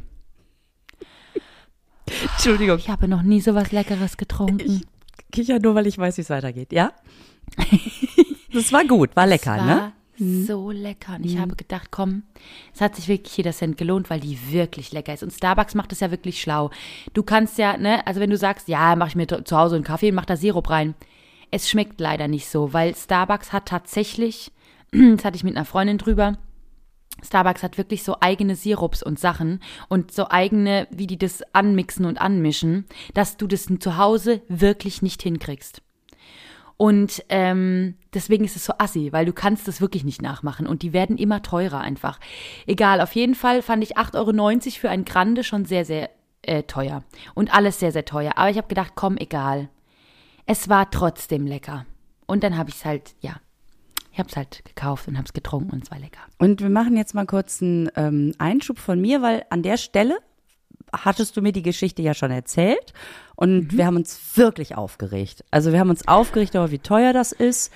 Entschuldigung. 2.34 2.80
ich 2.80 2.90
habe 2.90 3.08
noch 3.08 3.22
nie 3.22 3.42
so 3.42 3.54
was 3.54 3.72
Leckeres 3.72 4.18
getrunken. 4.18 4.60
Ich 4.60 4.88
kicher 5.32 5.60
nur, 5.60 5.76
weil 5.76 5.86
ich 5.86 6.00
weiß, 6.00 6.18
wie 6.18 6.22
es 6.22 6.32
weitergeht, 6.32 6.74
ja? 6.74 6.94
das 8.54 8.74
war 8.74 8.84
gut, 8.86 9.16
war 9.16 9.28
lecker, 9.28 9.58
war 9.58 9.66
ne? 9.66 9.94
So 10.20 10.72
lecker. 10.72 11.16
Und 11.16 11.26
ich 11.26 11.38
habe 11.38 11.56
gedacht, 11.56 11.90
komm, 11.92 12.24
es 12.74 12.82
hat 12.82 12.96
sich 12.96 13.08
wirklich 13.08 13.36
jeder 13.38 13.52
Cent 13.52 13.78
gelohnt, 13.78 14.10
weil 14.10 14.20
die 14.20 14.52
wirklich 14.52 14.92
lecker 14.92 15.14
ist. 15.14 15.24
Und 15.24 15.32
Starbucks 15.32 15.76
macht 15.76 15.92
es 15.92 16.02
ja 16.02 16.12
wirklich 16.12 16.42
schlau. 16.42 16.70
Du 17.14 17.24
kannst 17.24 17.58
ja, 17.58 17.78
ne, 17.78 18.06
also 18.06 18.20
wenn 18.20 18.30
du 18.30 18.38
sagst, 18.38 18.68
ja, 18.68 18.96
mache 18.96 19.10
ich 19.10 19.16
mir 19.16 19.28
zu 19.28 19.58
Hause 19.58 19.76
einen 19.76 19.84
Kaffee 19.84 20.10
und 20.10 20.16
mach 20.16 20.26
da 20.26 20.36
Sirup 20.36 20.70
rein. 20.70 20.96
Es 21.52 21.70
schmeckt 21.70 22.00
leider 22.00 22.28
nicht 22.28 22.48
so, 22.48 22.74
weil 22.74 22.96
Starbucks 22.96 23.54
hat 23.54 23.68
tatsächlich, 23.68 24.52
das 24.92 25.26
hatte 25.26 25.38
ich 25.38 25.44
mit 25.44 25.56
einer 25.56 25.66
Freundin 25.66 25.98
drüber, 25.98 26.38
Starbucks 27.24 27.64
hat 27.64 27.78
wirklich 27.78 28.04
so 28.04 28.18
eigene 28.20 28.56
Sirups 28.56 29.04
und 29.04 29.20
Sachen 29.20 29.62
und 29.88 30.12
so 30.12 30.30
eigene, 30.30 30.88
wie 30.92 31.08
die 31.08 31.18
das 31.18 31.44
anmixen 31.54 32.06
und 32.06 32.20
anmischen, 32.20 32.86
dass 33.14 33.38
du 33.38 33.48
das 33.48 33.68
zu 33.80 33.98
Hause 33.98 34.42
wirklich 34.48 35.02
nicht 35.02 35.22
hinkriegst. 35.22 35.82
Und 36.78 37.26
ähm, 37.28 37.96
deswegen 38.14 38.46
ist 38.46 38.56
es 38.56 38.66
so 38.66 38.74
assi, 38.78 39.12
weil 39.12 39.26
du 39.26 39.34
kannst 39.34 39.68
das 39.68 39.82
wirklich 39.82 40.04
nicht 40.04 40.22
nachmachen 40.22 40.68
und 40.68 40.82
die 40.82 40.94
werden 40.94 41.18
immer 41.18 41.42
teurer 41.42 41.82
einfach. 41.82 42.20
Egal, 42.68 43.02
auf 43.02 43.14
jeden 43.14 43.36
Fall 43.36 43.62
fand 43.62 43.84
ich 43.84 43.98
8,90 43.98 44.16
Euro 44.16 44.72
für 44.80 44.90
ein 44.90 45.06
Grande 45.06 45.44
schon 45.44 45.66
sehr, 45.66 45.86
sehr 45.86 46.10
äh, 46.42 46.64
teuer. 46.64 47.04
Und 47.36 47.54
alles 47.54 47.80
sehr, 47.80 47.92
sehr 47.92 48.06
teuer. 48.06 48.34
Aber 48.36 48.50
ich 48.50 48.58
habe 48.58 48.68
gedacht, 48.68 48.94
komm, 48.96 49.18
egal. 49.18 49.70
Es 50.46 50.70
war 50.70 50.90
trotzdem 50.90 51.46
lecker. 51.46 51.86
Und 52.26 52.44
dann 52.44 52.58
habe 52.58 52.70
ich 52.70 52.78
es 52.78 52.86
halt, 52.86 53.16
ja, 53.22 53.36
ich 54.12 54.20
habe 54.20 54.30
es 54.30 54.36
halt 54.36 54.66
gekauft 54.66 55.08
und 55.08 55.18
habe 55.18 55.26
es 55.26 55.34
getrunken 55.34 55.72
und 55.72 55.84
es 55.84 55.92
war 55.92 56.00
lecker. 56.00 56.22
Und 56.40 56.62
wir 56.62 56.70
machen 56.70 56.98
jetzt 56.98 57.14
mal 57.14 57.26
kurz 57.26 57.62
einen 57.62 57.90
ähm, 57.96 58.34
Einschub 58.38 58.80
von 58.80 59.00
mir, 59.00 59.22
weil 59.22 59.46
an 59.50 59.64
der 59.64 59.78
Stelle 59.78 60.18
hattest 60.92 61.38
du 61.38 61.42
mir 61.42 61.52
die 61.52 61.62
Geschichte 61.62 62.02
ja 62.02 62.14
schon 62.14 62.32
erzählt 62.32 62.94
und 63.36 63.78
wir 63.78 63.86
haben 63.86 63.96
uns 63.96 64.20
wirklich 64.36 64.76
aufgeregt. 64.76 65.44
Also 65.52 65.72
wir 65.72 65.80
haben 65.80 65.90
uns 65.90 66.08
aufgeregt 66.08 66.56
darüber, 66.56 66.72
wie 66.72 66.80
teuer 66.80 67.14
das 67.14 67.32
ist 67.32 67.72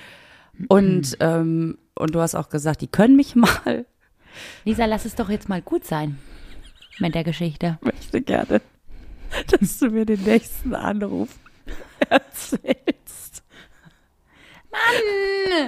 und 0.67 1.17
ähm, 1.19 1.77
und 1.95 2.15
du 2.15 2.19
hast 2.21 2.35
auch 2.35 2.49
gesagt, 2.49 2.81
die 2.81 2.87
können 2.87 3.15
mich 3.15 3.35
mal. 3.35 3.85
Lisa, 4.65 4.85
lass 4.85 5.05
es 5.05 5.15
doch 5.15 5.29
jetzt 5.29 5.49
mal 5.49 5.61
gut 5.61 5.85
sein 5.85 6.17
mit 6.99 7.15
der 7.15 7.23
Geschichte. 7.23 7.77
Ich 7.81 7.93
möchte 7.93 8.21
gerne, 8.21 8.61
dass 9.51 9.79
du 9.79 9.89
mir 9.89 10.05
den 10.05 10.23
nächsten 10.23 10.73
Anruf 10.75 11.29
erzählst. 12.09 13.43
Mann! 14.71 14.79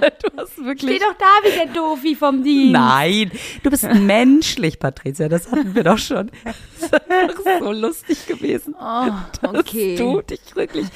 Du 0.22 0.38
hast 0.38 0.58
wirklich 0.58 0.96
Steh 0.96 1.00
doch 1.00 1.16
da 1.18 1.48
wie 1.48 1.56
der 1.56 1.68
Doofi 1.68 2.16
vom 2.16 2.44
Dienst. 2.44 2.72
Nein, 2.74 3.32
du 3.62 3.70
bist 3.70 3.84
menschlich, 3.84 4.80
Patricia. 4.80 5.30
Das 5.30 5.52
hatten 5.52 5.76
wir 5.76 5.84
doch 5.84 6.00
schon. 6.00 6.32
Das 6.44 7.30
ist 7.30 7.60
so 7.60 7.72
lustig 7.72 8.26
gewesen. 8.26 8.76
Oh, 8.80 9.12
okay. 9.44 9.96
Du 9.96 10.22
dich 10.22 10.56
wirklich. 10.56 10.88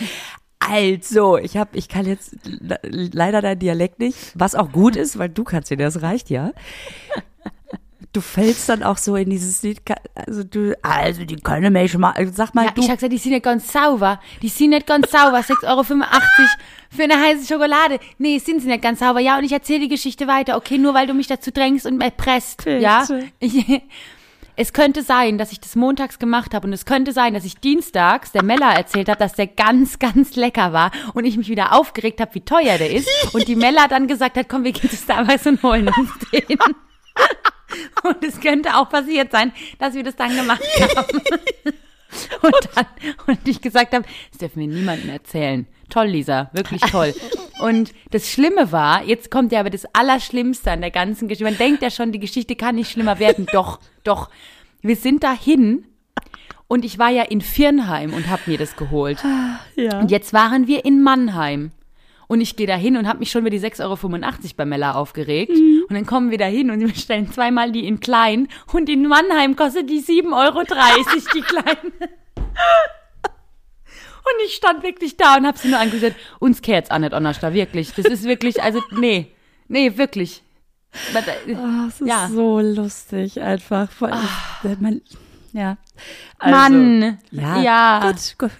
Also, 0.69 1.37
ich 1.37 1.57
habe, 1.57 1.71
ich 1.77 1.89
kann 1.89 2.05
jetzt 2.05 2.35
le- 2.43 2.79
leider 2.83 3.41
deinen 3.41 3.59
Dialekt 3.59 3.99
nicht, 3.99 4.17
was 4.35 4.55
auch 4.55 4.71
gut 4.71 4.95
ist, 4.95 5.17
weil 5.17 5.29
du 5.29 5.43
kannst 5.43 5.71
ihn, 5.71 5.79
das 5.79 6.01
reicht 6.01 6.29
ja. 6.29 6.51
Du 8.11 8.21
fällst 8.21 8.67
dann 8.69 8.81
auch 8.81 8.97
so 8.97 9.15
in 9.15 9.29
dieses 9.29 9.61
Lied, 9.61 9.81
also 10.15 10.43
du, 10.43 10.75
also 10.81 11.25
die 11.25 11.35
können 11.35 11.71
mich 11.71 11.95
mal, 11.95 12.15
sag 12.33 12.55
mal 12.55 12.65
Ja, 12.65 12.71
du, 12.71 12.81
ich 12.81 12.89
hab 12.89 12.95
gesagt, 12.97 13.13
die 13.13 13.19
sind 13.19 13.33
nicht 13.33 13.43
ganz 13.43 13.71
sauber. 13.71 14.19
Die 14.41 14.49
sind 14.49 14.71
nicht 14.71 14.87
ganz 14.87 15.11
sauber. 15.11 15.37
6,85 15.37 15.67
Euro 15.69 15.83
für 15.83 17.03
eine 17.03 17.21
heiße 17.21 17.45
Schokolade. 17.45 17.99
Nee, 18.17 18.39
sind 18.39 18.61
sie 18.61 18.67
nicht 18.67 18.81
ganz 18.81 18.99
sauber. 18.99 19.19
Ja, 19.19 19.37
und 19.37 19.43
ich 19.43 19.51
erzähle 19.51 19.81
die 19.81 19.89
Geschichte 19.89 20.25
weiter. 20.25 20.57
Okay, 20.57 20.79
nur 20.79 20.95
weil 20.95 21.05
du 21.05 21.13
mich 21.13 21.27
dazu 21.27 21.51
drängst 21.51 21.85
und 21.85 22.01
erpresst. 22.01 22.63
Bitte. 22.63 22.77
Ja. 22.79 23.05
Ich, 23.39 23.53
es 24.59 24.73
könnte 24.73 25.03
sein, 25.03 25.37
dass 25.37 25.53
ich 25.53 25.61
das 25.61 25.77
montags 25.77 26.19
gemacht 26.19 26.53
habe 26.53 26.67
und 26.67 26.73
es 26.73 26.85
könnte 26.85 27.13
sein, 27.13 27.33
dass 27.33 27.45
ich 27.45 27.55
dienstags 27.61 28.33
der 28.33 28.43
Mella 28.43 28.73
erzählt 28.73 29.07
habe, 29.07 29.17
dass 29.17 29.31
der 29.31 29.47
ganz, 29.47 29.99
ganz 29.99 30.35
lecker 30.35 30.73
war 30.73 30.91
und 31.13 31.23
ich 31.23 31.37
mich 31.37 31.47
wieder 31.47 31.71
aufgeregt 31.71 32.19
habe, 32.19 32.35
wie 32.35 32.41
teuer 32.41 32.77
der 32.77 32.91
ist 32.91 33.07
und 33.33 33.47
die 33.47 33.55
Mella 33.55 33.87
dann 33.87 34.07
gesagt 34.09 34.35
hat, 34.35 34.49
komm, 34.49 34.65
wir 34.65 34.73
gehen 34.73 34.89
zu 34.89 34.97
Starbucks 34.97 35.47
und 35.47 35.63
holen 35.63 35.87
uns 35.87 36.11
den. 36.33 36.57
Und 38.03 38.21
es 38.25 38.41
könnte 38.41 38.75
auch 38.75 38.89
passiert 38.89 39.31
sein, 39.31 39.53
dass 39.77 39.93
wir 39.93 40.03
das 40.03 40.17
dann 40.17 40.35
gemacht 40.35 40.61
haben. 40.97 41.21
und 42.41 42.69
dann, 42.75 42.85
und 43.27 43.47
ich 43.47 43.61
gesagt 43.61 43.93
habe, 43.93 44.03
das 44.31 44.39
dürfen 44.39 44.59
wir 44.59 44.67
niemandem 44.67 45.09
erzählen. 45.09 45.67
Toll, 45.89 46.07
Lisa, 46.07 46.49
wirklich 46.53 46.81
toll. 46.81 47.13
Und 47.59 47.93
das 48.11 48.29
Schlimme 48.29 48.71
war, 48.71 49.03
jetzt 49.03 49.29
kommt 49.29 49.51
ja 49.51 49.59
aber 49.59 49.69
das 49.69 49.85
Allerschlimmste 49.93 50.71
an 50.71 50.81
der 50.81 50.91
ganzen 50.91 51.27
Geschichte. 51.27 51.43
Man 51.43 51.57
denkt 51.57 51.81
ja 51.81 51.89
schon, 51.89 52.11
die 52.11 52.19
Geschichte 52.19 52.55
kann 52.55 52.75
nicht 52.75 52.91
schlimmer 52.91 53.19
werden. 53.19 53.47
Doch, 53.51 53.79
doch. 54.03 54.29
Wir 54.81 54.95
sind 54.95 55.23
dahin 55.23 55.85
und 56.67 56.85
ich 56.85 56.99
war 56.99 57.09
ja 57.09 57.23
in 57.23 57.41
Firnheim 57.41 58.13
und 58.13 58.29
habe 58.29 58.43
mir 58.45 58.57
das 58.57 58.75
geholt. 58.75 59.21
Ja. 59.75 59.99
Und 59.99 60.11
jetzt 60.11 60.33
waren 60.33 60.67
wir 60.67 60.85
in 60.85 61.01
Mannheim. 61.01 61.71
Und 62.27 62.41
ich 62.41 62.55
gehe 62.55 62.67
da 62.67 62.75
hin 62.75 62.95
und 62.95 63.07
habe 63.07 63.19
mich 63.19 63.31
schon 63.31 63.41
über 63.41 63.49
die 63.49 63.59
6,85 63.59 63.83
Euro 63.83 63.97
bei 64.55 64.65
Mella 64.65 64.93
aufgeregt. 64.93 65.57
Mhm. 65.57 65.85
Und 65.89 65.95
dann 65.95 66.05
kommen 66.05 66.29
wir 66.29 66.37
da 66.37 66.45
hin 66.45 66.69
und 66.69 66.79
wir 66.79 66.87
bestellen 66.87 67.31
zweimal 67.31 67.71
die 67.71 67.87
in 67.87 67.99
klein. 67.99 68.47
Und 68.71 68.87
in 68.87 69.07
Mannheim 69.07 69.55
kostet 69.55 69.89
die 69.89 69.99
7,30 69.99 70.45
Euro, 70.45 70.61
die 71.33 71.41
kleine. 71.41 71.91
Und 74.31 74.45
ich 74.45 74.53
stand 74.55 74.83
wirklich 74.83 75.17
da 75.17 75.37
und 75.37 75.45
habe 75.47 75.57
sie 75.57 75.69
nur 75.69 75.79
angesehen. 75.79 76.15
Uns 76.39 76.61
kehrt's 76.61 76.91
auch 76.91 76.99
nicht 76.99 77.13
anders 77.13 77.39
da, 77.39 77.53
wirklich. 77.53 77.93
Das 77.93 78.05
ist 78.05 78.23
wirklich, 78.23 78.61
also, 78.61 78.81
nee. 78.91 79.31
Nee, 79.67 79.97
wirklich. 79.97 80.43
Aber 81.11 81.21
da- 81.21 81.53
Ah, 81.55 81.85
es 81.87 82.01
ist 82.01 82.07
Ja. 82.07 82.27
So 82.29 82.59
lustig 82.59 83.41
einfach. 83.41 83.91
Vor 83.91 84.09
allem, 84.11 84.27
wenn 84.63 84.81
man, 84.81 85.01
ja. 85.53 85.77
Also, 86.39 86.55
Mann. 86.57 87.19
Ja. 87.31 87.61
Ja. 87.61 88.11
Gut, 88.11 88.35
Gott, 88.37 88.51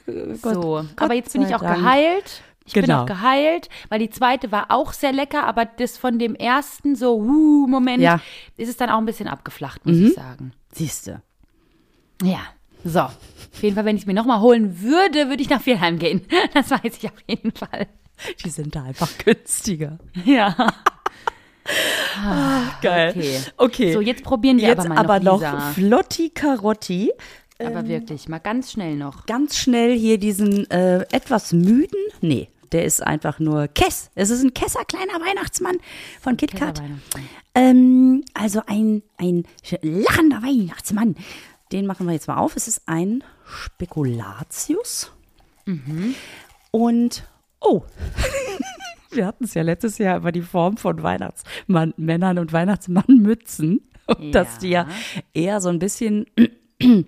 Gott, 0.42 0.54
so. 0.54 0.62
Gott 0.62 0.86
aber 0.98 1.14
jetzt 1.16 1.34
bin 1.34 1.42
ich 1.44 1.56
auch 1.56 1.62
Dank. 1.62 1.78
geheilt. 1.80 2.42
Ich 2.66 2.74
bin 2.74 2.84
Genau. 2.84 3.02
auch 3.02 3.06
geheilt, 3.08 3.68
weil 3.90 3.98
die 3.98 4.12
zweite 4.12 4.52
war 4.52 4.68
auch 4.70 4.94
sehr 4.94 5.12
lecker, 5.12 5.46
aber 5.46 5.66
das 5.66 5.98
von 5.98 6.20
dem 6.20 6.36
ersten 6.36 6.96
so, 6.96 7.16
uh, 7.18 7.66
Moment, 7.68 8.04
Ja. 8.04 8.18
Mhm. 8.18 8.22
ist 8.58 8.70
es 8.70 8.78
dann 8.78 8.92
auch 8.92 9.00
ein 9.00 9.06
bisschen 9.08 9.28
abgeflacht, 9.28 9.84
muss 9.88 9.98
ich 9.98 10.14
sagen. 10.14 10.52
Siehste. 10.72 11.24
Ja. 12.22 12.42
So. 12.84 13.02
Auf 13.02 13.64
jeden 13.64 13.76
Fall, 13.76 13.86
wenn 13.86 13.96
ich 13.96 14.04
es 14.04 14.08
mir 14.08 14.14
nochmal 14.14 14.40
holen 14.42 14.82
würde, 14.82 15.30
würde 15.30 15.42
ich 15.42 15.50
nach 15.50 15.62
Vielheim 15.62 16.00
gehen. 16.00 16.22
Das 16.54 16.72
weiß 16.72 16.98
ich 16.98 17.06
auf 17.06 17.22
jeden 17.28 17.52
Fall. 17.52 17.88
Die 18.44 18.50
sind 18.50 18.76
da 18.76 18.84
einfach 18.84 19.10
günstiger. 19.18 19.98
Ja. 20.26 20.56
Geil. 22.82 23.12
Okay. 23.12 23.40
Okay. 23.58 23.94
So, 23.94 24.02
jetzt 24.02 24.24
probieren 24.24 24.58
wir 24.58 24.68
Jetzt 24.70 24.80
aber 24.80 24.90
mal 24.90 24.98
aber 24.98 25.20
noch, 25.20 25.42
noch. 25.42 25.72
Flotti 25.72 26.30
Carotti. 26.30 27.12
Aber 27.62 27.88
wirklich, 27.88 28.30
mal 28.30 28.40
ganz 28.40 28.72
schnell 28.72 28.96
noch. 28.96 29.26
Ganz 29.26 29.58
schnell 29.58 29.98
hier 29.98 30.18
diesen 30.18 30.70
äh, 30.72 31.00
etwas 31.12 31.52
müden. 31.52 32.00
Nee, 32.22 32.48
der 32.72 32.86
ist 32.86 33.06
einfach 33.06 33.40
nur 33.40 33.68
Kess. 33.68 34.12
Es 34.16 34.30
ist 34.30 34.44
ein 34.44 34.54
Kesser 34.54 34.86
kleiner 34.86 35.20
Weihnachtsmann 35.26 35.78
von 36.22 36.38
KitKat. 36.38 36.82
Ähm, 37.56 38.24
also 38.34 38.62
ein, 38.66 39.04
ein 39.18 39.44
lachender 39.82 40.42
Weihnachtsmann. 40.42 41.16
Den 41.72 41.86
machen 41.86 42.08
wir 42.08 42.14
jetzt 42.14 42.28
mal 42.28 42.38
auf. 42.38 42.56
Es 42.56 42.68
ist 42.68 42.82
ein 42.88 43.24
Spekulatius. 43.46 45.12
Und, 46.72 47.24
oh, 47.60 47.84
wir 49.12 49.26
hatten 49.28 49.44
es 49.44 49.54
ja 49.54 49.62
letztes 49.62 49.98
Jahr 50.00 50.18
über 50.18 50.32
die 50.32 50.42
Form 50.42 50.78
von 50.78 51.04
Weihnachtsmännern 51.04 52.40
und 52.40 52.54
Weihnachtsmannmützen. 52.54 53.82
Und 54.08 54.32
dass 54.32 54.58
die 54.58 54.70
ja 54.70 54.88
eher 55.34 55.62
so 55.62 55.70
ein 55.70 55.78
bisschen 55.78 56.26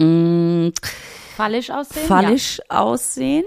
mm, 0.00 0.70
Fallisch 1.36 1.70
aussehen? 1.70 2.06
fallisch 2.06 2.60
aussehen. 2.68 3.44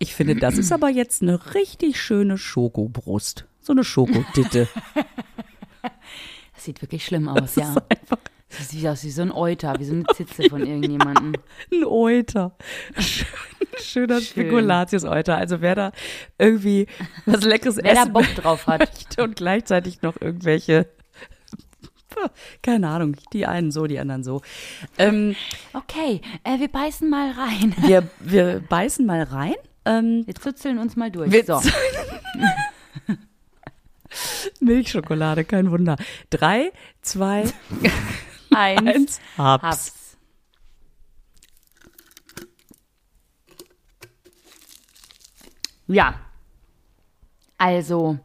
Ich 0.00 0.14
finde, 0.14 0.34
das 0.34 0.58
ist 0.58 0.72
aber 0.72 0.88
jetzt 0.88 1.22
eine 1.22 1.54
richtig 1.54 2.00
schöne 2.00 2.38
Schokobrust. 2.38 3.46
So 3.60 3.72
eine 3.72 3.84
Schokoditte. 3.84 4.68
Ja. 4.94 5.04
Das 6.54 6.66
sieht 6.66 6.82
wirklich 6.82 7.06
schlimm 7.06 7.26
aus, 7.26 7.54
ja. 7.54 7.74
Das 8.58 8.68
sieht 8.70 8.86
aus 8.86 9.04
wie 9.04 9.10
so 9.10 9.22
ein 9.22 9.30
Euter, 9.32 9.74
wie 9.78 9.84
so 9.84 9.94
eine 9.94 10.04
Zitze 10.14 10.48
von 10.50 10.66
irgendjemandem. 10.66 11.34
Ein 11.72 11.84
Euter. 11.84 12.56
Schön, 12.98 13.26
schöner 13.80 14.20
Spekulatius-Euter. 14.20 15.36
Also 15.36 15.60
wer 15.60 15.74
da 15.76 15.92
irgendwie 16.38 16.86
was 17.26 17.44
Leckeres 17.44 17.76
Wer 17.76 17.94
da 17.94 18.02
essen 18.02 18.12
Bock 18.12 18.26
drauf 18.34 18.66
hat. 18.66 18.90
und 19.18 19.36
gleichzeitig 19.36 20.02
noch 20.02 20.20
irgendwelche, 20.20 20.86
keine 22.62 22.88
Ahnung, 22.88 23.16
die 23.32 23.46
einen 23.46 23.70
so, 23.70 23.86
die 23.86 24.00
anderen 24.00 24.24
so. 24.24 24.42
Ähm, 24.98 25.36
Okay, 25.72 26.20
äh, 26.42 26.58
wir 26.58 26.68
beißen 26.68 27.08
mal 27.08 27.30
rein. 27.30 27.74
wir, 27.82 28.08
wir 28.18 28.60
beißen 28.68 29.06
mal 29.06 29.22
rein. 29.22 29.54
Ähm, 29.84 30.24
Wir 30.26 30.34
zuzeln 30.34 30.78
uns 30.78 30.96
mal 30.96 31.10
durch. 31.10 31.30
Wir 31.30 31.44
so. 31.44 31.60
Milchschokolade, 34.60 35.44
kein 35.44 35.70
Wunder. 35.70 35.96
Drei, 36.30 36.72
zwei, 37.00 37.44
Eins. 38.54 38.86
eins, 38.86 39.20
hab's. 39.36 39.62
Hab's. 39.62 40.16
Ja. 45.86 46.20
Also, 47.58 48.18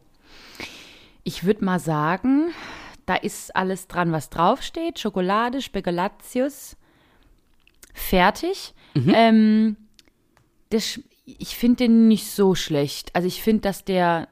ich 1.24 1.44
würde 1.44 1.64
mal 1.64 1.80
sagen, 1.80 2.54
da 3.04 3.16
ist 3.16 3.54
alles 3.54 3.88
dran, 3.88 4.12
was 4.12 4.30
draufsteht. 4.30 4.98
Schokolade, 4.98 5.60
Spekulatius. 5.62 6.76
Fertig. 7.92 8.74
Ähm, 9.14 9.76
das, 10.70 11.00
ich 11.24 11.56
finde 11.56 11.76
den 11.84 12.08
nicht 12.08 12.30
so 12.30 12.54
schlecht. 12.54 13.14
Also 13.14 13.26
ich 13.28 13.42
finde, 13.42 13.62
dass 13.62 13.84
der, 13.84 14.28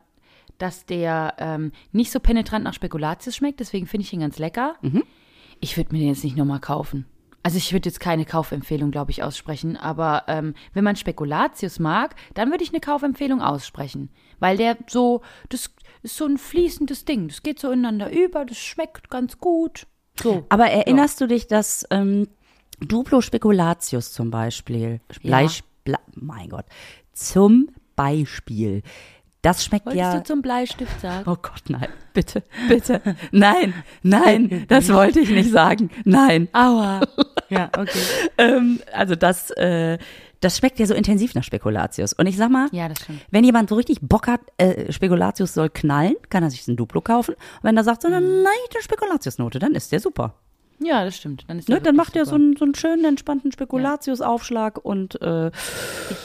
dass 0.59 0.87
der 0.87 1.35
ähm, 1.39 1.73
nicht 1.93 2.11
so 2.13 2.21
penetrant 2.21 2.65
nach 2.65 2.75
Spekulatius 2.75 3.37
schmeckt. 3.37 3.61
Deswegen 3.61 3.87
finde 3.87 4.07
ich 4.07 4.13
ihn 4.13 4.21
ganz 4.21 4.39
lecker. 4.39 4.77
Ich 5.65 5.79
würde 5.79 5.95
mir 5.95 6.01
den 6.01 6.09
jetzt 6.09 6.23
nicht 6.23 6.37
nochmal 6.37 6.61
kaufen. 6.61 7.07
Also 7.43 7.57
ich 7.57 7.73
würde 7.73 7.89
jetzt 7.89 7.99
keine 7.99 8.27
Kaufempfehlung, 8.27 8.91
glaube 8.91 9.13
ich, 9.13 9.23
aussprechen. 9.23 9.79
Aber 9.79 10.25
ähm, 10.29 10.53
wenn 10.75 10.85
man 10.85 10.95
Spekulatius 10.95 11.79
mag, 11.79 12.17
dann 12.35 12.51
würde 12.51 12.63
ich 12.63 12.69
eine 12.69 12.81
Kaufempfehlung 12.81 13.41
aussprechen. 13.41 14.11
Weil 14.41 14.59
der 14.59 14.77
so, 14.89 15.23
das 15.49 15.71
ist 16.03 16.19
so 16.19 16.27
ein 16.27 16.37
fließendes 16.37 17.07
Ding. 17.07 17.29
Das 17.29 17.43
geht 17.43 17.61
so 17.61 17.71
ineinander 17.71 18.13
über, 18.13 18.45
das 18.45 18.59
schmeckt 18.59 19.09
ganz 19.09 19.39
gut. 19.39 19.87
So. 20.23 20.45
Aber 20.51 20.67
erinnerst 20.67 21.23
du 21.23 21.27
dich, 21.27 21.47
dass 21.47 21.87
ähm, 21.91 22.29
Duplo 22.81 23.23
Spekulatius 23.23 24.13
zum 24.13 24.31
Beispiel, 24.31 25.01
Bleich, 25.23 25.65
Ble 25.85 25.97
mein 26.15 26.51
Gott, 26.51 26.67
zum 27.15 27.71
Beispiel, 27.97 28.83
das 29.45 29.65
schmeckt 29.65 29.87
Wolltest 29.87 30.01
ja. 30.01 30.17
du 30.19 30.25
zum 30.25 30.43
Bleistift 30.43 31.01
sagen? 31.01 31.31
Oh 31.31 31.37
Gott, 31.41 31.63
nein, 31.69 31.89
bitte, 32.13 32.43
bitte, 32.69 33.01
nein, 33.31 33.73
nein, 34.03 34.65
das 34.69 34.93
wollte 34.93 35.21
ich 35.21 35.31
nicht 35.31 35.51
sagen, 35.53 35.91
nein. 36.05 36.49
Aua. 36.53 37.01
Ja, 37.51 37.69
okay. 37.79 38.01
Ähm, 38.39 38.81
also 38.93 39.15
das, 39.15 39.51
äh, 39.51 39.99
das 40.41 40.57
schmeckt 40.59 40.79
ja 40.79 40.87
so 40.87 40.95
intensiv 40.95 41.35
nach 41.35 41.45
Spekulatius. 41.45 42.15
Und 42.15 42.27
ich 42.27 42.37
sag 42.39 42.51
mal, 42.51 42.69
Ja, 42.73 42.89
wenn 43.31 43.45
jemand 43.45 43.69
so 43.69 43.77
richtig 43.77 43.99
Bock 44.01 44.27
hat, 44.27 44.41
äh, 44.57 44.91
Spekulatius 44.91 45.53
soll 45.55 45.69
knallen, 45.69 46.17
kann 46.31 46.43
er 46.43 46.51
sich 46.51 46.67
ein 46.67 46.75
Duplo 46.77 47.03
kaufen. 47.03 47.35
Und 47.35 47.63
wenn 47.63 47.77
er 47.77 47.85
sagt, 47.85 48.01
so 48.03 48.09
eine 48.09 48.21
Mhm. 48.23 48.43
leichte 48.43 48.83
Spekulatiusnote, 48.83 49.59
dann 49.59 49.75
ist 49.75 49.93
der 49.93 50.01
super. 50.01 50.35
Ja, 50.81 51.05
das 51.05 51.17
stimmt. 51.17 51.45
Dann, 51.47 51.59
ist 51.59 51.69
Ne? 51.69 51.75
der 51.77 51.83
Dann 51.85 51.97
wirklich 51.97 52.07
macht 52.09 52.17
er 52.17 52.25
so 52.27 52.35
einen, 52.35 52.57
so 52.57 52.65
einen 52.65 52.75
schönen, 52.75 53.05
entspannten 53.05 53.53
Spekulatiusaufschlag 53.53 54.79
und 54.85 55.21
äh, 55.23 55.51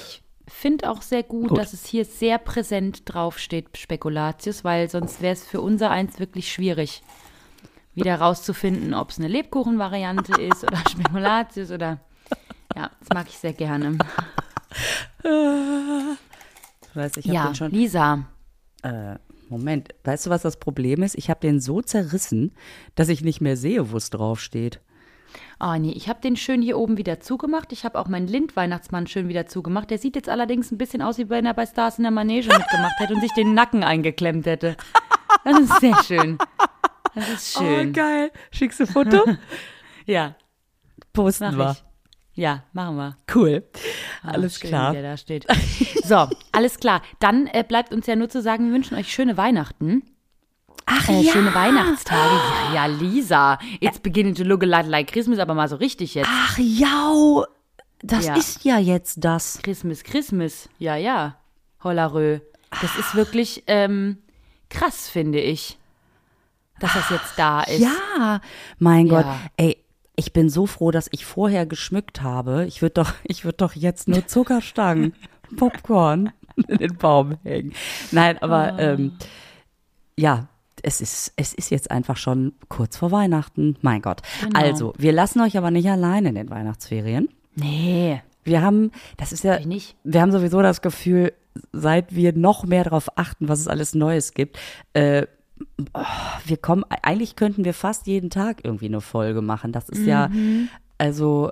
Ich 0.07 0.08
finde 0.49 0.89
auch 0.89 1.01
sehr 1.01 1.23
gut, 1.23 1.49
Gut. 1.49 1.57
dass 1.57 1.73
es 1.73 1.85
hier 1.85 2.05
sehr 2.05 2.37
präsent 2.37 3.01
draufsteht, 3.05 3.77
Spekulatius, 3.77 4.63
weil 4.63 4.89
sonst 4.89 5.21
wäre 5.21 5.33
es 5.33 5.45
für 5.45 5.61
unser 5.61 5.91
eins 5.91 6.19
wirklich 6.19 6.51
schwierig, 6.51 7.01
wieder 7.95 8.15
rauszufinden, 8.19 8.93
ob 8.93 9.09
es 9.09 9.19
eine 9.19 9.27
Lebkuchenvariante 9.27 10.41
ist 10.41 10.63
oder 10.63 10.77
Spekulatius 10.89 11.71
oder. 11.71 11.99
Ja, 12.75 12.91
das 12.99 13.09
mag 13.13 13.27
ich 13.27 13.37
sehr 13.37 13.53
gerne. 13.53 13.97
ich 15.21 15.25
weiß, 16.95 17.17
ich 17.17 17.25
Ja, 17.25 17.47
den 17.47 17.55
schon. 17.55 17.71
Lisa. 17.71 18.25
Äh, 18.83 19.15
Moment, 19.49 19.89
weißt 20.03 20.27
du, 20.27 20.29
was 20.29 20.43
das 20.43 20.57
Problem 20.57 21.01
ist? 21.01 21.17
Ich 21.17 21.29
habe 21.31 21.39
den 21.39 21.59
so 21.59 21.81
zerrissen, 21.81 22.53
dass 22.95 23.09
ich 23.09 23.23
nicht 23.23 23.41
mehr 23.41 23.57
sehe, 23.57 23.91
wo 23.91 23.97
es 23.97 24.11
draufsteht. 24.11 24.79
Oh 25.61 25.75
nee, 25.77 25.91
ich 25.91 26.07
habe 26.07 26.21
den 26.21 26.37
schön 26.37 26.61
hier 26.61 26.77
oben 26.77 26.97
wieder 26.97 27.19
zugemacht. 27.19 27.73
Ich 27.73 27.83
habe 27.83 27.99
auch 27.99 28.07
meinen 28.07 28.27
Lind-Weihnachtsmann 28.27 29.07
schön 29.07 29.27
wieder 29.27 29.45
zugemacht. 29.45 29.89
Der 29.89 29.97
sieht 29.97 30.15
jetzt 30.15 30.29
allerdings 30.29 30.71
ein 30.71 30.77
bisschen 30.77 31.01
aus, 31.01 31.17
wie 31.17 31.29
wenn 31.29 31.45
er 31.45 31.53
bei 31.53 31.65
Stars 31.65 31.97
in 31.97 32.03
der 32.03 32.11
Manege 32.11 32.47
mitgemacht 32.47 32.97
hätte 32.97 33.13
und 33.13 33.21
sich 33.21 33.33
den 33.33 33.53
Nacken 33.53 33.83
eingeklemmt 33.83 34.45
hätte. 34.45 34.77
Das 35.43 35.59
ist 35.59 35.79
sehr 35.81 36.01
schön. 36.03 36.37
Das 37.13 37.27
ist 37.29 37.57
schön. 37.57 37.89
Oh, 37.89 37.91
geil. 37.93 38.31
Schickst 38.51 38.79
du 38.79 38.87
Foto? 38.87 39.23
ja, 40.05 40.35
Posten 41.11 41.57
wir. 41.57 41.75
Ja, 42.33 42.63
machen 42.71 42.95
wir. 42.95 43.17
Cool. 43.33 43.67
Ah, 44.23 44.31
Alles 44.31 44.59
schön, 44.59 44.69
klar. 44.69 44.91
Wie 44.91 45.01
der 45.01 45.11
da 45.11 45.17
steht. 45.17 45.45
So, 46.03 46.27
alles 46.53 46.79
klar. 46.79 47.01
Dann 47.19 47.47
äh, 47.47 47.65
bleibt 47.67 47.93
uns 47.93 48.07
ja 48.07 48.15
nur 48.15 48.29
zu 48.29 48.41
sagen, 48.41 48.67
wir 48.67 48.73
wünschen 48.73 48.95
euch 48.97 49.11
schöne 49.11 49.35
Weihnachten. 49.35 50.03
Ach 50.91 51.07
Äh, 51.09 51.23
Schöne 51.23 51.53
Weihnachtstage. 51.53 52.35
Ja, 52.73 52.73
ja, 52.73 52.85
Lisa. 52.87 53.59
It's 53.79 53.99
beginning 53.99 54.33
to 54.35 54.43
look 54.43 54.63
a 54.63 54.65
lot 54.65 54.85
like 54.87 55.11
Christmas, 55.11 55.39
aber 55.39 55.53
mal 55.53 55.67
so 55.69 55.75
richtig 55.75 56.15
jetzt. 56.15 56.29
Ach 56.31 56.57
ja, 56.57 57.43
das 58.01 58.25
Ja. 58.25 58.35
ist 58.35 58.63
ja 58.63 58.77
jetzt 58.79 59.23
das. 59.23 59.59
Christmas, 59.61 60.03
Christmas. 60.03 60.69
Ja, 60.79 60.95
ja. 60.95 61.35
Hollerö. 61.83 62.39
Das 62.81 62.95
ist 62.97 63.15
wirklich 63.15 63.63
ähm, 63.67 64.17
krass, 64.69 65.09
finde 65.09 65.39
ich. 65.39 65.77
Dass 66.79 66.93
das 66.93 67.09
jetzt 67.09 67.33
da 67.37 67.61
ist. 67.61 67.79
Ja, 67.79 68.41
mein 68.77 69.05
Ja. 69.07 69.21
Gott. 69.21 69.25
Ey, 69.57 69.77
ich 70.15 70.33
bin 70.33 70.49
so 70.49 70.65
froh, 70.65 70.91
dass 70.91 71.07
ich 71.11 71.25
vorher 71.25 71.65
geschmückt 71.65 72.21
habe. 72.21 72.65
Ich 72.65 72.81
würde 72.81 72.93
doch, 72.95 73.13
ich 73.23 73.45
würde 73.45 73.57
doch 73.57 73.73
jetzt 73.73 74.07
nur 74.07 74.25
Zuckerstangen, 74.27 75.13
Popcorn 75.57 76.31
in 76.67 76.77
den 76.77 76.97
Baum 76.97 77.37
hängen. 77.43 77.73
Nein, 78.11 78.37
aber 78.41 78.73
oh. 78.75 78.81
ähm, 78.81 79.17
ja, 80.17 80.47
es 80.83 81.01
ist, 81.01 81.33
es 81.35 81.53
ist 81.53 81.71
jetzt 81.71 81.91
einfach 81.91 82.17
schon 82.17 82.53
kurz 82.67 82.97
vor 82.97 83.11
Weihnachten. 83.11 83.77
Mein 83.81 84.01
Gott. 84.01 84.21
Genau. 84.41 84.59
Also, 84.59 84.93
wir 84.97 85.11
lassen 85.11 85.41
euch 85.41 85.57
aber 85.57 85.71
nicht 85.71 85.89
allein 85.89 86.25
in 86.25 86.35
den 86.35 86.49
Weihnachtsferien. 86.49 87.29
Nee. 87.55 88.21
Wir 88.43 88.61
haben, 88.61 88.91
das 89.17 89.31
ist 89.31 89.43
ja, 89.43 89.59
wir 90.03 90.21
haben 90.21 90.31
sowieso 90.31 90.61
das 90.61 90.81
Gefühl, 90.81 91.33
seit 91.71 92.15
wir 92.15 92.33
noch 92.33 92.65
mehr 92.65 92.83
darauf 92.83 93.17
achten, 93.17 93.47
was 93.47 93.59
es 93.59 93.67
alles 93.67 93.95
Neues 93.95 94.33
gibt, 94.33 94.57
äh, 94.93 95.27
oh, 95.93 96.01
wir 96.45 96.57
kommen, 96.57 96.83
eigentlich 97.03 97.35
könnten 97.35 97.65
wir 97.65 97.73
fast 97.73 98.07
jeden 98.07 98.29
Tag 98.29 98.61
irgendwie 98.63 98.85
eine 98.85 99.01
Folge 99.01 99.41
machen. 99.41 99.71
Das 99.71 99.89
ist 99.89 100.01
mhm. 100.01 100.07
ja, 100.07 100.29
also 100.97 101.51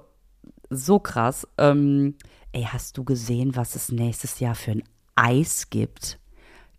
so 0.69 0.99
krass. 0.99 1.47
Ähm, 1.57 2.15
ey, 2.51 2.63
hast 2.63 2.97
du 2.97 3.03
gesehen, 3.03 3.55
was 3.55 3.75
es 3.75 3.91
nächstes 3.91 4.39
Jahr 4.39 4.55
für 4.55 4.71
ein 4.71 4.83
Eis 5.15 5.69
gibt? 5.69 6.19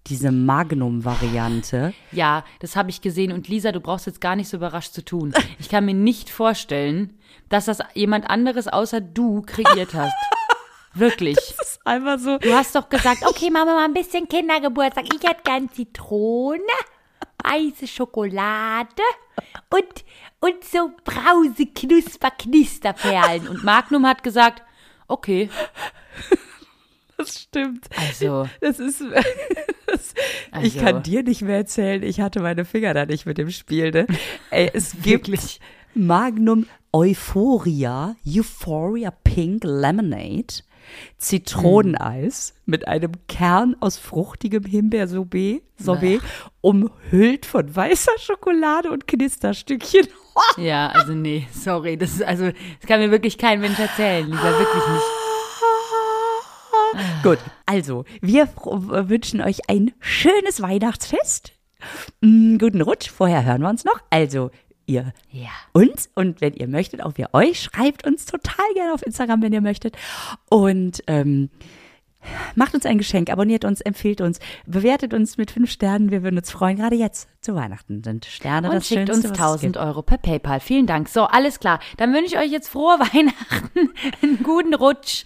Diese 0.09 0.33
Magnum-Variante. 0.33 1.93
Ja, 2.13 2.45
das 2.61 2.77
habe 2.77 2.91
ich 2.91 3.01
gesehen. 3.01 3.33
Und 3.33 3.49
Lisa, 3.49 3.73
du 3.73 3.81
brauchst 3.81 4.07
jetzt 4.07 4.21
gar 4.21 4.37
nicht 4.37 4.49
so 4.49 4.57
überrascht 4.57 4.93
zu 4.93 5.05
tun. 5.05 5.33
Ich 5.59 5.69
kann 5.69 5.85
mir 5.85 5.95
nicht 5.95 6.31
vorstellen, 6.31 7.19
dass 7.49 7.67
das 7.67 7.79
jemand 7.95 8.29
anderes 8.29 8.69
außer 8.69 9.01
du 9.01 9.43
kreiert 9.43 9.95
hast. 9.95 10.15
Wirklich. 10.95 11.37
Das 11.37 11.69
ist 11.69 11.87
einfach 11.87 12.19
so. 12.19 12.39
Du 12.39 12.53
hast 12.53 12.75
doch 12.75 12.89
gesagt, 12.89 13.25
okay, 13.27 13.51
machen 13.51 13.69
wir 13.69 13.75
mal 13.75 13.85
ein 13.85 13.95
bisschen 13.95 14.29
Kindergeburtstag. 14.29 15.05
Ich 15.15 15.23
hätte 15.23 15.43
gern 15.45 15.71
Zitrone, 15.71 16.63
weiße 17.45 17.87
Schokolade 17.87 19.03
und, 19.71 20.05
und 20.41 20.65
so 20.65 20.91
Brause, 21.05 21.67
Knusper, 21.67 22.31
Knisterperlen. 22.31 23.49
Und 23.49 23.65
Magnum 23.65 24.07
hat 24.07 24.23
gesagt, 24.23 24.63
okay. 25.07 25.51
Das 27.19 27.41
stimmt. 27.41 27.89
Also. 27.97 28.49
Das 28.61 28.79
ist. 28.79 29.03
Das, 29.91 30.13
also. 30.51 30.67
Ich 30.67 30.77
kann 30.77 31.03
dir 31.03 31.23
nicht 31.23 31.41
mehr 31.41 31.57
erzählen, 31.57 32.03
ich 32.03 32.21
hatte 32.21 32.41
meine 32.41 32.67
Finger 32.67 32.93
da 32.93 33.07
nicht 33.07 33.25
mit 33.25 33.39
dem 33.39 33.49
Spiel. 33.51 33.91
Ne? 33.91 34.07
Ey, 34.51 34.71
es 34.75 34.95
gibt 35.03 35.31
Magnum 35.95 36.67
Euphoria, 36.93 38.15
Euphoria 38.27 39.11
Pink 39.11 39.65
Lemonade. 39.65 40.63
Zitroneneis 41.17 42.51
hm. 42.51 42.63
mit 42.67 42.89
einem 42.89 43.13
Kern 43.29 43.77
aus 43.81 43.99
fruchtigem 43.99 44.65
Himbeersorbet, 44.65 45.63
Sorbet, 45.79 46.21
umhüllt 46.61 47.47
von 47.47 47.75
weißer 47.75 48.19
Schokolade 48.19 48.91
und 48.91 49.07
Knisterstückchen. 49.07 50.09
ja, 50.57 50.89
also 50.89 51.13
nee, 51.13 51.47
sorry, 51.53 51.97
das 51.97 52.13
ist 52.13 52.23
also 52.23 52.47
das 52.47 52.89
kann 52.89 53.01
mir 53.01 53.11
wirklich 53.11 53.39
kein 53.39 53.61
Mensch 53.61 53.79
erzählen, 53.79 54.27
Lisa, 54.27 54.59
wirklich 54.59 54.87
nicht. 54.93 55.28
Gut, 57.23 57.39
also, 57.67 58.05
wir 58.21 58.49
wünschen 58.57 59.41
euch 59.41 59.69
ein 59.69 59.93
schönes 60.01 60.61
Weihnachtsfest. 60.61 61.53
Mm, 62.21 62.59
guten 62.59 62.81
Rutsch, 62.81 63.11
vorher 63.11 63.45
hören 63.45 63.63
wir 63.63 63.69
uns 63.69 63.85
noch. 63.85 64.01
Also, 64.11 64.51
ihr 64.87 65.13
ja. 65.31 65.51
uns 65.73 66.11
und 66.15 66.41
wenn 66.41 66.55
ihr 66.55 66.69
möchtet, 66.69 67.03
auch 67.03 67.13
wir 67.17 67.31
euch, 67.33 67.61
schreibt 67.61 68.07
uns 68.07 68.27
total 68.27 68.67
gerne 68.75 68.95
auf 68.95 69.05
Instagram, 69.05 69.43
wenn 69.43 69.53
ihr 69.53 69.61
möchtet. 69.61 69.97
Und 70.49 71.03
ähm, 71.07 71.51
macht 72.55 72.75
uns 72.75 72.87
ein 72.87 72.99
Geschenk, 72.99 73.31
abonniert 73.31 73.65
uns, 73.65 73.81
empfiehlt 73.81 74.21
uns, 74.21 74.41
bewertet 74.67 75.15
uns 75.15 75.37
mit 75.37 75.51
fünf 75.51 75.71
Sternen. 75.71 76.11
Wir 76.11 76.23
würden 76.23 76.39
uns 76.39 76.51
freuen. 76.51 76.77
Gerade 76.77 76.97
jetzt 76.97 77.29
zu 77.41 77.55
Weihnachten 77.55 78.03
sind 78.03 78.25
Sterne 78.25 78.69
und 78.69 78.77
das 78.77 78.89
schickt 78.89 79.09
Schönste, 79.09 79.29
uns 79.29 79.39
1000 79.39 79.77
Euro 79.77 80.03
per 80.03 80.19
PayPal. 80.19 80.61
Vielen 80.61 80.87
Dank. 80.87 81.09
So, 81.09 81.25
alles 81.25 81.61
klar. 81.61 81.81
Dann 81.97 82.13
wünsche 82.13 82.35
ich 82.35 82.39
euch 82.39 82.51
jetzt 82.51 82.69
frohe 82.69 82.99
Weihnachten, 82.99 83.91
einen 84.23 84.43
guten 84.43 84.75
Rutsch 84.75 85.25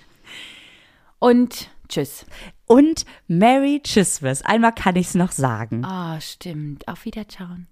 und 1.18 1.70
tschüss. 1.92 2.26
Und 2.66 3.04
Merry 3.28 3.80
Christmas. 3.84 4.42
Einmal 4.42 4.72
kann 4.72 4.96
ich 4.96 5.08
es 5.08 5.14
noch 5.14 5.32
sagen. 5.32 5.84
Ah, 5.84 6.16
oh, 6.16 6.20
stimmt. 6.20 6.88
Auf 6.88 7.04
Wiederschauen. 7.04 7.68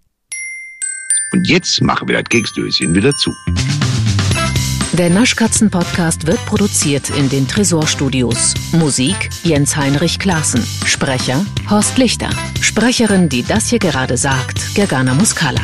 Und 1.33 1.49
jetzt 1.49 1.81
machen 1.83 2.09
wir 2.09 2.21
das 2.21 2.29
Keksdöschen 2.29 2.95
wieder 2.95 3.13
zu. 3.13 3.33
Der 4.93 5.09
Naschkatzen-Podcast 5.09 6.27
wird 6.27 6.45
produziert 6.47 7.11
in 7.11 7.29
den 7.29 7.47
Tresorstudios. 7.47 8.55
Musik 8.73 9.31
Jens 9.45 9.77
Heinrich 9.77 10.19
Klaassen. 10.19 10.63
Sprecher 10.85 11.47
Horst 11.71 11.97
Lichter. 11.97 12.31
Sprecherin, 12.61 13.29
die 13.29 13.45
das 13.45 13.69
hier 13.69 13.79
gerade 13.79 14.17
sagt, 14.17 14.75
Gergana 14.75 15.15
Muscala. 15.15 15.63